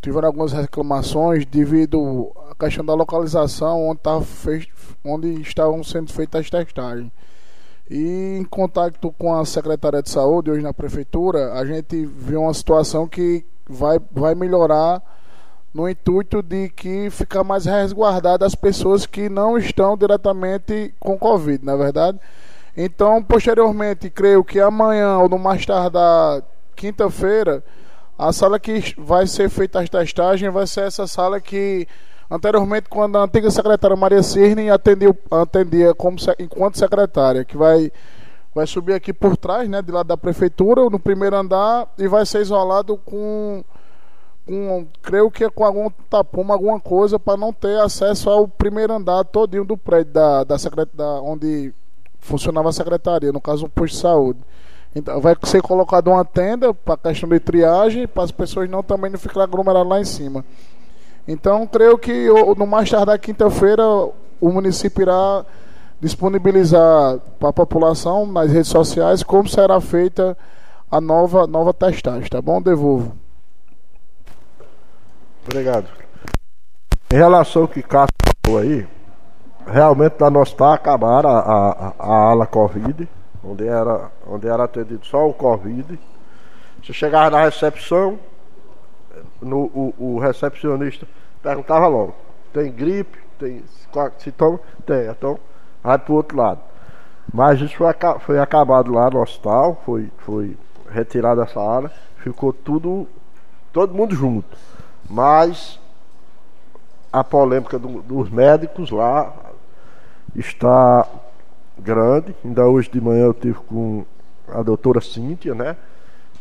tiveram 0.00 0.28
algumas 0.28 0.52
reclamações 0.52 1.44
devido 1.46 2.30
questão 2.58 2.84
da 2.84 2.94
localização 2.94 3.88
onde, 3.88 4.00
tava 4.00 4.22
fei- 4.22 4.66
onde 5.04 5.40
estavam 5.40 5.82
sendo 5.84 6.12
feitas 6.12 6.42
as 6.42 6.50
testagens. 6.50 7.10
E 7.90 8.36
em 8.38 8.44
contato 8.44 9.12
com 9.18 9.34
a 9.34 9.44
Secretaria 9.46 10.02
de 10.02 10.10
Saúde, 10.10 10.50
hoje 10.50 10.62
na 10.62 10.74
Prefeitura, 10.74 11.54
a 11.54 11.64
gente 11.64 12.04
viu 12.04 12.42
uma 12.42 12.52
situação 12.52 13.08
que 13.08 13.44
vai, 13.66 13.98
vai 14.12 14.34
melhorar 14.34 15.02
no 15.72 15.88
intuito 15.88 16.42
de 16.42 16.68
que 16.70 17.08
ficar 17.10 17.44
mais 17.44 17.64
resguardada 17.64 18.44
as 18.44 18.54
pessoas 18.54 19.06
que 19.06 19.28
não 19.28 19.56
estão 19.56 19.96
diretamente 19.96 20.94
com 20.98 21.18
Covid, 21.18 21.64
na 21.64 21.72
é 21.72 21.76
verdade? 21.76 22.18
Então, 22.76 23.22
posteriormente, 23.22 24.10
creio 24.10 24.44
que 24.44 24.60
amanhã 24.60 25.18
ou 25.18 25.28
no 25.28 25.38
mais 25.38 25.64
tardar 25.64 26.42
quinta-feira, 26.76 27.62
a 28.18 28.32
sala 28.32 28.58
que 28.58 28.94
vai 28.98 29.26
ser 29.26 29.48
feita 29.48 29.80
as 29.80 29.88
testagens 29.88 30.52
vai 30.52 30.66
ser 30.66 30.82
essa 30.82 31.06
sala 31.06 31.40
que 31.40 31.86
anteriormente, 32.30 32.88
quando 32.88 33.16
a 33.16 33.24
antiga 33.24 33.50
secretária 33.50 33.96
Maria 33.96 34.22
Cirne 34.22 34.70
atendia, 34.70 35.16
atendia 35.30 35.94
como, 35.94 36.16
enquanto 36.38 36.78
secretária, 36.78 37.44
que 37.44 37.56
vai, 37.56 37.90
vai 38.54 38.66
subir 38.66 38.94
aqui 38.94 39.12
por 39.12 39.36
trás, 39.36 39.68
né, 39.68 39.80
de 39.80 39.90
lado 39.90 40.06
da 40.06 40.16
prefeitura, 40.16 40.88
no 40.90 40.98
primeiro 40.98 41.36
andar, 41.36 41.88
e 41.98 42.06
vai 42.06 42.26
ser 42.26 42.40
isolado 42.40 42.96
com, 42.98 43.64
com 44.46 44.86
creio 45.02 45.30
que 45.30 45.44
é 45.44 45.50
com 45.50 45.64
algum 45.64 45.90
tapume, 46.10 46.52
alguma 46.52 46.80
coisa, 46.80 47.18
para 47.18 47.36
não 47.36 47.52
ter 47.52 47.78
acesso 47.80 48.28
ao 48.28 48.46
primeiro 48.46 48.92
andar 48.92 49.24
todinho 49.24 49.64
do 49.64 49.76
prédio 49.76 50.12
da, 50.12 50.44
da, 50.44 50.58
secret, 50.58 50.88
da 50.94 51.20
onde 51.20 51.72
funcionava 52.20 52.68
a 52.68 52.72
secretaria, 52.72 53.32
no 53.32 53.40
caso 53.40 53.66
um 53.66 53.70
posto 53.70 53.94
de 53.94 54.00
saúde. 54.00 54.40
Então, 54.94 55.20
vai 55.20 55.36
ser 55.44 55.62
colocada 55.62 56.10
uma 56.10 56.24
tenda 56.24 56.72
para 56.72 56.96
questão 56.96 57.28
de 57.28 57.38
triagem, 57.38 58.08
para 58.08 58.24
as 58.24 58.32
pessoas 58.32 58.68
não 58.68 58.82
também 58.82 59.10
não 59.10 59.18
ficarem 59.18 59.42
aglomeradas 59.42 59.88
lá 59.88 60.00
em 60.00 60.04
cima. 60.04 60.44
Então, 61.28 61.66
creio 61.66 61.98
que 61.98 62.26
no 62.56 62.66
mais 62.66 62.88
tardar 62.88 63.18
quinta-feira, 63.18 63.84
o 64.40 64.50
município 64.50 65.02
irá 65.02 65.44
disponibilizar 66.00 67.18
para 67.38 67.50
a 67.50 67.52
população 67.52 68.24
nas 68.24 68.50
redes 68.50 68.70
sociais 68.70 69.22
como 69.22 69.46
será 69.46 69.78
feita 69.78 70.34
a 70.90 71.02
nova, 71.02 71.46
nova 71.46 71.74
testagem, 71.74 72.26
tá 72.30 72.40
bom? 72.40 72.62
Devolvo. 72.62 73.14
Obrigado. 75.44 75.86
Em 77.12 77.16
relação 77.16 77.62
ao 77.62 77.68
que 77.68 77.82
Cássio 77.82 78.08
falou 78.46 78.60
aí, 78.60 78.88
realmente 79.66 80.16
na 80.18 80.30
nossa 80.30 80.56
tá 80.56 80.72
acabaram 80.72 81.28
a, 81.28 81.40
a, 81.40 81.94
a 81.98 82.30
ala 82.30 82.46
Covid, 82.46 83.06
onde 83.44 83.66
era, 83.66 84.10
onde 84.26 84.48
era 84.48 84.64
atendido 84.64 85.04
só 85.04 85.28
o 85.28 85.34
Covid. 85.34 85.98
Você 86.82 86.92
chegava 86.94 87.30
na 87.30 87.44
recepção, 87.44 88.18
no, 89.40 89.64
o, 89.66 89.94
o 89.98 90.18
recepcionista 90.18 91.06
perguntava 91.42 91.86
logo, 91.86 92.14
tem 92.52 92.70
gripe, 92.72 93.18
tem 93.38 93.62
sintoma? 94.18 94.60
Tem, 94.86 95.08
então 95.08 95.38
vai 95.82 95.98
pro 95.98 96.14
outro 96.14 96.36
lado. 96.36 96.60
Mas 97.32 97.60
isso 97.60 97.76
foi, 97.76 97.88
foi 98.20 98.38
acabado 98.40 98.92
lá 98.92 99.10
no 99.10 99.20
hospital, 99.20 99.80
foi, 99.84 100.10
foi 100.18 100.56
retirado 100.90 101.42
essa 101.42 101.60
área, 101.60 101.90
ficou 102.18 102.52
tudo, 102.52 103.06
todo 103.72 103.94
mundo 103.94 104.14
junto. 104.14 104.56
Mas 105.08 105.78
a 107.12 107.24
polêmica 107.24 107.78
do- 107.78 108.02
dos 108.02 108.30
médicos 108.30 108.90
lá 108.90 109.32
está 110.34 111.06
grande. 111.78 112.34
Ainda 112.44 112.66
hoje 112.66 112.90
de 112.90 113.00
manhã 113.00 113.24
eu 113.26 113.34
tive 113.34 113.58
com 113.60 114.04
a 114.48 114.62
doutora 114.62 115.00
Cíntia, 115.00 115.54
né? 115.54 115.76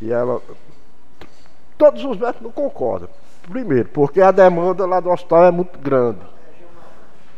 E 0.01 0.11
ela. 0.11 0.41
Todos 1.77 2.03
os 2.03 2.17
médicos 2.17 2.41
não 2.41 2.51
concordam. 2.51 3.09
Primeiro, 3.49 3.87
porque 3.89 4.21
a 4.21 4.31
demanda 4.31 4.85
lá 4.85 4.99
do 4.99 5.09
hospital 5.09 5.45
é 5.45 5.51
muito 5.51 5.77
grande. 5.79 6.19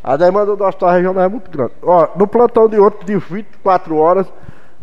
A 0.04 0.16
demanda 0.16 0.56
do 0.56 0.64
hospital 0.64 0.92
regional 0.92 1.24
é 1.24 1.28
muito 1.28 1.52
grande. 1.52 1.74
Ó, 1.84 2.08
no 2.16 2.26
plantão 2.28 2.68
de 2.68 2.80
ontem, 2.80 3.06
de 3.06 3.18
24 3.18 3.96
horas, 3.98 4.26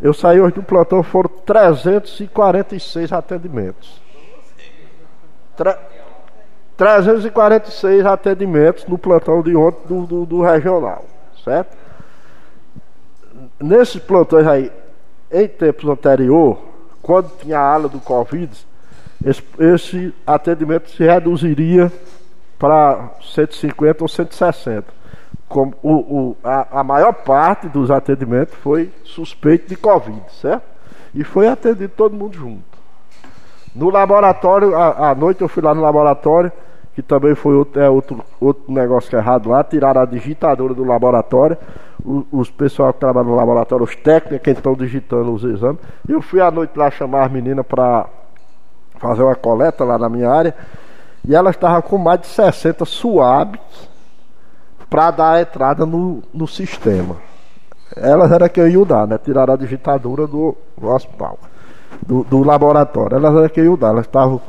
eu 0.01 0.13
saí 0.13 0.41
hoje 0.41 0.55
do 0.55 0.63
plantão, 0.63 1.03
foram 1.03 1.31
346 1.45 3.13
atendimentos. 3.13 4.01
Tre- 5.57 5.79
346 6.77 8.05
atendimentos 8.05 8.85
no 8.87 8.99
plantão 8.99 9.43
de 9.43 9.57
ontem 9.57 9.87
do, 9.89 10.07
do, 10.07 10.27
do 10.27 10.43
regional, 10.43 11.05
certo? 11.43 11.75
Nesses 13.59 14.01
plantões 14.03 14.47
aí, 14.47 14.71
em 15.33 15.49
tempos 15.49 15.89
anteriores, 15.89 16.59
quando 17.03 17.31
tinha 17.39 17.59
a 17.59 17.73
ala 17.75 17.89
do 17.89 17.99
Covid, 17.99 18.55
esse, 19.29 20.14
atendimento 20.27 20.91
se 20.91 21.03
reduziria 21.05 21.93
para 22.59 23.11
150 23.22 24.05
ou 24.05 24.09
160. 24.09 24.85
Como 25.49 25.74
o, 25.83 25.93
o, 25.93 26.37
a, 26.43 26.81
a 26.81 26.85
maior 26.85 27.12
parte 27.12 27.68
dos 27.68 27.91
atendimentos 27.91 28.55
foi 28.57 28.91
suspeito 29.05 29.68
de 29.68 29.77
Covid, 29.77 30.20
certo? 30.41 30.64
E 31.14 31.22
foi 31.24 31.47
atendido 31.49 31.89
todo 31.97 32.14
mundo 32.16 32.37
junto. 32.37 32.64
No 33.74 33.91
laboratório, 33.91 34.74
à 34.77 35.14
noite 35.14 35.43
eu 35.43 35.49
fui 35.49 35.62
lá 35.62 35.74
no 35.74 35.83
laboratório, 35.83 36.51
que 36.95 37.03
também 37.03 37.35
foi 37.35 37.55
outro, 37.55 37.81
é, 37.81 37.91
outro, 37.91 38.24
outro 38.41 38.72
negócio 38.72 39.14
é 39.14 39.18
errado 39.20 39.51
lá, 39.51 39.62
tiraram 39.62 40.01
a 40.01 40.07
digitadora 40.07 40.72
do 40.72 40.83
laboratório, 40.83 41.57
o- 42.03 42.24
os 42.33 42.51
pessoal 42.51 42.93
que 42.93 43.01
trabalham 43.01 43.31
no 43.31 43.37
laboratório, 43.37 43.85
os 43.85 43.95
técnicos 43.95 44.43
que 44.45 44.51
estão 44.51 44.74
digitando 44.74 45.31
os 45.33 45.45
exames. 45.45 45.79
Eu 46.09 46.22
fui 46.22 46.41
à 46.41 46.51
noite 46.51 46.72
lá 46.77 46.91
chamar 46.91 47.27
as 47.27 47.33
meninas 47.33 47.66
para 47.66 48.07
fazer 48.99 49.23
uma 49.23 49.35
coleta 49.35 49.85
lá 49.85 49.99
na 49.99 50.09
minha 50.09 50.31
área, 50.31 50.55
e 51.25 51.35
elas 51.35 51.55
estavam 51.55 51.83
com 51.83 51.99
mais 51.99 52.21
de 52.21 52.27
60 52.29 52.85
suaves 52.85 53.61
para 54.89 55.11
dar 55.11 55.33
a 55.33 55.41
entrada 55.41 55.85
no, 55.85 56.23
no 56.33 56.47
sistema. 56.47 57.17
Elas 57.97 58.31
era 58.31 58.49
que 58.49 58.61
iam 58.67 58.85
dar, 58.85 59.07
né? 59.07 59.19
Tiraram 59.19 59.55
a 59.55 59.57
digitadora 59.57 60.27
do, 60.27 60.57
do 60.77 60.89
hospital, 60.89 61.39
do, 62.05 62.25
do 62.25 62.43
laboratório. 62.43 63.17
Elas 63.17 63.35
era 63.35 63.49
que 63.49 63.61
iam 63.61 63.77
dar, 63.77 63.89
elas 63.89 64.07
estavam 64.07 64.41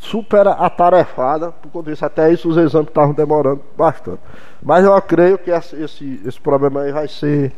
super 0.00 0.46
atarefada, 0.46 1.50
por 1.50 1.70
conta 1.70 1.90
disso, 1.90 2.04
até 2.04 2.32
isso 2.32 2.48
os 2.48 2.56
exames 2.56 2.88
estavam 2.88 3.12
demorando 3.12 3.60
bastante. 3.76 4.20
Mas 4.62 4.84
eu 4.84 5.00
creio 5.02 5.38
que 5.38 5.50
esse, 5.50 5.76
esse, 5.76 6.22
esse 6.24 6.40
problema 6.40 6.82
aí 6.82 6.92
vai 6.92 7.08
ser, 7.08 7.52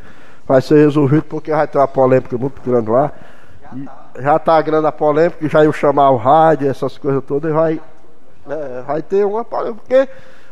vai 0.46 0.60
ser 0.60 0.76
resolvido, 0.76 1.24
porque 1.24 1.50
vai 1.50 1.66
ter 1.66 1.78
uma 1.78 1.88
polêmica 1.88 2.36
muito 2.36 2.60
grande 2.62 2.90
lá. 2.90 3.12
E 3.74 3.88
já 4.18 4.62
grande 4.62 4.86
a 4.86 4.92
polêmica, 4.92 5.48
já 5.48 5.64
ia 5.64 5.72
chamar 5.72 6.10
o 6.10 6.16
rádio, 6.16 6.68
essas 6.68 6.98
coisas 6.98 7.22
todas, 7.24 7.50
e 7.50 7.54
vai, 7.54 7.80
é, 8.48 8.82
vai 8.82 9.02
ter 9.02 9.24
uma 9.24 9.44
polêmica, 9.44 9.80
porque 9.80 10.08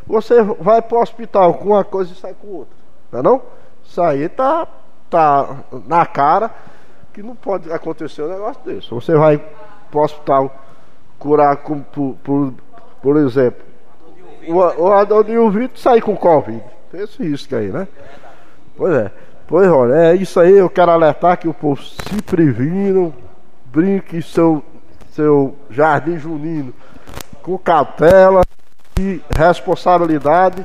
você 0.06 0.42
vai 0.42 0.80
para 0.80 0.98
o 0.98 1.02
hospital 1.02 1.54
com 1.54 1.70
uma 1.70 1.84
coisa 1.84 2.12
e 2.12 2.16
sai 2.16 2.34
com 2.34 2.48
outra. 2.48 2.74
Não 3.12 3.20
é 3.20 3.22
não? 3.22 3.42
Isso 3.84 4.00
aí 4.02 4.28
tá, 4.28 4.66
tá 5.10 5.56
na 5.86 6.04
cara 6.06 6.50
que 7.12 7.22
não 7.22 7.34
pode 7.34 7.72
acontecer 7.72 8.22
um 8.22 8.28
negócio 8.28 8.62
desse. 8.64 8.90
Você 8.90 9.14
vai 9.14 9.38
para 9.90 10.00
o 10.00 10.04
hospital 10.04 10.54
curar 11.18 11.56
com, 11.58 11.80
por, 11.80 12.16
por, 12.22 12.54
por 13.02 13.16
exemplo, 13.16 13.62
o, 14.46 14.54
o 14.54 14.92
Adonil 14.92 15.50
Vitor 15.50 15.78
sair 15.78 16.00
com 16.00 16.16
Covid. 16.16 16.62
Tem 16.90 17.02
esse 17.02 17.22
risco 17.22 17.54
aí, 17.54 17.68
né? 17.68 17.88
Pois 18.76 18.94
é. 18.94 19.12
Pois 19.46 19.66
olha, 19.68 19.94
é 19.94 20.14
isso 20.14 20.38
aí, 20.38 20.52
eu 20.52 20.68
quero 20.68 20.90
alertar 20.90 21.38
que 21.38 21.48
o 21.48 21.54
povo 21.54 21.82
se 21.82 22.22
previno, 22.22 23.14
brinque 23.72 24.22
seu, 24.22 24.62
seu 25.10 25.56
jardim 25.70 26.18
junino 26.18 26.72
com 27.42 27.56
cautela 27.58 28.42
e 28.98 29.20
responsabilidade 29.34 30.64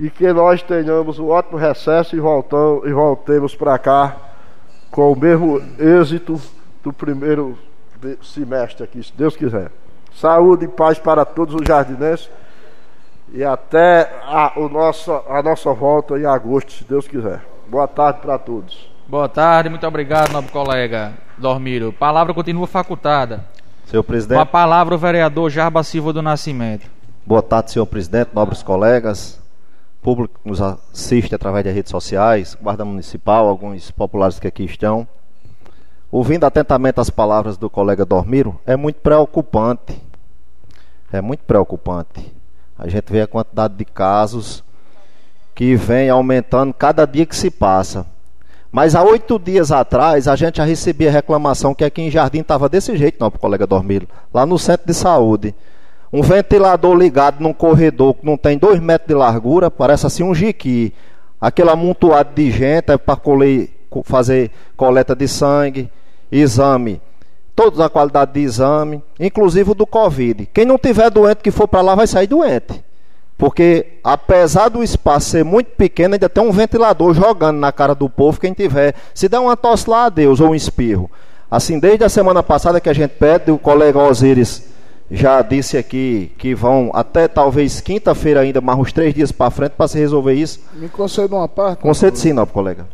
e 0.00 0.10
que 0.10 0.32
nós 0.32 0.62
tenhamos 0.62 1.18
um 1.18 1.28
ótimo 1.28 1.56
recesso 1.56 2.16
e, 2.16 2.20
voltamos, 2.20 2.84
e 2.86 2.92
voltemos 2.92 3.54
para 3.54 3.78
cá 3.78 4.16
com 4.90 5.12
o 5.12 5.18
mesmo 5.18 5.60
êxito 5.78 6.40
do 6.82 6.92
primeiro 6.92 7.56
semestre 8.22 8.84
aqui, 8.84 9.02
se 9.02 9.12
Deus 9.16 9.36
quiser. 9.36 9.70
Saúde 10.14 10.66
e 10.66 10.68
paz 10.68 10.98
para 10.98 11.24
todos 11.24 11.54
os 11.54 11.66
jardinenses 11.66 12.30
e 13.32 13.42
até 13.42 14.10
a, 14.22 14.52
o 14.56 14.68
nosso, 14.68 15.12
a 15.12 15.42
nossa 15.42 15.72
volta 15.72 16.18
em 16.18 16.24
agosto, 16.24 16.72
se 16.72 16.84
Deus 16.84 17.08
quiser. 17.08 17.44
Boa 17.66 17.88
tarde 17.88 18.20
para 18.20 18.38
todos. 18.38 18.93
Boa 19.06 19.28
tarde, 19.28 19.68
muito 19.68 19.86
obrigado, 19.86 20.32
nobre 20.32 20.50
colega 20.50 21.12
Dormiro. 21.36 21.92
Palavra 21.92 22.32
continua 22.32 22.66
facultada. 22.66 23.44
Senhor 23.84 24.02
presidente. 24.02 24.38
Com 24.38 24.42
a 24.42 24.46
palavra 24.46 24.94
o 24.94 24.98
vereador 24.98 25.50
Jarba 25.50 25.82
Silva 25.82 26.10
do 26.10 26.22
Nascimento. 26.22 26.90
Boa 27.26 27.42
tarde, 27.42 27.70
senhor 27.70 27.84
presidente, 27.84 28.30
nobres 28.32 28.62
colegas, 28.62 29.38
público 30.00 30.40
que 30.42 30.48
nos 30.48 30.62
assiste 30.62 31.34
através 31.34 31.66
das 31.66 31.74
redes 31.74 31.90
sociais, 31.90 32.56
guarda 32.58 32.82
municipal, 32.82 33.46
alguns 33.46 33.90
populares 33.90 34.38
que 34.38 34.48
aqui 34.48 34.64
estão. 34.64 35.06
Ouvindo 36.10 36.44
atentamente 36.44 36.98
as 36.98 37.10
palavras 37.10 37.58
do 37.58 37.68
colega 37.68 38.06
Dormiro, 38.06 38.58
é 38.64 38.74
muito 38.74 39.00
preocupante. 39.00 40.00
É 41.12 41.20
muito 41.20 41.44
preocupante. 41.44 42.34
A 42.78 42.88
gente 42.88 43.12
vê 43.12 43.20
a 43.20 43.26
quantidade 43.26 43.74
de 43.74 43.84
casos 43.84 44.64
que 45.54 45.76
vem 45.76 46.08
aumentando 46.08 46.72
cada 46.72 47.04
dia 47.04 47.26
que 47.26 47.36
se 47.36 47.50
passa. 47.50 48.13
Mas 48.74 48.96
há 48.96 49.04
oito 49.04 49.38
dias 49.38 49.70
atrás 49.70 50.26
a 50.26 50.34
gente 50.34 50.56
já 50.56 50.64
recebia 50.64 51.08
reclamação 51.08 51.72
que 51.72 51.84
aqui 51.84 52.02
em 52.02 52.10
Jardim 52.10 52.40
estava 52.40 52.68
desse 52.68 52.96
jeito, 52.96 53.18
não, 53.20 53.30
colega 53.30 53.68
Dormiro, 53.68 54.08
lá 54.34 54.44
no 54.44 54.58
centro 54.58 54.84
de 54.84 54.92
saúde. 54.92 55.54
Um 56.12 56.22
ventilador 56.22 56.92
ligado 56.96 57.40
num 57.40 57.52
corredor 57.52 58.14
que 58.14 58.26
não 58.26 58.36
tem 58.36 58.58
dois 58.58 58.80
metros 58.80 59.06
de 59.06 59.14
largura, 59.14 59.70
parece 59.70 60.08
assim 60.08 60.24
um 60.24 60.34
jiqui. 60.34 60.92
Aquele 61.40 61.70
amontoado 61.70 62.30
de 62.34 62.50
gente 62.50 62.90
é 62.90 62.98
para 62.98 63.16
fazer 64.02 64.50
coleta 64.76 65.14
de 65.14 65.28
sangue, 65.28 65.88
exame, 66.32 67.00
toda 67.54 67.86
a 67.86 67.88
qualidade 67.88 68.32
de 68.32 68.40
exame, 68.40 69.00
inclusive 69.20 69.70
o 69.70 69.74
do 69.74 69.86
Covid. 69.86 70.46
Quem 70.52 70.64
não 70.64 70.78
tiver 70.78 71.08
doente 71.10 71.44
que 71.44 71.52
for 71.52 71.68
para 71.68 71.80
lá 71.80 71.94
vai 71.94 72.08
sair 72.08 72.26
doente. 72.26 72.83
Porque 73.36 73.98
apesar 74.02 74.68
do 74.68 74.82
espaço 74.82 75.30
ser 75.30 75.44
muito 75.44 75.68
pequeno, 75.72 76.14
ainda 76.14 76.28
tem 76.28 76.42
um 76.42 76.52
ventilador 76.52 77.12
jogando 77.14 77.58
na 77.58 77.72
cara 77.72 77.94
do 77.94 78.08
povo 78.08 78.40
quem 78.40 78.52
tiver. 78.52 78.94
Se 79.12 79.28
der 79.28 79.40
uma 79.40 79.56
tosse 79.56 79.90
lá, 79.90 80.06
adeus, 80.06 80.40
ou 80.40 80.50
um 80.50 80.54
espirro. 80.54 81.10
Assim, 81.50 81.78
desde 81.78 82.04
a 82.04 82.08
semana 82.08 82.42
passada 82.42 82.80
que 82.80 82.88
a 82.88 82.92
gente 82.92 83.10
pede, 83.12 83.50
o 83.50 83.58
colega 83.58 83.98
Osíris 83.98 84.68
já 85.10 85.42
disse 85.42 85.76
aqui 85.76 86.32
que 86.38 86.54
vão 86.54 86.90
até 86.94 87.28
talvez 87.28 87.80
quinta-feira 87.80 88.40
ainda, 88.40 88.60
mais 88.60 88.78
uns 88.78 88.92
três 88.92 89.14
dias 89.14 89.30
para 89.30 89.50
frente 89.50 89.72
para 89.72 89.88
se 89.88 89.98
resolver 89.98 90.34
isso. 90.34 90.60
Me 90.72 90.88
conceda 90.88 91.34
uma 91.34 91.48
parte. 91.48 91.80
Concede 91.80 92.18
sim, 92.18 92.32
não, 92.32 92.46
colega. 92.46 92.86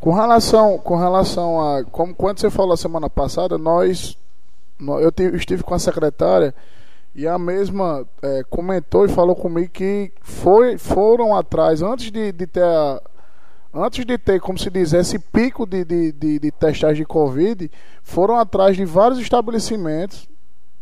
Com 0.00 0.12
relação, 0.12 0.78
com 0.78 0.96
relação 0.96 1.60
a. 1.60 1.84
Como 1.84 2.14
quando 2.14 2.38
você 2.40 2.50
falou 2.50 2.72
a 2.72 2.76
semana 2.76 3.08
passada, 3.08 3.56
nós. 3.56 4.16
Eu 4.78 5.10
estive 5.34 5.62
com 5.62 5.72
a 5.72 5.78
secretária 5.78 6.54
e 7.16 7.26
a 7.26 7.38
mesma 7.38 8.06
é, 8.20 8.44
comentou 8.50 9.06
e 9.06 9.08
falou 9.08 9.34
comigo 9.34 9.70
que 9.72 10.12
foi, 10.20 10.76
foram 10.76 11.34
atrás, 11.34 11.80
antes 11.80 12.10
de, 12.10 12.30
de 12.30 12.46
ter 12.46 12.62
a, 12.62 13.00
antes 13.72 14.04
de 14.04 14.18
ter, 14.18 14.38
como 14.38 14.58
se 14.58 14.68
diz, 14.68 14.92
esse 14.92 15.18
pico 15.18 15.66
de, 15.66 15.82
de, 15.82 16.12
de, 16.12 16.38
de 16.38 16.50
testagem 16.50 17.02
de 17.02 17.06
Covid, 17.06 17.70
foram 18.02 18.36
atrás 18.36 18.76
de 18.76 18.84
vários 18.84 19.18
estabelecimentos 19.18 20.28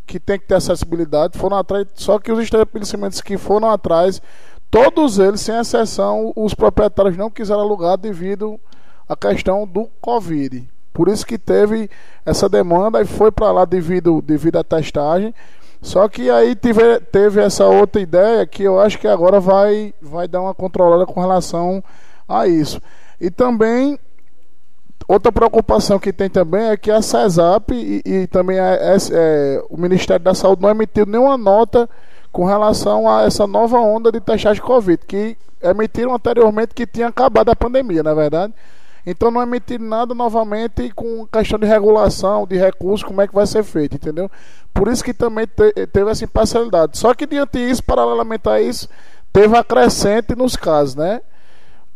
que 0.04 0.18
tem 0.18 0.36
que 0.36 0.46
ter 0.46 0.56
acessibilidade, 0.56 1.38
foram 1.38 1.56
atrás, 1.56 1.86
só 1.94 2.18
que 2.18 2.32
os 2.32 2.40
estabelecimentos 2.40 3.20
que 3.20 3.38
foram 3.38 3.70
atrás, 3.70 4.20
todos 4.68 5.20
eles, 5.20 5.40
sem 5.40 5.56
exceção, 5.56 6.32
os 6.34 6.52
proprietários 6.52 7.16
não 7.16 7.30
quiseram 7.30 7.60
alugar 7.60 7.96
devido 7.96 8.58
a 9.08 9.14
questão 9.14 9.68
do 9.68 9.88
Covid. 10.00 10.68
Por 10.92 11.08
isso 11.08 11.24
que 11.24 11.38
teve 11.38 11.88
essa 12.26 12.48
demanda 12.48 13.00
e 13.00 13.04
foi 13.04 13.30
para 13.30 13.52
lá 13.52 13.64
devido, 13.64 14.20
devido 14.20 14.56
à 14.56 14.64
testagem. 14.64 15.32
Só 15.84 16.08
que 16.08 16.30
aí 16.30 16.56
teve, 16.56 16.98
teve 17.12 17.42
essa 17.42 17.66
outra 17.66 18.00
ideia 18.00 18.46
que 18.46 18.62
eu 18.62 18.80
acho 18.80 18.98
que 18.98 19.06
agora 19.06 19.38
vai, 19.38 19.92
vai 20.00 20.26
dar 20.26 20.40
uma 20.40 20.54
controlada 20.54 21.04
com 21.04 21.20
relação 21.20 21.84
a 22.26 22.48
isso. 22.48 22.80
E 23.20 23.30
também, 23.30 23.98
outra 25.06 25.30
preocupação 25.30 25.98
que 25.98 26.10
tem 26.10 26.30
também 26.30 26.70
é 26.70 26.76
que 26.78 26.90
a 26.90 27.02
CESAP 27.02 27.74
e, 27.74 28.02
e 28.02 28.26
também 28.28 28.58
a, 28.58 28.78
é, 29.12 29.62
o 29.68 29.76
Ministério 29.76 30.24
da 30.24 30.32
Saúde 30.32 30.62
não 30.62 30.70
emitiu 30.70 31.04
nenhuma 31.04 31.36
nota 31.36 31.86
com 32.32 32.46
relação 32.46 33.06
a 33.06 33.24
essa 33.24 33.46
nova 33.46 33.78
onda 33.78 34.10
de 34.10 34.20
testagem 34.20 34.54
de 34.54 34.66
Covid, 34.66 35.04
que 35.06 35.36
emitiram 35.62 36.14
anteriormente 36.14 36.74
que 36.74 36.86
tinha 36.86 37.08
acabado 37.08 37.50
a 37.50 37.56
pandemia, 37.56 38.02
na 38.02 38.12
é 38.12 38.14
verdade. 38.14 38.54
Então 39.06 39.30
não 39.30 39.42
emitir 39.42 39.80
nada 39.80 40.14
novamente 40.14 40.90
com 40.90 41.26
questão 41.26 41.58
de 41.58 41.66
regulação, 41.66 42.46
de 42.46 42.56
recursos, 42.56 43.06
como 43.06 43.20
é 43.20 43.28
que 43.28 43.34
vai 43.34 43.46
ser 43.46 43.62
feito, 43.62 43.96
entendeu? 43.96 44.30
Por 44.72 44.88
isso 44.88 45.04
que 45.04 45.12
também 45.12 45.46
te, 45.46 45.86
teve 45.88 46.10
essa 46.10 46.24
imparcialidade. 46.24 46.96
Só 46.96 47.12
que 47.14 47.26
diante 47.26 47.58
disso, 47.58 47.82
paralelamente 47.84 48.48
a 48.48 48.60
isso, 48.60 48.88
teve 49.32 49.56
acrescente 49.56 50.34
nos 50.34 50.56
casos, 50.56 50.94
né? 50.94 51.20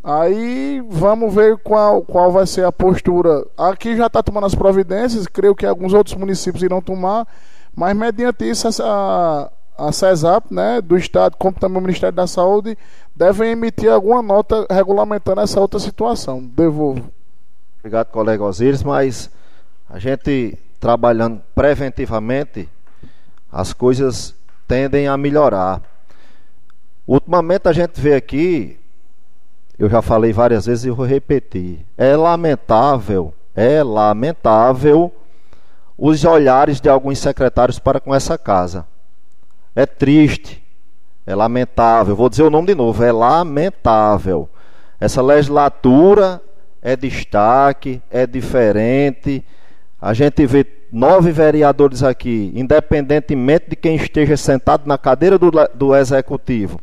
Aí 0.04 0.82
vamos 0.88 1.34
ver 1.34 1.58
qual, 1.58 2.02
qual 2.02 2.30
vai 2.30 2.46
ser 2.46 2.64
a 2.64 2.72
postura. 2.72 3.44
Aqui 3.56 3.96
já 3.96 4.06
está 4.06 4.22
tomando 4.22 4.46
as 4.46 4.54
providências, 4.54 5.26
creio 5.26 5.54
que 5.54 5.66
alguns 5.66 5.92
outros 5.92 6.14
municípios 6.14 6.62
irão 6.62 6.80
tomar, 6.80 7.26
mas 7.74 7.96
mediante 7.96 8.48
isso 8.48 8.68
a, 8.82 9.50
a 9.78 9.92
CESAP, 9.92 10.52
né, 10.52 10.80
do 10.80 10.96
Estado, 10.96 11.36
como 11.36 11.56
também 11.56 11.78
o 11.78 11.82
Ministério 11.82 12.14
da 12.14 12.26
Saúde, 12.26 12.76
devem 13.14 13.52
emitir 13.52 13.90
alguma 13.90 14.20
nota 14.20 14.66
regulamentando 14.68 15.40
essa 15.40 15.60
outra 15.60 15.78
situação. 15.78 16.42
Devolvo. 16.44 17.08
Obrigado, 17.78 18.08
colega 18.08 18.42
Osíris, 18.42 18.82
mas 18.82 19.30
a 19.88 20.00
gente 20.00 20.58
trabalhando 20.80 21.40
preventivamente, 21.54 22.68
as 23.50 23.72
coisas 23.72 24.34
tendem 24.66 25.06
a 25.06 25.16
melhorar. 25.16 25.80
Ultimamente 27.06 27.68
a 27.68 27.72
gente 27.72 28.00
vê 28.00 28.14
aqui, 28.14 28.78
eu 29.78 29.88
já 29.88 30.02
falei 30.02 30.32
várias 30.32 30.66
vezes 30.66 30.84
e 30.84 30.90
vou 30.90 31.06
repetir, 31.06 31.86
é 31.96 32.16
lamentável, 32.16 33.32
é 33.54 33.82
lamentável 33.82 35.14
os 35.96 36.24
olhares 36.24 36.80
de 36.80 36.88
alguns 36.88 37.18
secretários 37.18 37.78
para 37.78 38.00
com 38.00 38.14
essa 38.14 38.36
casa. 38.36 38.86
É 39.78 39.86
triste, 39.86 40.60
é 41.24 41.36
lamentável. 41.36 42.16
Vou 42.16 42.28
dizer 42.28 42.42
o 42.42 42.50
nome 42.50 42.66
de 42.66 42.74
novo: 42.74 43.00
é 43.04 43.12
lamentável. 43.12 44.48
Essa 44.98 45.22
legislatura 45.22 46.42
é 46.82 46.96
destaque, 46.96 48.02
é 48.10 48.26
diferente. 48.26 49.44
A 50.02 50.12
gente 50.14 50.44
vê 50.46 50.66
nove 50.90 51.30
vereadores 51.30 52.02
aqui, 52.02 52.50
independentemente 52.56 53.66
de 53.70 53.76
quem 53.76 53.94
esteja 53.94 54.36
sentado 54.36 54.84
na 54.84 54.98
cadeira 54.98 55.38
do, 55.38 55.48
do 55.72 55.94
executivo, 55.94 56.80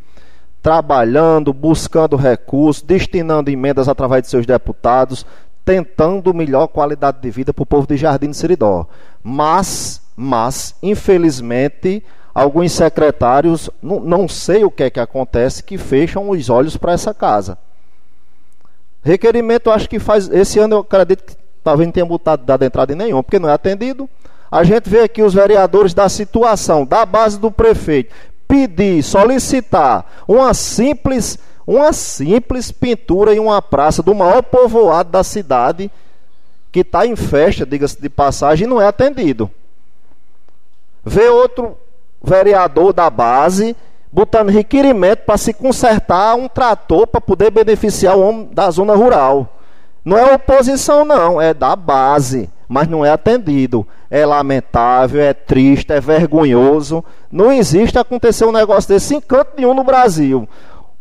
trabalhando, 0.64 1.52
buscando 1.52 2.16
recursos, 2.16 2.82
destinando 2.82 3.52
emendas 3.52 3.90
através 3.90 4.24
de 4.24 4.30
seus 4.30 4.46
deputados, 4.46 5.26
tentando 5.66 6.34
melhor 6.34 6.68
qualidade 6.68 7.20
de 7.20 7.30
vida 7.30 7.54
para 7.54 7.64
o 7.64 7.66
povo 7.66 7.88
de 7.88 7.98
Jardim 7.98 8.30
de 8.30 8.38
Seridó. 8.38 8.88
Mas, 9.22 10.02
mas, 10.16 10.76
infelizmente, 10.82 12.02
alguns 12.36 12.74
secretários, 12.74 13.70
não, 13.82 14.02
não 14.02 14.28
sei 14.28 14.66
o 14.66 14.70
que 14.70 14.84
é 14.84 14.90
que 14.90 15.00
acontece, 15.00 15.64
que 15.64 15.78
fecham 15.78 16.30
os 16.30 16.50
olhos 16.50 16.76
para 16.76 16.92
essa 16.92 17.14
casa. 17.14 17.58
Requerimento, 19.02 19.72
acho 19.72 19.88
que 19.88 20.00
faz. 20.00 20.30
Esse 20.30 20.60
ano 20.60 20.76
eu 20.76 20.80
acredito 20.80 21.24
que 21.24 21.38
talvez 21.64 21.88
não 21.88 21.94
tenha 21.94 22.06
botado, 22.06 22.44
dado 22.44 22.66
entrada 22.66 22.92
em 22.92 22.96
nenhum, 22.96 23.24
porque 23.24 23.40
não 23.40 23.48
é 23.48 23.54
atendido. 23.54 24.10
A 24.52 24.64
gente 24.64 24.90
vê 24.90 25.02
aqui 25.02 25.24
os 25.24 25.34
vereadores 25.34 25.94
da 25.94 26.10
situação, 26.10 26.86
da 26.86 27.06
base 27.06 27.40
do 27.40 27.50
prefeito, 27.50 28.14
pedir, 28.48 29.02
solicitar 29.02 30.06
uma 30.28 30.54
simples, 30.54 31.40
uma 31.66 31.94
simples 31.94 32.72
pintura 32.72 33.34
em 33.34 33.40
uma 33.40 33.62
praça 33.62 34.04
do 34.04 34.14
maior 34.14 34.42
povoado 34.44 35.10
da 35.10 35.24
cidade, 35.24 35.90
que 36.72 36.82
está 36.82 37.06
em 37.06 37.16
festa, 37.16 37.66
diga-se 37.66 38.02
de 38.02 38.10
passagem, 38.10 38.66
e 38.66 38.70
não 38.70 38.82
é 38.82 38.88
atendido. 38.88 39.50
Vê 41.04 41.30
outro 41.30 41.78
vereador 42.26 42.92
da 42.92 43.10
base 43.10 43.76
botando 44.12 44.50
requerimento 44.50 45.20
para 45.26 45.38
se 45.38 45.54
consertar 45.54 46.36
um 46.36 46.48
trator 46.48 47.06
para 47.06 47.20
poder 47.20 47.52
beneficiar 47.52 48.18
o 48.18 48.22
homem 48.22 48.50
da 48.52 48.72
zona 48.72 48.96
rural. 48.96 49.60
Não 50.06 50.18
é 50.18 50.34
oposição, 50.34 51.04
não, 51.04 51.42
é 51.42 51.54
da 51.54 51.76
base, 51.76 52.50
mas 52.68 52.88
não 52.88 53.04
é 53.04 53.10
atendido. 53.10 53.86
É 54.10 54.26
lamentável, 54.26 55.22
é 55.22 55.34
triste, 55.34 55.92
é 55.92 56.00
vergonhoso. 56.00 57.04
Não 57.30 57.52
existe 57.52 58.00
acontecer 58.00 58.46
um 58.46 58.54
negócio 58.54 58.88
desse 58.88 59.16
em 59.16 59.20
canto 59.20 59.52
nenhum 59.58 59.74
no 59.74 59.84
Brasil. 59.84 60.48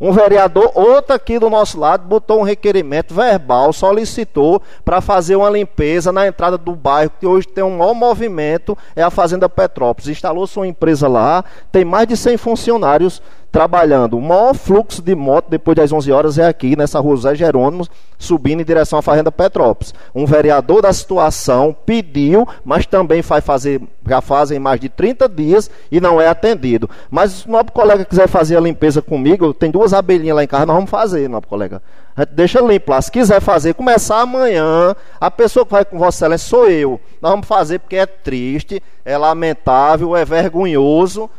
Um 0.00 0.10
vereador, 0.12 0.72
outro 0.74 1.14
aqui 1.14 1.38
do 1.38 1.48
nosso 1.48 1.78
lado, 1.78 2.06
botou 2.06 2.40
um 2.40 2.42
requerimento 2.42 3.14
verbal, 3.14 3.72
solicitou 3.72 4.60
para 4.84 5.00
fazer 5.00 5.36
uma 5.36 5.48
limpeza 5.48 6.10
na 6.10 6.26
entrada 6.26 6.58
do 6.58 6.74
bairro, 6.74 7.12
que 7.18 7.26
hoje 7.26 7.46
tem 7.46 7.62
um 7.62 7.78
maior 7.78 7.94
movimento, 7.94 8.76
é 8.96 9.02
a 9.02 9.10
Fazenda 9.10 9.48
Petrópolis. 9.48 10.08
Instalou 10.08 10.46
sua 10.46 10.66
empresa 10.66 11.06
lá, 11.06 11.44
tem 11.70 11.84
mais 11.84 12.08
de 12.08 12.16
100 12.16 12.36
funcionários 12.36 13.22
trabalhando. 13.54 14.18
O 14.18 14.20
maior 14.20 14.52
fluxo 14.52 15.00
de 15.00 15.14
moto 15.14 15.46
depois 15.48 15.76
das 15.76 15.92
11 15.92 16.10
horas 16.10 16.38
é 16.38 16.44
aqui, 16.44 16.74
nessa 16.74 16.98
rua 16.98 17.14
José 17.14 17.36
Jerônimo, 17.36 17.86
subindo 18.18 18.60
em 18.60 18.64
direção 18.64 18.98
à 18.98 19.02
Fazenda 19.02 19.30
Petrópolis. 19.30 19.94
Um 20.12 20.26
vereador 20.26 20.82
da 20.82 20.92
situação 20.92 21.74
pediu, 21.86 22.48
mas 22.64 22.84
também 22.84 23.22
faz 23.22 23.44
fazer, 23.44 23.80
já 24.04 24.20
fazem 24.20 24.58
mais 24.58 24.80
de 24.80 24.88
30 24.88 25.28
dias 25.28 25.70
e 25.88 26.00
não 26.00 26.20
é 26.20 26.26
atendido. 26.26 26.90
Mas 27.08 27.30
se 27.30 27.48
o 27.48 27.52
nosso 27.52 27.70
colega 27.70 28.04
quiser 28.04 28.26
fazer 28.26 28.56
a 28.56 28.60
limpeza 28.60 29.00
comigo, 29.00 29.54
tem 29.54 29.70
duas 29.70 29.94
abelhinhas 29.94 30.34
lá 30.34 30.42
em 30.42 30.48
casa, 30.48 30.66
nós 30.66 30.74
vamos 30.74 30.90
fazer, 30.90 31.28
nosso 31.28 31.46
colega. 31.46 31.80
A 32.16 32.22
gente 32.22 32.34
deixa 32.34 32.60
limpo 32.60 32.90
lá. 32.90 33.00
Se 33.00 33.12
quiser 33.12 33.40
fazer, 33.40 33.74
começar 33.74 34.20
amanhã, 34.20 34.96
a 35.20 35.30
pessoa 35.30 35.64
que 35.64 35.70
vai 35.70 35.84
com 35.84 35.96
Vossa 35.96 36.24
Excelência 36.24 36.48
sou 36.48 36.68
eu. 36.68 37.00
Nós 37.22 37.30
vamos 37.30 37.46
fazer 37.46 37.78
porque 37.78 37.94
é 37.94 38.06
triste, 38.06 38.82
é 39.04 39.16
lamentável, 39.16 40.16
é 40.16 40.24
vergonhoso 40.24 41.30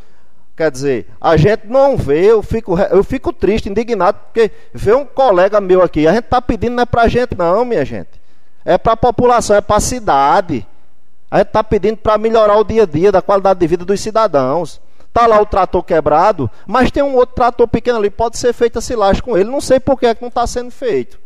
Quer 0.55 0.71
dizer, 0.71 1.07
a 1.19 1.35
gente 1.35 1.67
não 1.67 1.97
vê, 1.97 2.31
eu 2.31 2.41
fico, 2.41 2.79
eu 2.79 3.03
fico 3.03 3.33
triste, 3.33 3.67
indignado, 3.67 4.17
porque 4.25 4.49
vê 4.73 4.93
um 4.93 5.05
colega 5.05 5.59
meu 5.59 5.81
aqui, 5.81 6.07
a 6.07 6.13
gente 6.13 6.25
está 6.25 6.41
pedindo 6.41 6.75
não 6.75 6.83
é 6.83 6.85
para 6.85 7.01
a 7.01 7.07
gente 7.09 7.35
não, 7.37 7.65
minha 7.65 7.83
gente. 7.83 8.21
É 8.63 8.77
para 8.77 8.93
a 8.93 8.97
população, 8.97 9.55
é 9.55 9.61
para 9.61 9.75
a 9.75 9.81
cidade. 9.81 10.65
A 11.29 11.39
gente 11.39 11.47
está 11.47 11.63
pedindo 11.63 11.97
para 11.97 12.17
melhorar 12.17 12.57
o 12.57 12.63
dia 12.63 12.83
a 12.83 12.85
dia 12.85 13.11
da 13.11 13.21
qualidade 13.21 13.59
de 13.59 13.67
vida 13.67 13.83
dos 13.83 13.99
cidadãos. 13.99 14.79
Está 15.07 15.27
lá 15.27 15.41
o 15.41 15.45
trator 15.45 15.83
quebrado, 15.83 16.49
mas 16.65 16.89
tem 16.89 17.03
um 17.03 17.15
outro 17.15 17.35
trator 17.35 17.67
pequeno 17.67 17.97
ali, 17.97 18.09
pode 18.09 18.37
ser 18.37 18.53
feita 18.53 18.79
silagem 18.79 19.21
com 19.21 19.37
ele. 19.37 19.49
Não 19.49 19.61
sei 19.61 19.79
por 19.79 19.99
que, 19.99 20.05
é 20.05 20.15
que 20.15 20.21
não 20.21 20.29
está 20.29 20.47
sendo 20.47 20.71
feito. 20.71 21.19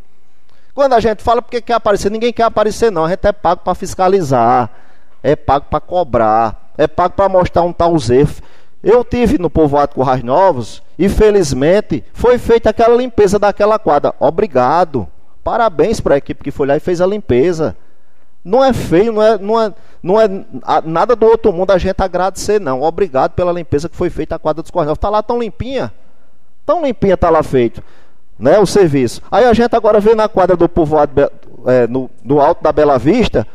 Quando 0.73 0.93
a 0.93 0.99
gente 0.99 1.23
fala 1.23 1.41
porque 1.41 1.61
quer 1.61 1.73
aparecer, 1.73 2.09
ninguém 2.09 2.33
quer 2.33 2.43
aparecer, 2.43 2.91
não. 2.91 3.05
A 3.05 3.09
gente 3.09 3.25
é 3.25 3.31
pago 3.31 3.61
para 3.63 3.75
fiscalizar, 3.75 4.69
é 5.21 5.35
pago 5.35 5.65
para 5.69 5.79
cobrar, 5.79 6.71
é 6.77 6.87
pago 6.87 7.15
para 7.15 7.29
mostrar 7.29 7.63
um 7.63 7.73
tal 7.73 7.97
zefo. 7.97 8.41
Eu 8.83 9.03
tive 9.03 9.37
no 9.37 9.49
povoado 9.49 9.93
Currais 9.93 10.23
Novos 10.23 10.81
e 10.97 11.09
felizmente 11.09 12.03
foi 12.13 12.37
feita 12.37 12.69
aquela 12.69 12.95
limpeza 12.95 13.37
daquela 13.37 13.77
quadra. 13.77 14.13
Obrigado. 14.19 15.07
Parabéns 15.43 15.99
para 15.99 16.15
a 16.15 16.17
equipe 16.17 16.43
que 16.43 16.51
foi 16.51 16.67
lá 16.67 16.77
e 16.77 16.79
fez 16.79 17.01
a 17.01 17.07
limpeza. 17.07 17.75
Não 18.43 18.63
é 18.63 18.71
feio, 18.71 19.11
não 19.11 19.21
é, 19.21 19.37
não 19.37 19.61
é, 19.61 19.73
não 20.01 20.21
é 20.21 20.27
nada 20.85 21.15
do 21.15 21.25
outro 21.25 21.51
mundo 21.51 21.71
a 21.71 21.77
gente 21.77 22.01
agradecer, 22.01 22.59
não. 22.59 22.81
Obrigado 22.81 23.31
pela 23.31 23.51
limpeza 23.51 23.89
que 23.89 23.97
foi 23.97 24.09
feita 24.09 24.35
a 24.35 24.39
quadra 24.39 24.61
dos 24.63 24.71
Currais 24.71 24.87
Novos. 24.87 24.97
Está 24.97 25.09
lá 25.09 25.21
tão 25.21 25.39
limpinha. 25.39 25.91
Tão 26.65 26.85
limpinha 26.85 27.15
está 27.15 27.29
lá 27.29 27.43
feito. 27.43 27.83
Né, 28.37 28.57
o 28.57 28.65
serviço. 28.65 29.21
Aí 29.29 29.43
a 29.43 29.51
gente 29.51 29.75
agora 29.75 29.99
vê 29.99 30.15
na 30.15 30.29
quadra 30.29 30.55
do 30.55 30.69
povoado 30.69 31.29
é, 31.67 31.85
no, 31.87 32.09
no 32.23 32.39
alto 32.39 32.63
da 32.63 32.71
Bela 32.71 32.97
Vista 32.97 33.45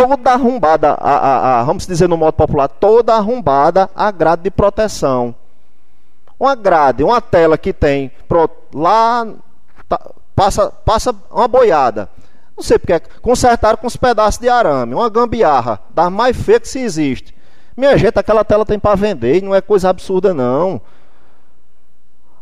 toda 0.00 0.32
arrombada, 0.32 0.92
a, 0.92 1.16
a, 1.16 1.60
a, 1.60 1.64
vamos 1.64 1.86
dizer 1.86 2.08
no 2.08 2.16
modo 2.16 2.32
popular, 2.32 2.68
toda 2.68 3.14
arrombada 3.14 3.90
a 3.94 4.10
grade 4.10 4.42
de 4.42 4.50
proteção. 4.50 5.34
Uma 6.38 6.54
grade, 6.54 7.04
uma 7.04 7.20
tela 7.20 7.58
que 7.58 7.70
tem, 7.70 8.10
pronto, 8.26 8.54
lá 8.72 9.26
tá, 9.86 10.10
passa, 10.34 10.70
passa 10.70 11.14
uma 11.30 11.46
boiada. 11.46 12.08
Não 12.56 12.64
sei 12.64 12.78
porque, 12.78 12.98
consertaram 13.20 13.76
com 13.76 13.86
os 13.86 13.96
pedaços 13.96 14.40
de 14.40 14.48
arame, 14.48 14.94
uma 14.94 15.10
gambiarra, 15.10 15.78
das 15.94 16.10
mais 16.10 16.34
feias 16.34 16.62
que 16.62 16.68
se 16.68 16.78
existe. 16.78 17.34
Minha 17.76 17.98
gente, 17.98 18.18
aquela 18.18 18.42
tela 18.42 18.64
tem 18.64 18.78
para 18.78 18.96
vender 18.96 19.36
e 19.36 19.42
não 19.42 19.54
é 19.54 19.60
coisa 19.60 19.90
absurda 19.90 20.32
não. 20.32 20.80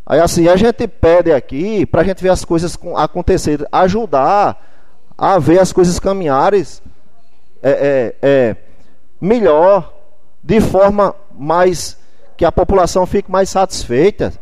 Aí 0.06 0.20
assim, 0.20 0.46
a 0.46 0.54
gente 0.54 0.86
pede 0.86 1.32
aqui 1.32 1.84
para 1.84 2.02
a 2.02 2.04
gente 2.04 2.22
ver 2.22 2.30
as 2.30 2.44
coisas 2.44 2.78
acontecerem, 2.96 3.66
ajudar 3.72 4.64
a 5.16 5.40
ver 5.40 5.58
as 5.58 5.72
coisas 5.72 5.98
caminharem 5.98 6.64
é, 7.62 8.14
é, 8.22 8.28
é, 8.28 8.56
melhor, 9.20 9.92
de 10.42 10.60
forma 10.60 11.14
mais 11.36 11.96
que 12.36 12.44
a 12.44 12.52
população 12.52 13.04
fique 13.06 13.30
mais 13.30 13.50
satisfeita. 13.50 14.32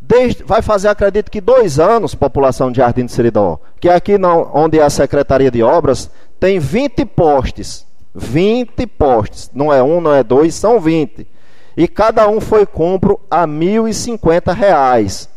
Desde, 0.00 0.42
vai 0.42 0.60
fazer, 0.60 0.88
acredito 0.88 1.30
que 1.30 1.40
dois 1.40 1.78
anos, 1.78 2.14
população 2.14 2.70
de 2.70 2.78
Jardim 2.78 3.06
de 3.06 3.12
Seridó, 3.12 3.60
que 3.80 3.88
aqui 3.88 4.18
não, 4.18 4.50
onde 4.52 4.78
é 4.78 4.82
a 4.82 4.90
Secretaria 4.90 5.50
de 5.50 5.62
Obras, 5.62 6.10
tem 6.38 6.58
20 6.58 7.04
postes. 7.04 7.86
20 8.14 8.86
postes. 8.86 9.50
Não 9.54 9.72
é 9.72 9.82
um, 9.82 10.00
não 10.00 10.12
é 10.12 10.22
dois, 10.22 10.54
são 10.54 10.80
20. 10.80 11.26
E 11.76 11.86
cada 11.86 12.28
um 12.28 12.40
foi 12.40 12.66
compro 12.66 13.20
a 13.30 13.42
R$ 13.42 13.46
1.050. 13.46 15.28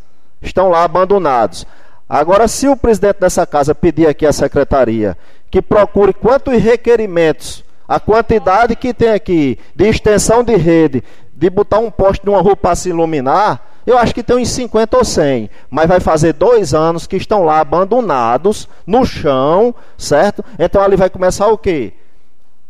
Estão 0.42 0.70
lá 0.70 0.84
abandonados. 0.84 1.66
Agora, 2.08 2.48
se 2.48 2.68
o 2.68 2.76
presidente 2.76 3.20
dessa 3.20 3.46
casa 3.46 3.74
pedir 3.74 4.08
aqui 4.08 4.26
à 4.26 4.34
secretaria 4.34 5.18
que 5.54 5.62
procure 5.62 6.14
quantos 6.14 6.60
requerimentos, 6.60 7.64
a 7.88 8.00
quantidade 8.00 8.76
que 8.76 8.92
tem 8.92 9.10
aqui 9.10 9.60
de 9.76 9.88
extensão 9.88 10.44
de 10.44 10.56
rede, 10.56 11.04
de 11.32 11.48
botar 11.48 11.78
um 11.78 11.92
poste 11.92 12.26
numa 12.26 12.42
rua 12.42 12.56
para 12.56 12.74
se 12.76 12.90
iluminar, 12.90 13.62
eu 13.86 13.96
acho 13.96 14.16
que 14.16 14.24
tem 14.24 14.36
uns 14.36 14.50
50 14.50 14.98
ou 14.98 15.06
100. 15.06 15.52
Mas 15.70 15.88
vai 15.88 16.00
fazer 16.00 16.34
dois 16.34 16.74
anos 16.74 17.06
que 17.06 17.18
estão 17.18 17.46
lá 17.46 17.60
abandonados, 17.60 18.68
no 18.88 19.06
chão, 19.06 19.76
certo? 19.96 20.44
Então 20.58 20.82
ali 20.82 20.96
vai 20.96 21.12
começar 21.12 21.48
o 21.50 21.58
quê? 21.58 21.94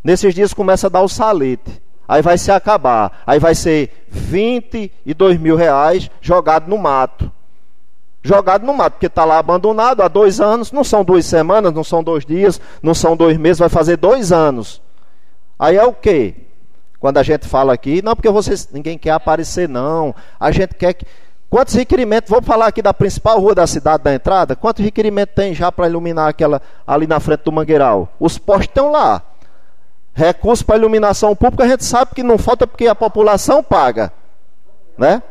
Nesses 0.04 0.36
dias 0.36 0.54
começa 0.54 0.88
a 0.88 0.90
dar 0.90 1.04
o 1.04 1.08
salete. 1.08 1.82
Aí 2.06 2.22
vai 2.22 2.38
se 2.38 2.52
acabar. 2.52 3.24
Aí 3.26 3.40
vai 3.40 3.56
ser 3.56 4.06
22 4.10 5.40
mil 5.40 5.56
reais 5.56 6.12
jogado 6.20 6.68
no 6.68 6.78
mato 6.78 7.32
jogado 8.24 8.66
no 8.66 8.74
mato, 8.74 8.94
porque 8.94 9.08
está 9.08 9.26
lá 9.26 9.38
abandonado 9.38 10.02
há 10.02 10.08
dois 10.08 10.40
anos, 10.40 10.72
não 10.72 10.84
são 10.84 11.04
duas 11.04 11.26
semanas, 11.26 11.74
não 11.74 11.84
são 11.84 12.02
dois 12.02 12.26
dias, 12.26 12.60
não 12.82 12.94
são 12.94 13.18
dois 13.18 13.38
meses, 13.38 13.60
vai 13.60 13.70
fazer 13.70 13.98
dois 13.98 14.32
anos. 14.32 14.82
Aí 15.60 15.76
é 15.76 15.84
o 15.84 15.94
quê? 15.94 16.34
Quando 17.00 17.18
a 17.18 17.24
gente 17.24 17.48
fala 17.48 17.74
aqui, 17.74 18.02
não 18.02 18.16
porque 18.16 18.30
vocês, 18.30 18.70
ninguém 18.72 18.98
quer 18.98 19.12
aparecer, 19.12 19.68
não. 19.68 20.16
A 20.40 20.52
gente 20.52 20.74
quer 20.74 20.94
que. 20.94 21.06
Quantos 21.50 21.76
requerimentos, 21.76 22.32
vamos 22.32 22.48
falar 22.48 22.66
aqui 22.66 22.82
da 22.82 22.94
principal 22.94 23.40
rua 23.40 23.54
da 23.54 23.68
cidade 23.68 24.02
da 24.02 24.12
entrada, 24.12 24.56
quantos 24.56 24.84
requerimentos 24.84 25.36
tem 25.36 25.54
já 25.54 25.72
para 25.72 25.88
iluminar 25.88 26.28
aquela 26.28 26.60
ali 26.88 27.06
na 27.06 27.20
frente 27.20 27.42
do 27.42 27.52
Mangueiral? 27.52 28.12
Os 28.20 28.40
postes 28.40 28.70
estão 28.70 28.92
lá. 28.92 29.22
Recursos 30.16 30.64
para 30.64 30.78
iluminação 30.78 31.36
pública 31.36 31.64
a 31.64 31.68
gente 31.68 31.84
sabe 31.84 32.16
que 32.16 32.24
não 32.24 32.40
falta 32.40 32.66
porque 32.66 32.88
a 32.88 32.96
população 32.96 33.62
paga. 33.62 34.12
Né? 34.98 35.22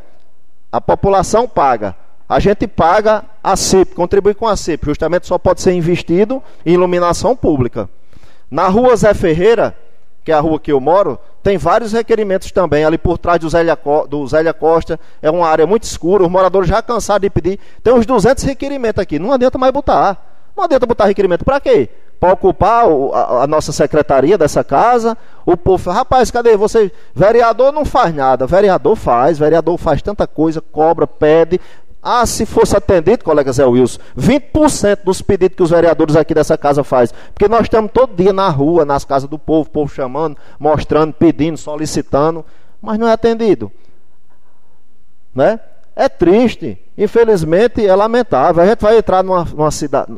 A 0.71 0.81
população 0.81 1.49
paga 1.49 1.97
a 2.29 2.39
gente 2.39 2.67
paga 2.67 3.25
a 3.43 3.57
CIP, 3.57 3.95
contribui 3.95 4.35
com 4.35 4.47
a 4.47 4.57
CIP, 4.57 4.87
justamente 4.87 5.27
só 5.27 5.39
pode 5.39 5.61
ser 5.61 5.73
investido 5.73 6.43
em 6.65 6.75
iluminação 6.75 7.37
pública. 7.37 7.89
Na 8.51 8.69
rua 8.69 8.97
Zé 8.97 9.15
Ferreira, 9.15 9.77
que 10.25 10.31
é 10.31 10.35
a 10.35 10.41
rua 10.41 10.61
que 10.61 10.73
eu 10.73 10.81
moro, 10.81 11.19
tem 11.43 11.59
vários 11.59 11.93
requerimentos 11.93 12.53
também. 12.53 12.85
Ali 12.85 12.97
por 12.97 13.19
trás 13.19 13.41
do 13.41 13.49
Zélia, 13.49 13.77
do 14.09 14.27
Zélia 14.27 14.55
Costa, 14.55 14.99
é 15.21 15.31
uma 15.31 15.49
área 15.49 15.67
muito 15.67 15.85
escura, 15.85 16.23
os 16.23 16.31
moradores 16.31 16.69
já 16.69 16.81
cansaram 16.81 17.21
de 17.21 17.31
pedir. 17.31 17.59
Tem 17.83 17.93
uns 17.93 18.07
200 18.07 18.45
requerimentos 18.45 19.03
aqui, 19.03 19.19
não 19.19 19.33
adianta 19.33 19.59
mais 19.59 19.73
botar. 19.73 20.33
Não 20.57 20.65
adianta 20.65 20.87
botar 20.87 21.07
requerimento 21.07 21.45
para 21.45 21.61
quê? 21.61 21.89
Para 22.21 22.35
ocupar 22.35 22.85
a, 22.87 23.43
a, 23.43 23.47
nossa 23.47 23.73
secretaria 23.73 24.39
dessa 24.39 24.63
casa. 24.63 25.17
O 25.45 25.57
povo 25.57 25.83
fala, 25.83 25.97
rapaz, 25.97 26.31
cadê 26.31 26.57
você? 26.57 26.93
Vereador 27.15 27.73
não 27.73 27.85
faz 27.85 28.15
nada. 28.15 28.47
Vereador 28.47 28.95
faz, 28.95 29.39
vereador 29.39 29.77
faz 29.79 30.03
tanta 30.03 30.27
coisa, 30.27 30.61
cobra, 30.61 31.07
pede, 31.07 31.61
ah, 32.03 32.27
se 32.27 32.45
fosse 32.45 32.77
atendido, 32.77 33.23
colega 33.23 33.53
Zé 33.53 33.65
Wilson, 33.65 34.01
20% 34.19 35.05
dos 35.05 35.23
pedidos 35.23 35.57
que 35.57 35.63
os 35.63 35.71
vereadores 35.71 36.17
aqui 36.17 36.35
dessa 36.35 36.59
casa 36.59 36.83
fazem. 36.83 37.15
Porque 37.33 37.47
nós 37.47 37.63
estamos 37.63 37.93
todo 37.93 38.17
dia 38.17 38.33
na 38.33 38.49
rua, 38.49 38.85
nas 38.85 39.05
casas 39.05 39.29
do 39.29 39.39
povo, 39.39 39.69
o 39.69 39.73
povo 39.73 39.95
chamando, 39.95 40.37
mostrando, 40.59 41.13
pedindo, 41.13 41.57
solicitando, 41.57 42.45
mas 42.81 42.99
não 42.99 43.07
é 43.07 43.13
atendido. 43.13 43.71
Né? 45.33 45.61
É 45.95 46.09
triste, 46.09 46.77
infelizmente 46.99 47.87
é 47.87 47.95
lamentável. 47.95 48.65
A 48.65 48.67
gente 48.67 48.81
vai 48.81 48.99
entrar 48.99 49.23
numa, 49.23 49.45
numa 49.45 49.71
cidade. 49.71 50.13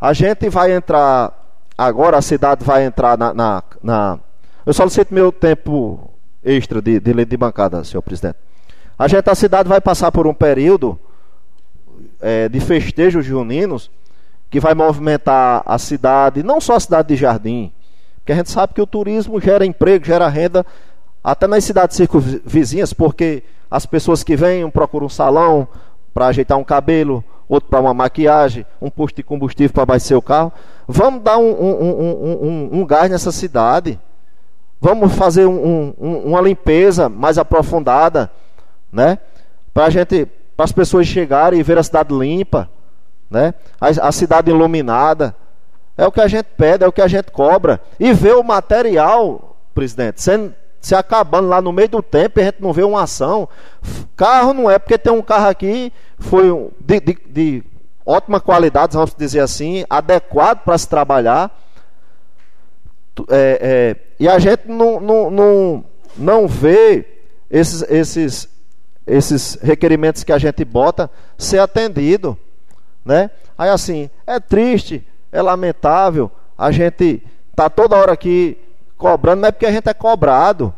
A 0.00 0.14
gente 0.14 0.48
vai 0.48 0.72
entrar. 0.72 1.40
Agora 1.76 2.16
a 2.16 2.22
cidade 2.22 2.64
vai 2.64 2.84
entrar 2.84 3.18
na, 3.18 3.34
na, 3.34 3.62
na 3.82 4.18
Eu 4.64 4.72
solicito 4.72 5.12
meu 5.12 5.30
tempo 5.30 6.10
extra 6.42 6.80
de, 6.80 6.98
de 6.98 7.24
de 7.24 7.36
bancada, 7.36 7.84
senhor 7.84 8.02
presidente. 8.02 8.38
A 8.98 9.08
gente, 9.08 9.28
a 9.28 9.34
cidade 9.34 9.68
vai 9.68 9.80
passar 9.80 10.12
por 10.12 10.26
um 10.26 10.34
período 10.34 10.98
é, 12.20 12.48
de 12.48 12.60
festejos 12.60 13.24
juninos 13.24 13.90
que 14.50 14.60
vai 14.60 14.74
movimentar 14.74 15.62
a 15.64 15.78
cidade, 15.78 16.42
não 16.42 16.60
só 16.60 16.74
a 16.74 16.80
cidade 16.80 17.08
de 17.08 17.16
Jardim, 17.16 17.72
porque 18.18 18.32
a 18.32 18.36
gente 18.36 18.50
sabe 18.50 18.74
que 18.74 18.80
o 18.80 18.86
turismo 18.86 19.40
gera 19.40 19.66
emprego, 19.66 20.04
gera 20.04 20.28
renda 20.28 20.64
até 21.24 21.46
nas 21.46 21.64
cidades 21.64 21.96
circunvizinhas, 21.96 22.92
porque 22.92 23.42
as 23.70 23.86
pessoas 23.86 24.22
que 24.22 24.36
vêm 24.36 24.68
procuram 24.70 25.06
um 25.06 25.08
salão 25.08 25.66
para 26.12 26.26
ajeitar 26.26 26.58
um 26.58 26.64
cabelo, 26.64 27.24
outro 27.48 27.68
para 27.68 27.80
uma 27.80 27.94
maquiagem, 27.94 28.64
um 28.80 28.90
posto 28.90 29.16
de 29.16 29.22
combustível 29.22 29.72
para 29.72 29.82
abastecer 29.82 30.16
o 30.16 30.22
carro. 30.22 30.52
Vamos 30.86 31.22
dar 31.22 31.38
um, 31.38 31.50
um, 31.50 32.38
um, 32.42 32.80
um, 32.80 32.86
gás 32.86 33.10
nessa 33.10 33.32
cidade. 33.32 33.98
Vamos 34.80 35.14
fazer 35.14 35.46
uma 35.46 36.40
limpeza 36.40 37.08
mais 37.08 37.38
aprofundada, 37.38 38.30
né? 38.92 39.18
Para 39.72 39.88
gente, 39.90 40.26
para 40.56 40.64
as 40.64 40.72
pessoas 40.72 41.06
chegarem 41.06 41.58
e 41.58 41.62
ver 41.62 41.78
a 41.78 41.82
cidade 41.82 42.14
limpa, 42.14 42.68
né? 43.30 43.54
A, 43.80 44.08
a 44.08 44.12
cidade 44.12 44.50
iluminada. 44.50 45.34
É 45.96 46.06
o 46.06 46.12
que 46.12 46.20
a 46.20 46.28
gente 46.28 46.46
pede, 46.56 46.84
é 46.84 46.88
o 46.88 46.92
que 46.92 47.02
a 47.02 47.08
gente 47.08 47.30
cobra. 47.30 47.80
E 47.98 48.12
ver 48.12 48.34
o 48.34 48.42
material, 48.42 49.56
presidente, 49.74 50.22
sendo 50.22 50.54
se 50.82 50.96
acabando 50.96 51.48
lá 51.48 51.62
no 51.62 51.72
meio 51.72 51.88
do 51.88 52.02
tempo 52.02 52.40
e 52.40 52.42
a 52.42 52.46
gente 52.46 52.60
não 52.60 52.72
vê 52.72 52.82
uma 52.82 53.04
ação. 53.04 53.48
Carro 54.16 54.52
não 54.52 54.68
é, 54.68 54.80
porque 54.80 54.98
tem 54.98 55.12
um 55.12 55.22
carro 55.22 55.48
aqui, 55.48 55.92
foi 56.18 56.70
de, 56.80 57.00
de, 57.00 57.18
de 57.28 57.64
ótima 58.04 58.40
qualidade, 58.40 58.94
vamos 58.94 59.14
dizer 59.16 59.40
assim, 59.40 59.84
adequado 59.88 60.64
para 60.64 60.76
se 60.76 60.88
trabalhar. 60.88 61.56
É, 63.30 63.58
é, 63.60 63.96
e 64.18 64.28
a 64.28 64.38
gente 64.40 64.66
não, 64.66 64.98
não, 64.98 65.30
não, 65.30 65.84
não 66.16 66.48
vê 66.48 67.06
esses, 67.48 67.82
esses, 67.82 68.48
esses 69.06 69.58
requerimentos 69.62 70.24
que 70.24 70.32
a 70.32 70.38
gente 70.38 70.64
bota 70.64 71.10
ser 71.36 71.58
atendido. 71.58 72.38
Né? 73.04 73.30
Aí 73.56 73.70
assim, 73.70 74.10
é 74.26 74.38
triste, 74.38 75.06
é 75.30 75.42
lamentável, 75.42 76.30
a 76.56 76.70
gente 76.70 77.22
tá 77.54 77.68
toda 77.68 77.96
hora 77.96 78.12
aqui 78.12 78.58
cobrando, 78.96 79.40
não 79.40 79.48
é 79.48 79.52
porque 79.52 79.66
a 79.66 79.72
gente 79.72 79.88
é 79.88 79.94
cobrado. 79.94 80.72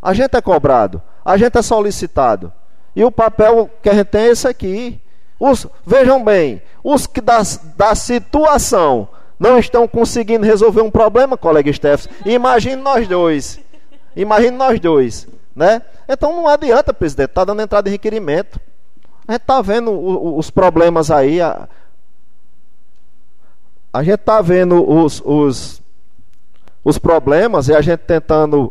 A 0.00 0.14
gente 0.14 0.36
é 0.36 0.40
cobrado, 0.40 1.02
a 1.24 1.36
gente 1.36 1.58
é 1.58 1.62
solicitado. 1.62 2.52
E 2.94 3.04
o 3.04 3.10
papel 3.10 3.68
que 3.82 3.88
a 3.88 3.94
gente 3.94 4.06
tem 4.06 4.22
é 4.22 4.28
esse 4.28 4.46
aqui. 4.46 5.00
Os, 5.38 5.66
vejam 5.84 6.22
bem, 6.22 6.62
os 6.82 7.06
que 7.06 7.20
da, 7.20 7.42
da 7.76 7.94
situação 7.94 9.08
não 9.38 9.58
estão 9.58 9.86
conseguindo 9.88 10.46
resolver 10.46 10.80
um 10.80 10.90
problema, 10.90 11.36
colega 11.36 11.72
Steph. 11.72 12.06
Imagine 12.24 12.76
nós 12.76 13.08
dois. 13.08 13.60
Imagine 14.14 14.56
nós 14.56 14.80
dois. 14.80 15.26
Né? 15.56 15.80
Então 16.06 16.36
não 16.36 16.46
adianta, 16.46 16.92
presidente, 16.92 17.30
está 17.30 17.42
dando 17.42 17.62
entrada 17.62 17.88
em 17.88 17.92
requerimento. 17.92 18.60
A 19.26 19.32
gente 19.32 19.40
está 19.40 19.62
vendo 19.62 19.90
os 20.36 20.50
problemas 20.50 21.10
aí. 21.10 21.40
A, 21.40 21.66
a 23.90 24.02
gente 24.02 24.20
está 24.20 24.42
vendo 24.42 24.86
os, 24.86 25.22
os, 25.24 25.82
os 26.84 26.98
problemas 26.98 27.68
e 27.68 27.74
a 27.74 27.80
gente 27.80 28.00
tentando 28.00 28.70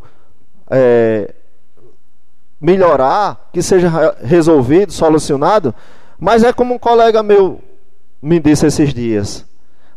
é, 0.69 1.33
melhorar, 2.61 3.49
que 3.51 3.63
seja 3.63 4.15
resolvido, 4.23 4.93
solucionado. 4.93 5.73
Mas 6.19 6.43
é 6.43 6.53
como 6.53 6.75
um 6.75 6.79
colega 6.79 7.23
meu 7.23 7.59
me 8.21 8.39
disse 8.39 8.67
esses 8.67 8.93
dias. 8.93 9.43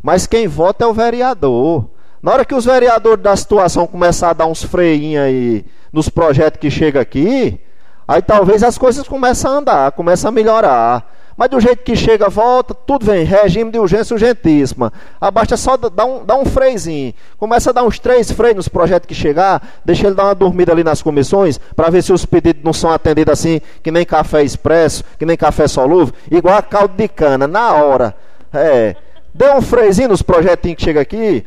Mas 0.02 0.26
quem 0.26 0.48
vota 0.48 0.84
é 0.84 0.86
o 0.86 0.94
vereador. 0.94 1.90
Na 2.22 2.32
hora 2.32 2.44
que 2.46 2.54
os 2.54 2.64
vereadores 2.64 3.22
da 3.22 3.36
situação 3.36 3.86
começar 3.86 4.30
a 4.30 4.32
dar 4.32 4.46
uns 4.46 4.62
freinhos 4.62 5.22
aí 5.22 5.64
nos 5.92 6.08
projetos 6.08 6.60
que 6.60 6.70
chega 6.70 7.00
aqui, 7.00 7.60
aí 8.06 8.22
talvez 8.22 8.62
as 8.62 8.78
coisas 8.78 9.06
comecem 9.06 9.50
a 9.50 9.54
andar, 9.54 9.92
comecem 9.92 10.28
a 10.28 10.32
melhorar. 10.32 11.14
Mas 11.38 11.50
do 11.50 11.60
jeito 11.60 11.84
que 11.84 11.94
chega, 11.94 12.28
volta, 12.28 12.74
tudo 12.74 13.06
vem, 13.06 13.22
regime 13.22 13.70
de 13.70 13.78
urgência 13.78 14.12
urgentíssima. 14.12 14.92
Abaixa 15.20 15.56
só 15.56 15.76
dar 15.76 16.04
um, 16.04 16.24
dar 16.24 16.34
um 16.34 16.44
freizinho. 16.44 17.14
Começa 17.38 17.70
a 17.70 17.72
dar 17.72 17.84
uns 17.84 18.00
três 18.00 18.28
freios 18.32 18.56
nos 18.56 18.66
projetos 18.66 19.06
que 19.06 19.14
chegar, 19.14 19.62
deixa 19.84 20.08
ele 20.08 20.16
dar 20.16 20.24
uma 20.24 20.34
dormida 20.34 20.72
ali 20.72 20.82
nas 20.82 21.00
comissões, 21.00 21.56
para 21.76 21.90
ver 21.90 22.02
se 22.02 22.12
os 22.12 22.26
pedidos 22.26 22.64
não 22.64 22.72
são 22.72 22.90
atendidos 22.90 23.32
assim, 23.32 23.60
que 23.84 23.92
nem 23.92 24.04
café 24.04 24.42
expresso, 24.42 25.04
que 25.16 25.24
nem 25.24 25.36
café 25.36 25.68
solúvel, 25.68 26.12
igual 26.28 26.56
a 26.56 26.62
caldo 26.62 26.94
de 26.96 27.06
cana, 27.06 27.46
na 27.46 27.72
hora. 27.72 28.16
É. 28.52 28.96
Dê 29.32 29.48
um 29.50 29.62
freizinho 29.62 30.08
nos 30.08 30.22
projetinhos 30.22 30.78
que 30.78 30.82
chega 30.82 31.00
aqui, 31.00 31.46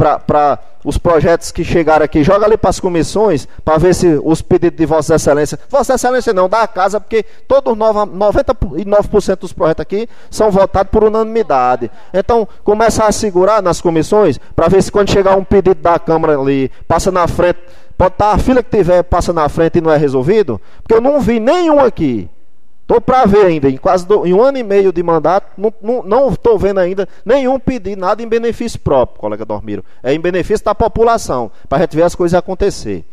para 0.00 0.58
os 0.82 0.96
projetos 0.96 1.52
que 1.52 1.62
chegaram 1.62 2.04
aqui, 2.04 2.24
joga 2.24 2.46
ali 2.46 2.56
para 2.56 2.70
as 2.70 2.80
comissões, 2.80 3.46
para 3.62 3.76
ver 3.76 3.94
se 3.94 4.18
os 4.24 4.40
pedidos 4.40 4.78
de 4.78 4.86
Vossa 4.86 5.16
Excelência. 5.16 5.58
Vossa 5.68 5.94
Excelência 5.94 6.32
não, 6.32 6.48
dá 6.48 6.62
a 6.62 6.66
casa, 6.66 6.98
porque 6.98 7.22
todos 7.46 7.76
99% 7.76 9.38
dos 9.38 9.52
projetos 9.52 9.82
aqui 9.82 10.08
são 10.30 10.50
votados 10.50 10.90
por 10.90 11.04
unanimidade. 11.04 11.90
Então, 12.14 12.48
começa 12.64 13.04
a 13.04 13.12
segurar 13.12 13.62
nas 13.62 13.80
comissões, 13.80 14.38
para 14.56 14.68
ver 14.68 14.82
se 14.82 14.90
quando 14.90 15.10
chegar 15.10 15.36
um 15.36 15.44
pedido 15.44 15.82
da 15.82 15.98
Câmara 15.98 16.38
ali, 16.38 16.70
passa 16.88 17.12
na 17.12 17.28
frente, 17.28 17.58
pode 17.98 18.14
estar 18.14 18.32
a 18.32 18.38
fila 18.38 18.62
que 18.62 18.74
tiver, 18.74 19.02
passa 19.02 19.32
na 19.32 19.48
frente 19.50 19.78
e 19.78 19.80
não 19.82 19.92
é 19.92 19.98
resolvido, 19.98 20.58
porque 20.82 20.94
eu 20.94 21.00
não 21.00 21.20
vi 21.20 21.38
nenhum 21.38 21.78
aqui 21.78 22.30
Estou 22.90 23.00
para 23.00 23.24
ver 23.24 23.46
ainda, 23.46 23.70
em 23.70 23.76
quase 23.76 24.04
do, 24.04 24.26
em 24.26 24.34
um 24.34 24.42
ano 24.42 24.58
e 24.58 24.64
meio 24.64 24.92
de 24.92 25.00
mandato, 25.00 25.46
não 25.80 26.28
estou 26.28 26.58
vendo 26.58 26.80
ainda 26.80 27.08
nenhum 27.24 27.56
pedido, 27.56 28.00
nada 28.00 28.20
em 28.20 28.26
benefício 28.26 28.80
próprio, 28.80 29.20
colega 29.20 29.44
Dormiro. 29.44 29.84
É 30.02 30.12
em 30.12 30.18
benefício 30.18 30.64
da 30.64 30.74
população, 30.74 31.52
para 31.68 31.78
a 31.78 31.80
gente 31.82 31.94
ver 31.94 32.02
as 32.02 32.16
coisas 32.16 32.36
acontecer. 32.36 33.04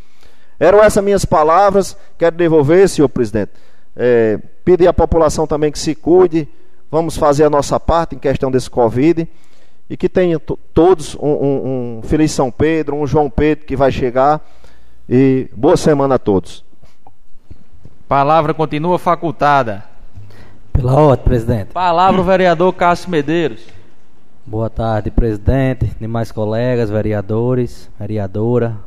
Eram 0.60 0.84
essas 0.84 1.04
minhas 1.04 1.26
palavras, 1.26 1.96
quero 2.18 2.36
devolver, 2.36 2.90
senhor 2.90 3.08
presidente. 3.08 3.52
É, 3.96 4.40
pedir 4.66 4.88
à 4.88 4.94
população 4.94 5.46
também 5.46 5.72
que 5.72 5.78
se 5.78 5.94
cuide, 5.94 6.50
vamos 6.90 7.16
fazer 7.16 7.44
a 7.44 7.50
nossa 7.50 7.80
parte 7.80 8.16
em 8.16 8.18
questão 8.18 8.50
desse 8.50 8.72
Covid, 8.72 9.28
e 9.88 9.96
que 9.96 10.10
tenham 10.10 10.42
todos 10.74 11.14
um, 11.14 11.28
um, 11.28 12.00
um 12.00 12.02
Feliz 12.02 12.32
São 12.32 12.50
Pedro, 12.50 12.96
um 12.96 13.06
João 13.06 13.30
Pedro 13.30 13.64
que 13.64 13.76
vai 13.76 13.92
chegar, 13.92 14.44
e 15.08 15.48
boa 15.56 15.78
semana 15.78 16.16
a 16.16 16.18
todos. 16.18 16.66
Palavra 18.08 18.54
continua 18.54 18.98
facultada. 18.98 19.84
Pela 20.72 20.94
ordem, 20.94 21.26
presidente. 21.26 21.74
Palavra 21.74 22.22
o 22.22 22.24
vereador 22.24 22.72
Cássio 22.74 23.10
Medeiros. 23.10 23.68
Boa 24.46 24.70
tarde, 24.70 25.12
presidente, 25.12 25.92
demais 26.00 26.32
colegas, 26.32 26.90
vereadores, 26.90 27.90
vereadora, 28.00 28.78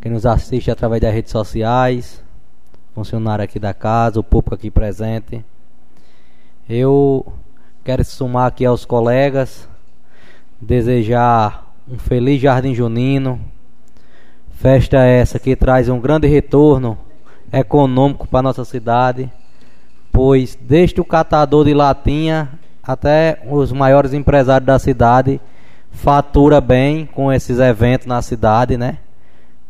quem 0.00 0.10
nos 0.10 0.24
assiste 0.24 0.70
através 0.70 1.02
das 1.02 1.12
redes 1.12 1.30
sociais, 1.30 2.24
funcionário 2.94 3.44
aqui 3.44 3.58
da 3.58 3.74
casa, 3.74 4.18
o 4.18 4.24
público 4.24 4.54
aqui 4.54 4.70
presente. 4.70 5.44
Eu 6.66 7.30
quero 7.84 8.02
somar 8.02 8.46
aqui 8.46 8.64
aos 8.64 8.86
colegas, 8.86 9.68
desejar 10.58 11.70
um 11.86 11.98
feliz 11.98 12.40
Jardim 12.40 12.74
Junino, 12.74 13.38
festa 14.52 15.04
essa 15.04 15.38
que 15.38 15.54
traz 15.54 15.90
um 15.90 16.00
grande 16.00 16.26
retorno 16.26 16.96
econômico 17.52 18.26
para 18.26 18.42
nossa 18.42 18.64
cidade, 18.64 19.30
pois 20.12 20.58
desde 20.60 21.00
o 21.00 21.04
catador 21.04 21.64
de 21.64 21.74
latinha 21.74 22.50
até 22.82 23.40
os 23.50 23.72
maiores 23.72 24.12
empresários 24.12 24.66
da 24.66 24.78
cidade 24.78 25.40
fatura 25.90 26.60
bem 26.60 27.06
com 27.06 27.32
esses 27.32 27.58
eventos 27.58 28.06
na 28.06 28.22
cidade, 28.22 28.76
né? 28.76 28.98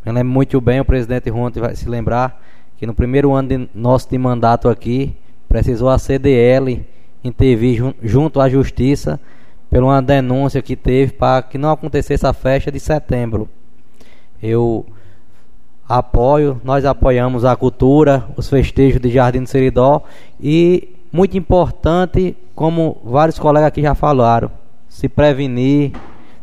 Eu 0.04 0.12
lembro 0.12 0.32
muito 0.32 0.60
bem, 0.60 0.80
o 0.80 0.84
presidente 0.84 1.28
Ronte 1.30 1.60
vai 1.60 1.74
se 1.74 1.88
lembrar 1.88 2.40
que 2.76 2.86
no 2.86 2.94
primeiro 2.94 3.32
ano 3.32 3.48
de 3.48 3.68
nosso 3.74 4.08
de 4.08 4.16
mandato 4.16 4.68
aqui, 4.68 5.16
precisou 5.48 5.88
a 5.88 5.98
CDL 5.98 6.86
intervir 7.24 7.94
junto 8.02 8.40
à 8.40 8.48
justiça 8.48 9.18
por 9.68 9.82
uma 9.82 10.00
denúncia 10.00 10.62
que 10.62 10.76
teve 10.76 11.12
para 11.12 11.42
que 11.42 11.58
não 11.58 11.72
acontecesse 11.72 12.26
a 12.26 12.32
festa 12.32 12.70
de 12.70 12.78
setembro. 12.78 13.48
Eu 14.42 14.86
apoio, 15.88 16.60
nós 16.62 16.84
apoiamos 16.84 17.44
a 17.44 17.56
cultura, 17.56 18.26
os 18.36 18.48
festejos 18.48 19.00
de 19.00 19.10
Jardim 19.10 19.42
do 19.42 19.48
Seridó 19.48 20.02
e 20.38 20.94
muito 21.10 21.38
importante, 21.38 22.36
como 22.54 22.98
vários 23.02 23.38
colegas 23.38 23.68
aqui 23.68 23.80
já 23.80 23.94
falaram, 23.94 24.50
se 24.88 25.08
prevenir, 25.08 25.92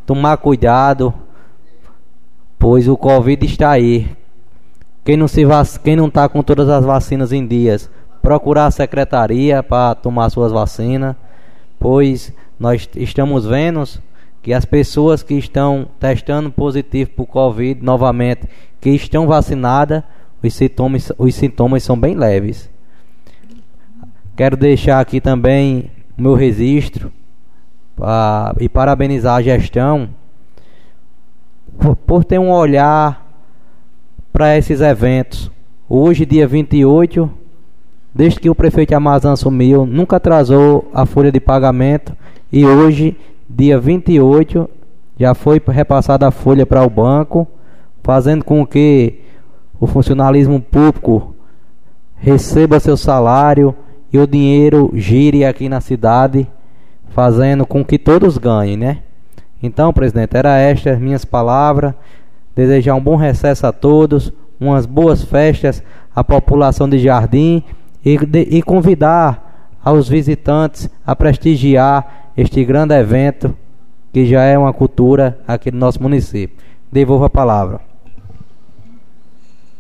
tomar 0.06 0.38
cuidado, 0.38 1.14
pois 2.58 2.88
o 2.88 2.98
Covid 2.98 3.46
está 3.46 3.72
aí. 3.72 4.10
Quem 5.04 5.16
não 5.16 5.28
se 5.28 5.46
vac... 5.46 5.78
quem 5.84 5.96
não 5.96 6.08
está 6.08 6.28
com 6.28 6.42
todas 6.42 6.68
as 6.68 6.84
vacinas 6.84 7.32
em 7.32 7.46
dias, 7.46 7.90
procurar 8.24 8.66
a 8.66 8.72
secretaria 8.72 9.62
para 9.62 9.94
tomar 9.94 10.32
suas 10.32 10.52
vacinas, 10.52 11.16
pois 11.80 12.34
nós 12.60 12.90
estamos 12.96 13.46
vendo 13.46 13.84
que 14.46 14.54
as 14.54 14.64
pessoas 14.64 15.24
que 15.24 15.34
estão 15.34 15.88
testando 16.00 16.52
positivo 16.52 17.10
para 17.10 17.24
o 17.24 17.26
Covid 17.26 17.84
novamente, 17.84 18.48
que 18.80 18.92
estão 18.92 19.26
vacinadas, 19.26 20.04
os 20.40 20.54
sintomas, 20.54 21.12
os 21.18 21.34
sintomas 21.34 21.82
são 21.82 22.00
bem 22.00 22.14
leves. 22.14 22.70
Quero 24.38 24.56
deixar 24.56 25.00
aqui 25.00 25.20
também 25.20 25.90
o 26.16 26.22
meu 26.22 26.36
registro 26.36 27.12
pra, 27.96 28.54
e 28.60 28.70
parabenizar 28.70 29.38
a 29.38 29.42
gestão 29.42 30.10
por, 31.80 31.96
por 31.96 32.24
ter 32.24 32.38
um 32.38 32.52
olhar 32.52 33.26
para 34.32 34.56
esses 34.56 34.80
eventos. 34.80 35.50
Hoje, 35.90 36.24
dia 36.24 36.48
28, 36.48 37.32
desde 38.14 38.40
que 38.40 38.50
o 38.52 38.54
prefeito 38.54 38.94
Amazon 38.94 39.34
assumiu, 39.34 39.88
nunca 39.88 40.18
atrasou 40.18 40.88
a 40.94 41.04
folha 41.04 41.32
de 41.32 41.40
pagamento 41.40 42.16
e 42.52 42.64
hoje, 42.64 43.18
dia 43.50 43.80
28, 43.80 44.70
já 45.20 45.34
foi 45.34 45.62
repassada 45.68 46.28
a 46.28 46.32
folha 46.32 46.66
para 46.66 46.84
o 46.84 46.90
banco, 46.90 47.48
fazendo 48.04 48.44
com 48.44 48.66
que 48.66 49.22
o 49.80 49.88
funcionalismo 49.88 50.62
público 50.62 51.36
receba 52.16 52.80
seu 52.80 52.98
salário 52.98 53.76
e 54.12 54.18
o 54.18 54.28
dinheiro 54.28 54.92
gire 54.94 55.46
aqui 55.46 55.70
na 55.70 55.82
cidade, 55.82 56.48
fazendo 57.10 57.66
com 57.66 57.84
que 57.84 57.98
todos 57.98 58.38
ganhem, 58.38 58.78
né? 58.78 59.00
Então, 59.62 59.94
presidente, 59.94 60.36
era 60.36 60.58
estas 60.58 61.00
minhas 61.00 61.26
palavras. 61.26 61.94
Desejar 62.56 62.96
um 62.96 63.02
bom 63.02 63.16
recesso 63.16 63.66
a 63.68 63.72
todos, 63.72 64.32
umas 64.60 64.86
boas 64.86 65.24
festas 65.24 65.84
à 66.16 66.24
população 66.24 66.88
de 66.88 67.00
Jardim 67.00 67.64
e, 68.04 68.18
de, 68.18 68.42
e 68.42 68.62
convidar 68.62 69.70
aos 69.84 70.08
visitantes 70.08 70.90
a 71.06 71.16
prestigiar 71.16 72.25
este 72.38 72.64
grande 72.66 72.94
evento 72.94 73.56
que 74.12 74.26
já 74.26 74.44
é 74.44 74.58
uma 74.58 74.74
cultura 74.74 75.40
aqui 75.48 75.72
no 75.72 75.78
nosso 75.80 76.02
município. 76.02 76.58
Devolvo 76.92 77.26
a 77.26 77.30
palavra. 77.30 77.80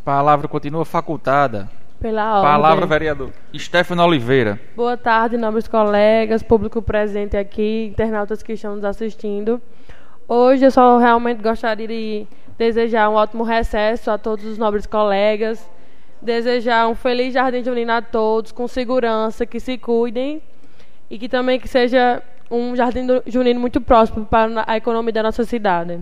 Palavra 0.04 0.48
continua 0.48 0.86
facultada. 0.86 1.70
Pela 2.00 2.42
Palavra, 2.42 2.84
ordem. 2.84 2.88
vereador. 2.90 3.30
Stefano 3.58 4.04
Oliveira. 4.04 4.60
Boa 4.76 4.98
tarde, 4.98 5.38
nobres 5.38 5.68
colegas, 5.68 6.44
público 6.44 6.82
presente 6.82 7.38
aqui, 7.38 7.88
internautas 7.92 8.44
que 8.44 8.54
estão 8.54 8.76
nos 8.76 8.84
assistindo. 8.84 9.62
Hoje 10.28 10.66
eu 10.66 10.72
só 10.72 10.98
realmente 10.98 11.42
gostaria 11.42 11.88
de 11.88 12.28
desejar 12.58 13.10
um 13.10 13.14
ótimo 13.14 13.44
recesso 13.44 14.12
a 14.12 14.18
todos 14.18 14.46
os 14.46 14.58
nobres 14.58 14.86
colegas, 14.86 15.68
desejar 16.22 16.88
um 16.88 16.96
feliz 16.96 17.34
Jardim 17.34 17.64
Junino 17.64 17.94
a 17.94 18.02
todos, 18.02 18.52
com 18.52 18.68
segurança, 18.68 19.46
que 19.46 19.60
se 19.60 19.78
cuidem 19.78 20.42
e 21.10 21.18
que 21.18 21.30
também 21.30 21.60
que 21.60 21.68
seja 21.68 22.22
um 22.50 22.76
Jardim 22.76 23.08
Junino 23.26 23.60
muito 23.60 23.82
próximo 23.82 24.26
para 24.26 24.64
a 24.68 24.78
economia 24.78 25.14
da 25.14 25.24
nossa 25.24 25.44
cidade. 25.44 26.00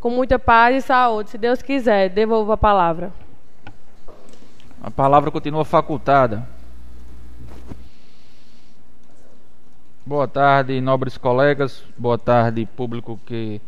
Com 0.00 0.10
muita 0.10 0.38
paz 0.38 0.76
e 0.76 0.86
saúde, 0.86 1.30
se 1.30 1.38
Deus 1.38 1.60
quiser, 1.60 2.08
devolvo 2.08 2.52
a 2.52 2.56
palavra. 2.56 3.12
A 4.82 4.90
palavra 4.90 5.30
continua 5.30 5.64
facultada. 5.64 6.46
Boa 10.06 10.26
tarde, 10.28 10.80
nobres 10.80 11.18
colegas. 11.18 11.82
Boa 11.96 12.16
tarde, 12.16 12.64
público 12.64 13.18
que 13.26 13.60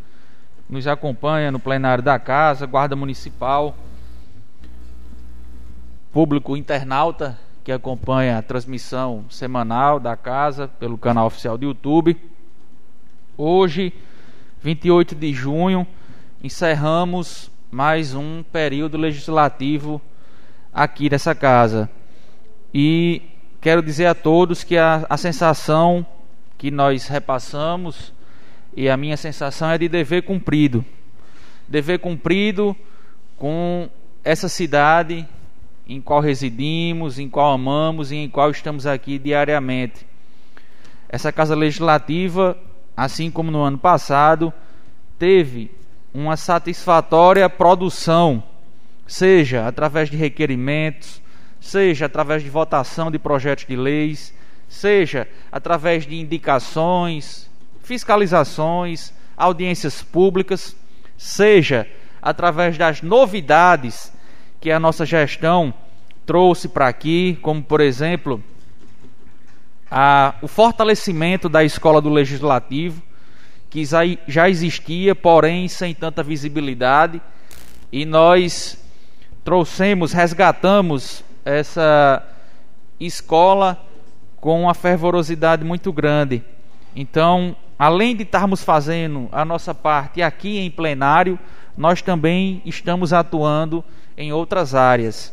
nos 0.69 0.87
acompanha 0.87 1.51
no 1.51 1.59
plenário 1.59 2.03
da 2.03 2.19
casa, 2.19 2.65
Guarda 2.65 2.95
Municipal, 2.95 3.75
público 6.13 6.57
internauta 6.57 7.37
que 7.63 7.73
acompanha 7.73 8.39
a 8.39 8.43
transmissão 8.43 9.25
semanal 9.29 10.01
da 10.01 10.17
casa 10.17 10.69
pelo 10.69 10.97
canal 10.97 11.27
oficial 11.27 11.59
do 11.59 11.67
YouTube. 11.67 12.17
Hoje, 13.37 13.93
28 14.63 15.15
de 15.15 15.33
junho, 15.33 15.87
encerramos 16.43 17.51
mais 17.71 18.15
um 18.15 18.43
período 18.43 18.97
legislativo 18.97 20.01
aqui 20.73 21.11
nessa 21.11 21.35
casa. 21.35 21.89
E 22.73 23.23
quero 23.61 23.83
dizer 23.83 24.07
a 24.07 24.15
todos 24.15 24.65
que 24.65 24.77
a, 24.77 25.07
a 25.09 25.17
sensação 25.17 26.05
que 26.57 26.71
nós 26.71 27.09
repassamos 27.09 28.13
e 28.75 28.89
a 28.89 28.97
minha 28.97 29.17
sensação 29.17 29.71
é 29.71 29.79
de 29.79 29.89
dever 29.89 30.23
cumprido. 30.23 30.85
Dever 31.69 31.99
cumprido 31.99 32.75
com 33.37 33.89
essa 34.25 34.49
cidade 34.49 35.27
em 35.93 36.01
qual 36.01 36.21
residimos, 36.21 37.19
em 37.19 37.29
qual 37.29 37.53
amamos 37.53 38.13
e 38.13 38.17
em 38.17 38.29
qual 38.29 38.51
estamos 38.51 38.87
aqui 38.87 39.19
diariamente. 39.19 40.07
Essa 41.09 41.33
casa 41.33 41.55
legislativa, 41.55 42.57
assim 42.97 43.31
como 43.31 43.51
no 43.51 43.63
ano 43.63 43.79
passado, 43.79 44.53
teve 45.19 45.71
uma 46.15 46.37
satisfatória 46.37 47.49
produção 47.49 48.43
seja 49.11 49.67
através 49.67 50.09
de 50.09 50.17
requerimentos, 50.17 51.21
seja 51.61 52.07
através 52.07 52.45
de 52.45 52.49
votação 52.49 53.11
de 53.11 53.19
projetos 53.19 53.67
de 53.67 53.75
leis, 53.75 54.33
seja 54.69 55.27
através 55.51 56.07
de 56.07 56.15
indicações, 56.15 57.51
fiscalizações, 57.83 59.13
audiências 59.37 60.01
públicas, 60.01 60.77
seja 61.19 61.89
através 62.23 62.79
das 62.79 63.03
novidades 63.03 64.13
que 64.61 64.71
a 64.71 64.79
nossa 64.79 65.07
gestão 65.07 65.73
trouxe 66.27 66.69
para 66.69 66.87
aqui, 66.87 67.39
como 67.43 67.63
por 67.63 67.81
exemplo, 67.81 68.43
a, 69.91 70.35
o 70.43 70.47
fortalecimento 70.47 71.49
da 71.49 71.65
escola 71.65 72.01
do 72.01 72.11
legislativo, 72.11 73.03
que 73.71 73.85
já, 73.85 74.49
existia, 74.49 75.15
porém 75.15 75.67
sem 75.69 75.95
tanta 75.95 76.23
visibilidade, 76.23 77.21
e 77.91 78.05
nós 78.05 78.85
trouxemos, 79.43 80.13
resgatamos 80.13 81.25
essa 81.45 82.23
escola 82.99 83.81
com 84.37 84.63
uma 84.63 84.75
fervorosidade 84.75 85.65
muito 85.65 85.93
grande. 85.93 86.45
Então, 86.95 87.57
além 87.79 88.15
de 88.15 88.25
estarmos 88.25 88.63
fazendo 88.63 89.29
a 89.33 89.45
nossa 89.45 89.75
parte 89.75 90.21
aqui 90.21 90.59
em 90.59 90.71
plenário, 90.71 91.39
nós 91.77 92.03
também 92.03 92.61
estamos 92.65 93.13
atuando 93.13 93.85
em 94.21 94.33
outras 94.33 94.75
áreas. 94.75 95.33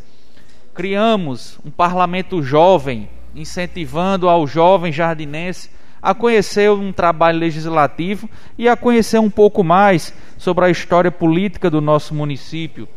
Criamos 0.74 1.60
um 1.66 1.70
parlamento 1.70 2.42
jovem, 2.42 3.10
incentivando 3.36 4.30
ao 4.30 4.48
jovem 4.48 4.92
jardinense 4.92 5.70
a 6.02 6.14
conhecer 6.14 6.72
um 6.72 6.94
trabalho 6.94 7.38
legislativo 7.38 8.30
e 8.58 8.70
a 8.70 8.78
conhecer 8.78 9.20
um 9.20 9.30
pouco 9.30 9.64
mais 9.64 10.14
sobre 10.38 10.64
a 10.64 10.70
história 10.70 11.12
política 11.12 11.70
do 11.70 11.82
nosso 11.82 12.14
município. 12.16 12.88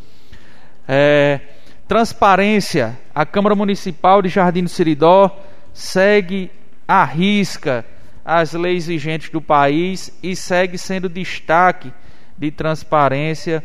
É, 0.87 1.41
transparência. 1.89 2.97
A 3.13 3.27
Câmara 3.27 3.57
Municipal 3.57 4.23
de 4.23 4.29
Jardim 4.29 4.63
do 4.63 4.69
Seridó 4.69 5.37
segue 5.73 6.51
à 6.87 7.05
risca 7.05 7.85
as 8.25 8.53
leis 8.53 8.87
vigentes 8.87 9.31
do 9.31 9.41
país 9.41 10.17
e 10.23 10.37
segue 10.37 10.79
sendo 10.79 11.09
destaque 11.09 11.93
de 12.39 12.51
transparência 12.51 13.65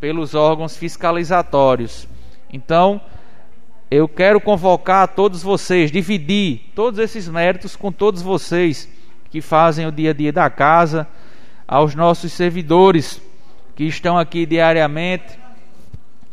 pelos 0.00 0.34
órgãos 0.34 0.76
fiscalizatórios. 0.76 2.08
Então, 2.52 3.00
eu 3.90 4.08
quero 4.08 4.40
convocar 4.40 5.02
a 5.04 5.06
todos 5.06 5.42
vocês, 5.42 5.90
dividir 5.92 6.70
todos 6.74 6.98
esses 6.98 7.28
méritos 7.28 7.76
com 7.76 7.92
todos 7.92 8.22
vocês 8.22 8.88
que 9.30 9.40
fazem 9.40 9.86
o 9.86 9.92
dia 9.92 10.10
a 10.10 10.14
dia 10.14 10.32
da 10.32 10.48
casa, 10.48 11.06
aos 11.68 11.94
nossos 11.94 12.32
servidores 12.32 13.20
que 13.76 13.84
estão 13.84 14.18
aqui 14.18 14.46
diariamente, 14.46 15.38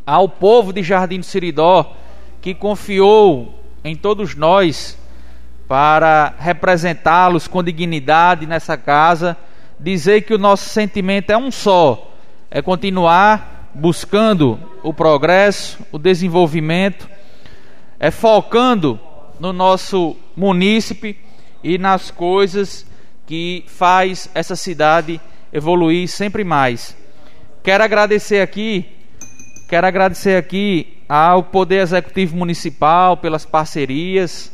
ao 0.06 0.30
povo 0.30 0.72
de 0.72 0.82
Jardim 0.82 1.20
do 1.20 1.26
Siridó 1.26 1.96
que 2.42 2.54
confiou 2.54 3.62
em 3.84 3.96
todos 3.96 4.36
nós 4.36 4.98
para 5.68 6.34
representá-los 6.40 7.48
com 7.48 7.64
dignidade 7.64 8.46
nessa 8.46 8.78
casa, 8.78 9.36
dizer 9.80 10.22
que 10.22 10.34
o 10.34 10.38
nosso 10.38 10.70
sentimento 10.70 11.30
é 11.32 11.38
um 11.38 11.52
só, 11.52 12.14
é 12.50 12.62
continuar 12.62 13.57
buscando 13.80 14.60
o 14.84 14.94
progresso, 14.94 15.80
o 15.92 15.98
desenvolvimento, 15.98 17.10
é 18.00 18.12
focando 18.12 19.00
no 19.40 19.54
nosso 19.54 20.16
munícipe 20.36 21.18
e 21.64 21.78
nas 21.78 22.12
coisas 22.12 22.86
que 23.26 23.64
faz 23.68 24.30
essa 24.34 24.56
cidade 24.56 25.20
evoluir 25.52 26.08
sempre 26.08 26.44
mais. 26.44 26.96
Quero 27.64 27.84
agradecer 27.84 28.42
aqui 28.42 28.98
Quero 29.68 29.86
agradecer 29.86 30.38
aqui 30.38 31.04
ao 31.10 31.44
Poder 31.44 31.82
Executivo 31.82 32.38
Municipal 32.38 33.18
pelas 33.18 33.46
parcerias 33.46 34.50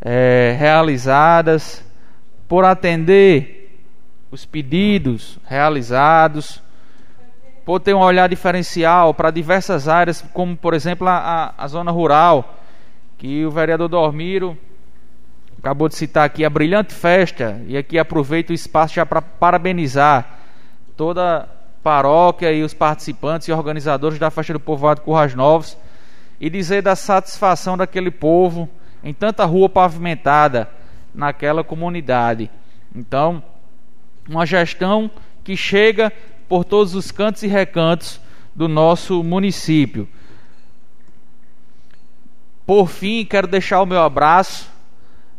é, 0.00 0.56
realizadas, 0.58 1.84
por 2.48 2.64
atender 2.64 3.78
os 4.30 4.46
pedidos 4.46 5.38
realizados, 5.46 6.62
por 7.68 7.80
ter 7.80 7.92
um 7.92 7.98
olhar 7.98 8.30
diferencial 8.30 9.12
para 9.12 9.30
diversas 9.30 9.88
áreas, 9.88 10.24
como 10.32 10.56
por 10.56 10.72
exemplo 10.72 11.06
a, 11.06 11.18
a, 11.18 11.64
a 11.64 11.68
zona 11.68 11.90
rural, 11.90 12.56
que 13.18 13.44
o 13.44 13.50
vereador 13.50 13.90
Dormiro 13.90 14.56
acabou 15.58 15.86
de 15.86 15.94
citar 15.94 16.24
aqui, 16.24 16.46
a 16.46 16.48
brilhante 16.48 16.94
festa, 16.94 17.62
e 17.66 17.76
aqui 17.76 17.98
aproveito 17.98 18.48
o 18.48 18.54
espaço 18.54 18.94
já 18.94 19.04
para 19.04 19.20
parabenizar 19.20 20.38
toda 20.96 21.46
paróquia 21.82 22.50
e 22.50 22.62
os 22.62 22.72
participantes 22.72 23.48
e 23.48 23.52
organizadores 23.52 24.18
da 24.18 24.30
festa 24.30 24.54
do 24.54 24.60
povoado 24.60 25.02
Currais 25.02 25.34
Novos 25.34 25.76
e 26.40 26.48
dizer 26.48 26.80
da 26.80 26.96
satisfação 26.96 27.76
daquele 27.76 28.10
povo 28.10 28.66
em 29.04 29.12
tanta 29.12 29.44
rua 29.44 29.68
pavimentada 29.68 30.70
naquela 31.14 31.62
comunidade. 31.62 32.50
Então, 32.96 33.42
uma 34.26 34.46
gestão 34.46 35.10
que 35.44 35.54
chega 35.54 36.10
por 36.48 36.64
todos 36.64 36.94
os 36.94 37.10
cantos 37.10 37.42
e 37.42 37.46
recantos 37.46 38.20
do 38.54 38.66
nosso 38.66 39.22
município. 39.22 40.08
Por 42.66 42.88
fim, 42.88 43.24
quero 43.24 43.46
deixar 43.46 43.80
o 43.80 43.86
meu 43.86 44.02
abraço 44.02 44.70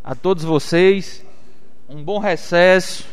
a 0.03 0.15
todos 0.15 0.43
vocês. 0.43 1.25
Um 1.87 2.03
bom 2.03 2.19
recesso. 2.19 3.05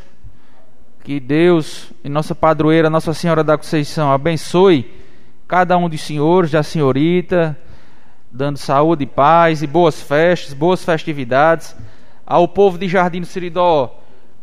Que 1.03 1.21
Deus 1.21 1.93
e 2.03 2.09
nossa 2.09 2.35
padroeira, 2.35 2.91
Nossa 2.91 3.15
Senhora 3.15 3.45
da 3.45 3.57
Conceição, 3.57 4.11
abençoe 4.11 4.91
cada 5.47 5.79
um 5.79 5.89
dos 5.89 6.01
senhores, 6.01 6.51
da 6.51 6.65
senhorita, 6.65 7.57
dando 8.31 8.59
saúde, 8.59 9.07
paz 9.07 9.63
e 9.63 9.67
boas 9.67 10.03
festas, 10.03 10.53
boas 10.53 10.85
festividades. 10.85 11.77
Ao 12.27 12.49
povo 12.49 12.77
de 12.77 12.89
Jardim 12.89 13.21
do 13.21 13.27
Siridó, 13.27 14.03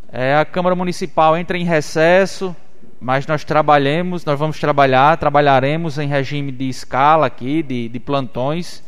é, 0.09 0.37
a 0.37 0.45
Câmara 0.45 0.75
Municipal 0.75 1.35
entra 1.35 1.57
em 1.57 1.65
recesso, 1.65 2.55
mas 3.03 3.27
nós 3.27 3.43
trabalhamos, 3.43 4.23
nós 4.23 4.39
vamos 4.39 4.57
trabalhar, 4.61 5.17
trabalharemos 5.17 5.99
em 5.99 6.07
regime 6.07 6.53
de 6.53 6.69
escala 6.69 7.27
aqui, 7.27 7.61
de, 7.61 7.89
de 7.89 7.99
plantões 7.99 8.81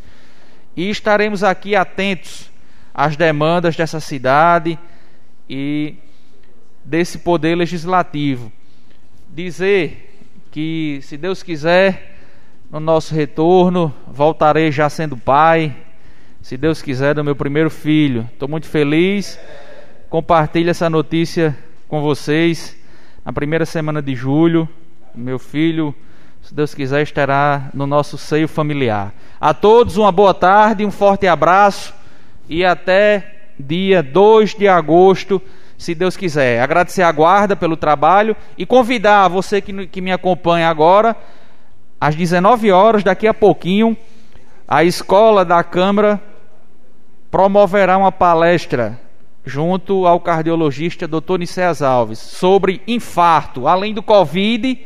e 0.73 0.89
estaremos 0.89 1.43
aqui 1.43 1.75
atentos 1.75 2.49
às 2.93 3.17
demandas 3.17 3.75
dessa 3.75 3.99
cidade 3.99 4.79
e 5.49 5.95
desse 6.81 7.17
poder 7.17 7.55
legislativo. 7.55 8.49
Dizer 9.29 10.17
que, 10.49 11.01
se 11.01 11.17
Deus 11.17 11.43
quiser, 11.43 12.15
no 12.71 12.79
nosso 12.79 13.13
retorno, 13.13 13.93
voltarei 14.07 14.71
já 14.71 14.89
sendo 14.89 15.17
pai, 15.17 15.75
se 16.41 16.55
Deus 16.55 16.81
quiser, 16.81 17.15
do 17.15 17.23
meu 17.23 17.35
primeiro 17.35 17.69
filho. 17.69 18.29
Estou 18.31 18.47
muito 18.47 18.67
feliz. 18.67 19.37
Compartilho 20.09 20.69
essa 20.69 20.89
notícia 20.89 21.57
com 21.89 22.01
vocês 22.01 22.84
na 23.25 23.33
primeira 23.33 23.65
semana 23.65 24.01
de 24.01 24.15
julho. 24.15 24.69
Meu 25.13 25.39
filho 25.39 25.93
se 26.45 26.53
Deus 26.53 26.75
quiser, 26.75 27.01
estará 27.01 27.71
no 27.73 27.87
nosso 27.87 28.19
seio 28.19 28.47
familiar. 28.47 29.11
A 29.41 29.51
todos 29.51 29.97
uma 29.97 30.11
boa 30.11 30.31
tarde, 30.31 30.85
um 30.85 30.91
forte 30.91 31.25
abraço 31.25 31.91
e 32.47 32.63
até 32.63 33.47
dia 33.59 34.03
2 34.03 34.53
de 34.53 34.67
agosto, 34.67 35.41
se 35.75 35.95
Deus 35.95 36.15
quiser. 36.15 36.61
Agradecer 36.61 37.01
a 37.01 37.11
guarda 37.11 37.55
pelo 37.55 37.75
trabalho 37.75 38.35
e 38.55 38.63
convidar 38.63 39.27
você 39.27 39.59
que, 39.59 39.87
que 39.87 40.01
me 40.01 40.11
acompanha 40.11 40.69
agora, 40.69 41.15
às 41.99 42.15
19 42.15 42.71
horas, 42.71 43.03
daqui 43.03 43.27
a 43.27 43.33
pouquinho, 43.33 43.97
a 44.67 44.83
escola 44.83 45.43
da 45.43 45.63
Câmara 45.63 46.21
promoverá 47.31 47.97
uma 47.97 48.11
palestra 48.11 48.99
junto 49.45 50.07
ao 50.07 50.19
cardiologista 50.19 51.07
Dr. 51.07 51.37
Nicéas 51.39 51.81
Alves 51.81 52.19
sobre 52.19 52.81
infarto, 52.87 53.67
além 53.67 53.93
do 53.93 54.01
Covid 54.01 54.79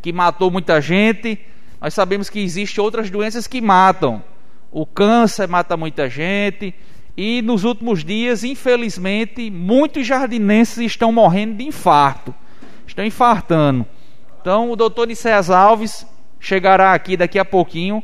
que 0.00 0.12
matou 0.12 0.50
muita 0.50 0.80
gente. 0.80 1.38
Nós 1.80 1.92
sabemos 1.92 2.30
que 2.30 2.38
existem 2.38 2.82
outras 2.82 3.10
doenças 3.10 3.46
que 3.46 3.60
matam. 3.60 4.22
O 4.70 4.86
câncer 4.86 5.48
mata 5.48 5.76
muita 5.76 6.08
gente. 6.08 6.72
E 7.16 7.42
nos 7.42 7.64
últimos 7.64 8.04
dias, 8.04 8.44
infelizmente, 8.44 9.50
muitos 9.50 10.06
jardinenses 10.06 10.78
estão 10.78 11.10
morrendo 11.10 11.54
de 11.54 11.64
infarto. 11.64 12.32
Estão 12.86 13.04
infartando. 13.04 13.84
Então, 14.40 14.70
o 14.70 14.76
doutor 14.76 15.08
Nicéas 15.08 15.50
Alves 15.50 16.06
chegará 16.38 16.92
aqui 16.92 17.16
daqui 17.16 17.38
a 17.38 17.44
pouquinho 17.44 18.02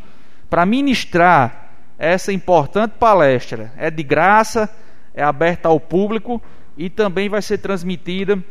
para 0.51 0.67
ministrar 0.67 1.71
essa 1.97 2.33
importante 2.33 2.95
palestra. 2.99 3.73
É 3.77 3.91
de 3.91 4.03
graça, 4.03 4.69
é 5.15 5.23
aberta 5.23 5.69
ao 5.69 5.79
público 5.79 6.41
e 6.77 6.89
também 6.89 7.29
vai 7.29 7.43
ser 7.43 7.59
transmitida 7.59 8.43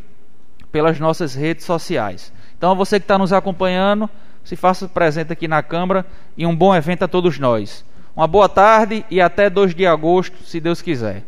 pelas 0.71 0.99
nossas 0.99 1.35
redes 1.35 1.65
sociais. 1.65 2.31
Então, 2.57 2.75
você 2.75 2.99
que 2.99 3.03
está 3.03 3.17
nos 3.17 3.33
acompanhando, 3.33 4.09
se 4.43 4.55
faça 4.55 4.87
presente 4.87 5.33
aqui 5.33 5.47
na 5.47 5.61
Câmara 5.61 6.05
e 6.37 6.45
um 6.45 6.55
bom 6.55 6.75
evento 6.75 7.03
a 7.03 7.07
todos 7.07 7.37
nós. 7.37 7.83
Uma 8.15 8.27
boa 8.27 8.49
tarde 8.49 9.05
e 9.09 9.21
até 9.21 9.49
2 9.49 9.73
de 9.73 9.85
agosto, 9.85 10.43
se 10.43 10.59
Deus 10.59 10.81
quiser. 10.81 11.23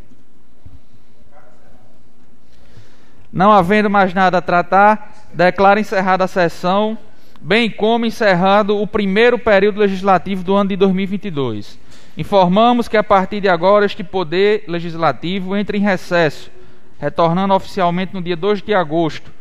Não 3.31 3.51
havendo 3.51 3.89
mais 3.89 4.13
nada 4.13 4.37
a 4.37 4.41
tratar, 4.41 5.27
declaro 5.33 5.79
encerrada 5.79 6.23
a 6.23 6.27
sessão, 6.27 6.97
bem 7.41 7.69
como 7.69 8.05
encerrado 8.05 8.79
o 8.79 8.85
primeiro 8.85 9.39
período 9.39 9.79
legislativo 9.79 10.43
do 10.43 10.53
ano 10.53 10.69
de 10.69 10.75
2022. 10.75 11.79
Informamos 12.17 12.87
que 12.87 12.97
a 12.97 13.03
partir 13.03 13.41
de 13.41 13.49
agora 13.49 13.85
este 13.85 14.03
poder 14.03 14.65
legislativo 14.67 15.55
entra 15.55 15.75
em 15.75 15.81
recesso, 15.81 16.51
retornando 16.99 17.53
oficialmente 17.53 18.13
no 18.13 18.21
dia 18.21 18.35
2 18.35 18.61
de 18.61 18.73
agosto 18.73 19.31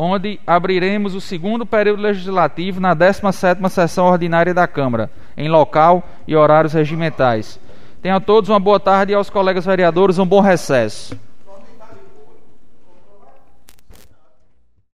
onde 0.00 0.38
abriremos 0.46 1.16
o 1.16 1.20
segundo 1.20 1.66
período 1.66 2.00
legislativo 2.00 2.78
na 2.78 2.94
17ª 2.94 3.68
sessão 3.68 4.06
ordinária 4.06 4.54
da 4.54 4.64
Câmara, 4.64 5.10
em 5.36 5.48
local 5.48 6.08
e 6.24 6.36
horários 6.36 6.72
regimentais. 6.72 7.58
Tenham 8.00 8.20
todos 8.20 8.48
uma 8.48 8.60
boa 8.60 8.78
tarde 8.78 9.10
e 9.10 9.14
aos 9.16 9.28
colegas 9.28 9.66
vereadores 9.66 10.20
um 10.20 10.24
bom 10.24 10.40
recesso. 10.40 11.18